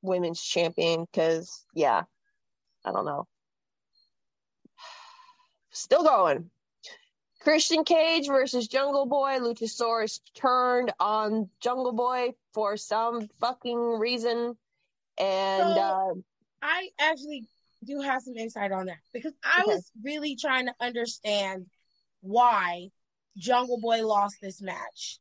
[0.01, 2.03] women's champion because yeah,
[2.85, 3.27] I don't know.
[5.71, 6.49] Still going.
[7.39, 9.39] Christian Cage versus Jungle Boy.
[9.39, 14.55] Luchasaurus turned on Jungle Boy for some fucking reason.
[15.17, 16.13] And So- uh,
[16.61, 17.47] I actually
[17.83, 19.71] do have some insight on that because I Okay.
[19.73, 21.65] was really trying to understand
[22.21, 22.91] why
[23.37, 25.19] Jungle Boy lost this match.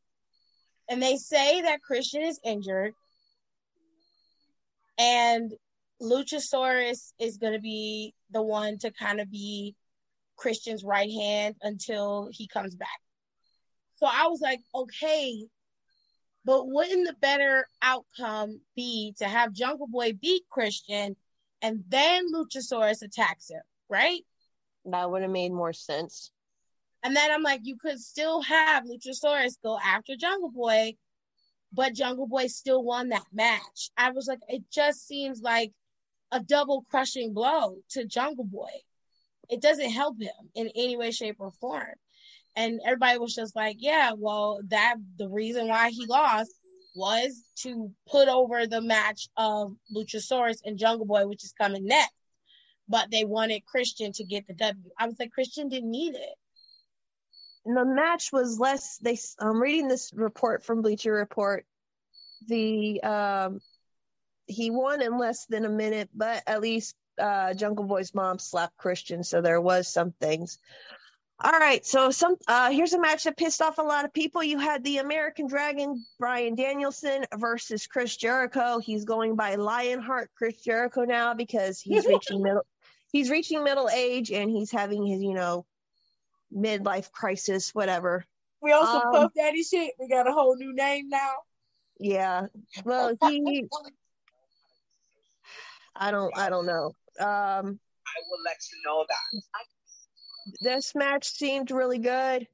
[0.89, 2.93] And they say that Christian is injured
[4.99, 5.53] and
[6.03, 9.77] Luchasaurus is going to be the one to kind of be
[10.37, 12.89] Christian's right hand until he comes back.
[13.97, 15.45] So I was like, okay,
[16.45, 21.15] but wouldn't the better outcome be to have Jungle Boy beat Christian
[21.63, 24.23] and then Luchasaurus attacks him, right?
[24.87, 26.33] that would have made more sense.
[27.03, 30.95] And then I'm like, you could still have Luchasaurus go after Jungle Boy,
[31.73, 33.91] but Jungle Boy still won that match.
[33.97, 35.73] I was like, it just seems like
[36.31, 38.71] a double crushing blow to Jungle Boy.
[39.49, 41.95] It doesn't help him in any way, shape, or form.
[42.55, 46.53] And everybody was just like, yeah, well, that the reason why he lost
[46.95, 52.15] was to put over the match of Luchasaurus and Jungle Boy, which is coming next.
[52.89, 54.91] But they wanted Christian to get the W.
[54.99, 56.35] I was like, Christian didn't need it.
[57.65, 58.99] The match was less.
[58.99, 59.19] They.
[59.39, 61.67] I'm reading this report from Bleacher Report.
[62.47, 63.61] The um,
[64.47, 68.77] he won in less than a minute, but at least uh, Jungle Boy's mom slapped
[68.77, 70.59] Christian, so there was some things.
[71.43, 74.43] All right, so some uh, here's a match that pissed off a lot of people.
[74.43, 78.79] You had the American Dragon Brian Danielson versus Chris Jericho.
[78.79, 82.67] He's going by Lionheart Chris Jericho now because he's reaching middle.
[83.11, 85.65] He's reaching middle age and he's having his you know
[86.55, 88.25] midlife crisis, whatever.
[88.63, 89.95] We also Um, Puff Daddy shit.
[89.99, 91.33] We got a whole new name now.
[91.99, 92.47] Yeah.
[92.85, 93.67] Well, he.
[95.97, 96.37] I don't.
[96.37, 96.87] I don't know.
[97.19, 100.55] Um, I will let you know that.
[100.61, 102.47] this match seemed really good.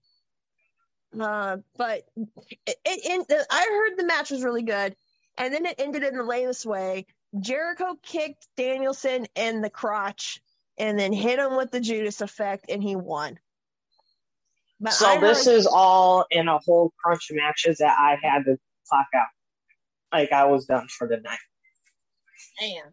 [1.19, 2.03] Uh, but
[2.67, 4.97] it, it, it, I heard the match was really good,
[5.39, 7.07] and then it ended in the lamest way.
[7.41, 10.43] Jericho kicked Danielson in the crotch,
[10.79, 13.39] and then hit him with the Judas effect, and he won.
[14.81, 18.19] But So I this heard- is all in a whole crunch of matches that I
[18.23, 18.59] had to
[18.89, 19.27] clock out.
[20.13, 21.39] Like I was done for the night.
[22.61, 22.93] Damn.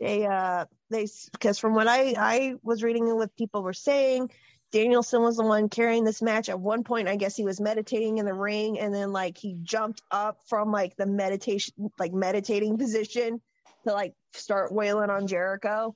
[0.00, 4.30] they uh they because from what I I was reading and what people were saying,
[4.72, 6.48] Danielson was the one carrying this match.
[6.48, 9.56] At one point, I guess he was meditating in the ring, and then like he
[9.62, 13.40] jumped up from like the meditation like meditating position
[13.86, 15.94] to like start wailing on Jericho.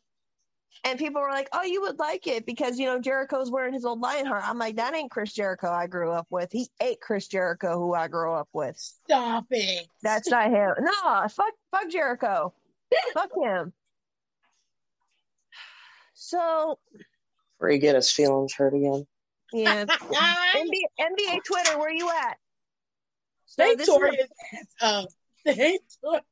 [0.85, 3.85] And people were like, "Oh, you would like it because you know Jericho's wearing his
[3.85, 6.51] old Lionheart." I'm like, "That ain't Chris Jericho I grew up with.
[6.53, 8.77] He ate Chris Jericho, who I grew up with.
[8.77, 9.89] Stop it.
[10.03, 10.75] That's not him.
[10.79, 12.53] No, fuck, fuck Jericho.
[13.15, 13.73] fuck him."
[16.15, 16.79] So
[17.59, 19.07] Where he get his feelings hurt again.
[19.53, 22.39] yeah, NBA, NBA Twitter, where are you at?
[23.45, 25.09] So, they this tore his ass up.
[25.45, 26.23] They tore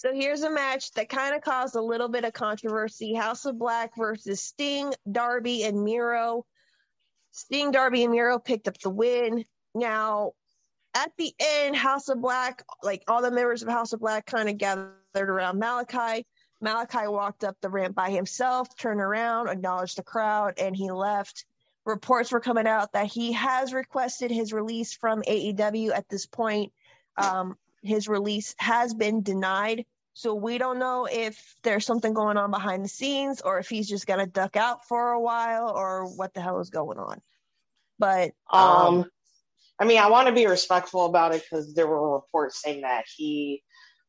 [0.00, 3.58] so here's a match that kind of caused a little bit of controversy: House of
[3.58, 6.46] Black versus Sting, Darby, and Miro.
[7.32, 9.44] Sting, Darby, and Miro picked up the win.
[9.74, 10.32] Now,
[10.94, 14.48] at the end, House of Black, like all the members of House of Black, kind
[14.48, 16.24] of gathered around Malakai.
[16.64, 21.44] Malakai walked up the ramp by himself, turned around, acknowledged the crowd, and he left.
[21.84, 26.72] Reports were coming out that he has requested his release from AEW at this point.
[27.18, 29.84] Um, his release has been denied.
[30.12, 33.88] So we don't know if there's something going on behind the scenes or if he's
[33.88, 37.20] just going to duck out for a while or what the hell is going on.
[37.98, 39.10] But um, Um,
[39.78, 43.04] I mean, I want to be respectful about it because there were reports saying that
[43.16, 43.62] he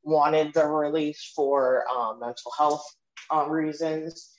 [0.03, 2.83] wanted the release for um, mental health
[3.29, 4.31] um, reasons.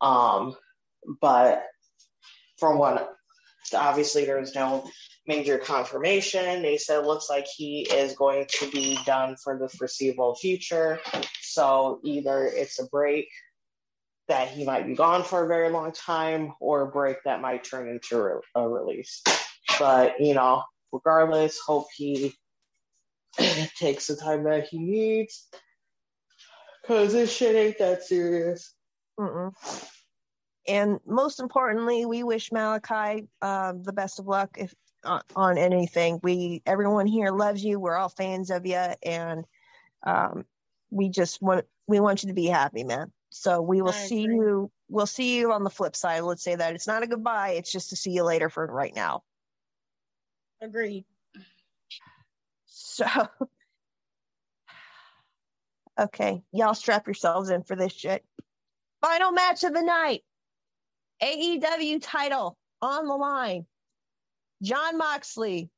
[0.00, 0.56] Um,
[1.20, 1.64] but
[2.58, 3.14] from what
[3.74, 4.88] obviously there's no
[5.26, 6.62] major confirmation.
[6.62, 11.00] They said it looks like he is going to be done for the foreseeable future.
[11.42, 13.28] So either it's a break
[14.28, 17.64] that he might be gone for a very long time, or a break that might
[17.64, 19.22] turn into a release.
[19.78, 22.34] But you know, regardless, hope he
[23.76, 25.48] takes the time that he needs.
[26.86, 28.74] Cause this shit ain't that serious.
[29.18, 29.52] Mm-mm.
[30.68, 36.20] And most importantly, we wish Malakai uh, the best of luck if on, on anything.
[36.22, 37.80] We everyone here loves you.
[37.80, 39.46] We're all fans of you, and
[40.04, 40.44] um,
[40.90, 43.10] we just want we want you to be happy, man.
[43.30, 44.36] So we will I see agree.
[44.36, 44.70] you.
[44.90, 46.20] We'll see you on the flip side.
[46.20, 47.50] Let's say that it's not a goodbye.
[47.50, 49.22] It's just to see you later for right now.
[50.60, 51.04] Agreed.
[52.66, 53.06] So,
[56.00, 58.24] okay, y'all strap yourselves in for this shit.
[59.00, 60.24] Final match of the night
[61.22, 63.66] AEW title on the line.
[64.62, 65.70] Jon Moxley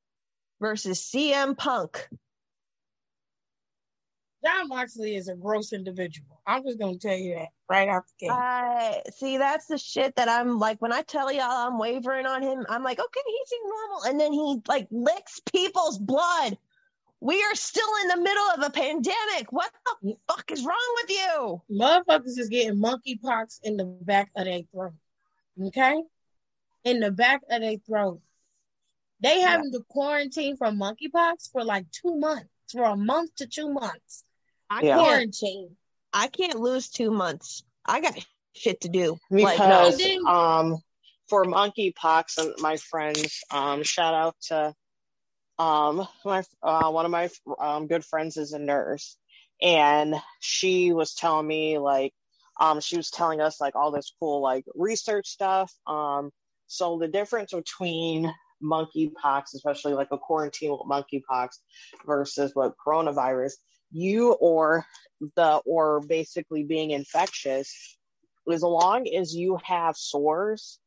[0.61, 2.09] versus CM Punk.
[4.45, 6.41] Jon Moxley is a gross individual.
[6.47, 8.33] I'm just gonna tell you that right out the gate.
[8.33, 12.43] I see that's the shit that I'm like when I tell y'all I'm wavering on
[12.43, 14.03] him, I'm like, okay, he's normal.
[14.05, 16.57] And then he like licks people's blood.
[17.21, 19.51] We are still in the middle of a pandemic.
[19.51, 19.71] What
[20.03, 21.63] the fuck is wrong with you?
[21.71, 24.95] Motherfuckers is getting monkeypox in the back of their throat.
[25.63, 26.03] Okay?
[26.85, 28.21] In the back of their throat.
[29.23, 33.71] They having to quarantine from monkeypox for like two months, for a month to two
[33.71, 34.25] months.
[34.71, 34.97] I Yeah.
[34.97, 35.77] Quarantine.
[36.13, 37.63] I can't lose two months.
[37.85, 38.19] I got
[38.55, 39.19] shit to do.
[39.31, 39.91] Like, no.
[39.91, 40.79] because um
[41.29, 44.75] for monkeypox and my friends um shout out to
[45.59, 47.29] um my uh, one of my
[47.61, 49.17] um good friends is a nurse
[49.63, 52.13] and she was telling me like
[52.61, 56.31] um she was telling us like all this cool like research stuff um
[56.67, 58.33] so the difference between
[58.63, 61.49] monkeypox especially like a quarantine with monkeypox
[62.07, 63.53] versus what coronavirus
[63.93, 64.85] you or
[65.37, 67.97] the or basically being infectious
[68.51, 70.79] as long as you have sores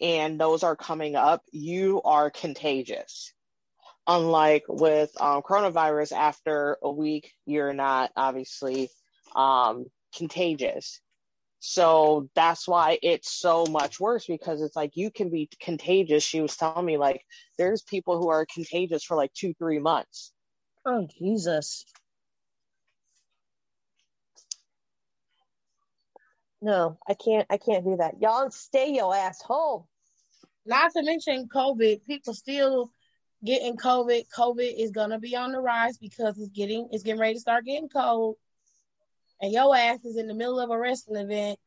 [0.00, 3.32] and those are coming up, you are contagious.
[4.06, 8.88] Unlike with um, coronavirus, after a week, you're not obviously
[9.36, 11.00] um, contagious.
[11.60, 16.24] So that's why it's so much worse because it's like you can be contagious.
[16.24, 17.22] She was telling me, like,
[17.58, 20.32] there's people who are contagious for like two, three months.
[20.86, 21.84] Oh Jesus.
[26.62, 28.20] No, I can't I can't do that.
[28.20, 29.84] Y'all stay your ass home.
[30.66, 32.90] Not to mention COVID, people still
[33.44, 34.24] getting COVID.
[34.34, 37.64] COVID is gonna be on the rise because it's getting it's getting ready to start
[37.64, 38.36] getting cold.
[39.40, 41.58] And your ass is in the middle of a wrestling event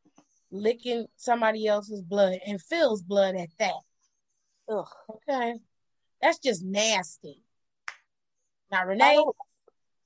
[0.52, 3.82] licking somebody else's blood and Phil's blood at that.
[4.70, 4.88] Ugh.
[5.10, 5.56] Okay.
[6.22, 7.42] That's just nasty.
[8.72, 9.36] Now Renee, don't-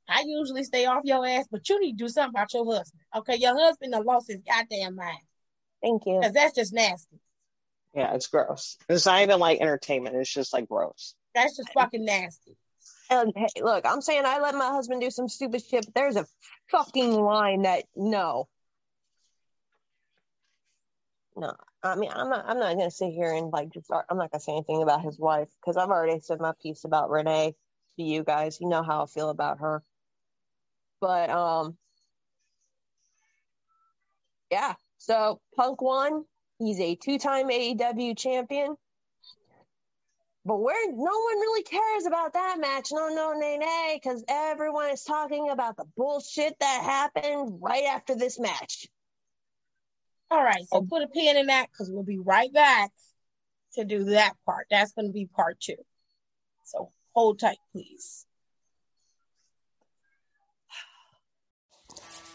[0.10, 3.04] I usually stay off your ass, but you need to do something about your husband.
[3.14, 5.20] Okay, your husband done lost his goddamn mind.
[5.82, 6.20] Thank you.
[6.20, 7.20] Because that's just nasty.
[7.94, 8.78] Yeah, it's gross.
[8.88, 11.14] It's not even like entertainment, it's just like gross.
[11.36, 12.56] That's just fucking nasty.
[13.10, 16.16] And hey, look, I'm saying I let my husband do some stupid shit, but there's
[16.18, 16.26] a
[16.70, 18.48] fucking line that no.
[21.36, 21.54] No.
[21.84, 22.46] I mean, I'm not.
[22.48, 23.90] I'm not gonna sit here and like just.
[23.92, 27.10] I'm not gonna say anything about his wife because I've already said my piece about
[27.10, 27.56] Renee
[27.98, 28.60] to you guys.
[28.60, 29.84] You know how I feel about her.
[31.00, 31.78] But um,
[34.52, 34.74] yeah.
[34.98, 36.26] So Punk won.
[36.60, 38.76] He's a two-time AEW champion.
[40.48, 42.88] But we're no one really cares about that match.
[42.94, 48.16] No, no, nay, nay, because everyone is talking about the bullshit that happened right after
[48.16, 48.88] this match.
[50.32, 52.92] All right, so put a pin in that because we'll be right back
[53.74, 54.68] to do that part.
[54.72, 55.76] That's going to be part two.
[56.64, 58.26] So hold tight, please.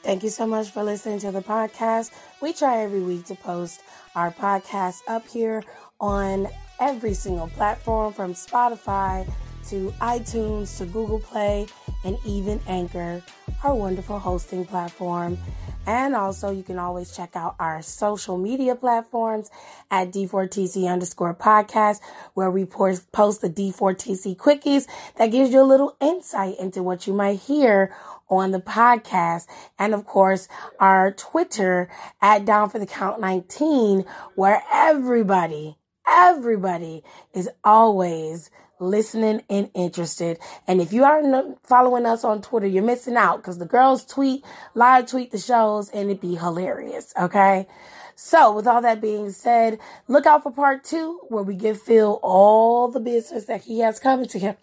[0.03, 2.11] Thank you so much for listening to the podcast.
[2.43, 3.81] We try every week to post
[4.15, 5.65] our podcast up here
[6.03, 6.49] on
[6.81, 9.27] every single platform from Spotify
[9.69, 11.67] to iTunes to Google Play
[12.05, 13.23] and even Anchor,
[13.63, 15.39] our wonderful hosting platform.
[15.87, 19.51] And also, you can always check out our social media platforms
[19.91, 22.01] at D4TC underscore podcast,
[22.35, 27.13] where we post the D4TC quickies that gives you a little insight into what you
[27.13, 27.95] might hear
[28.29, 29.47] on the podcast.
[29.77, 30.49] And of course,
[30.79, 31.89] our Twitter
[32.21, 34.05] at Down for the Count 19,
[34.37, 37.03] where everybody, everybody
[37.35, 40.39] is always listening and interested.
[40.67, 44.45] And if you aren't following us on Twitter, you're missing out because the girls tweet,
[44.75, 47.13] live tweet the shows, and it'd be hilarious.
[47.19, 47.67] Okay.
[48.15, 52.21] So, with all that being said, look out for part two where we give Phil
[52.23, 54.57] all the business that he has coming to him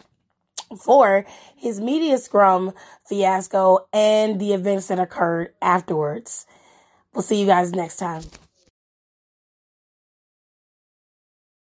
[0.78, 1.26] for
[1.56, 2.72] his media scrum
[3.04, 6.46] fiasco and the events that occurred afterwards.
[7.12, 8.22] We'll see you guys next time.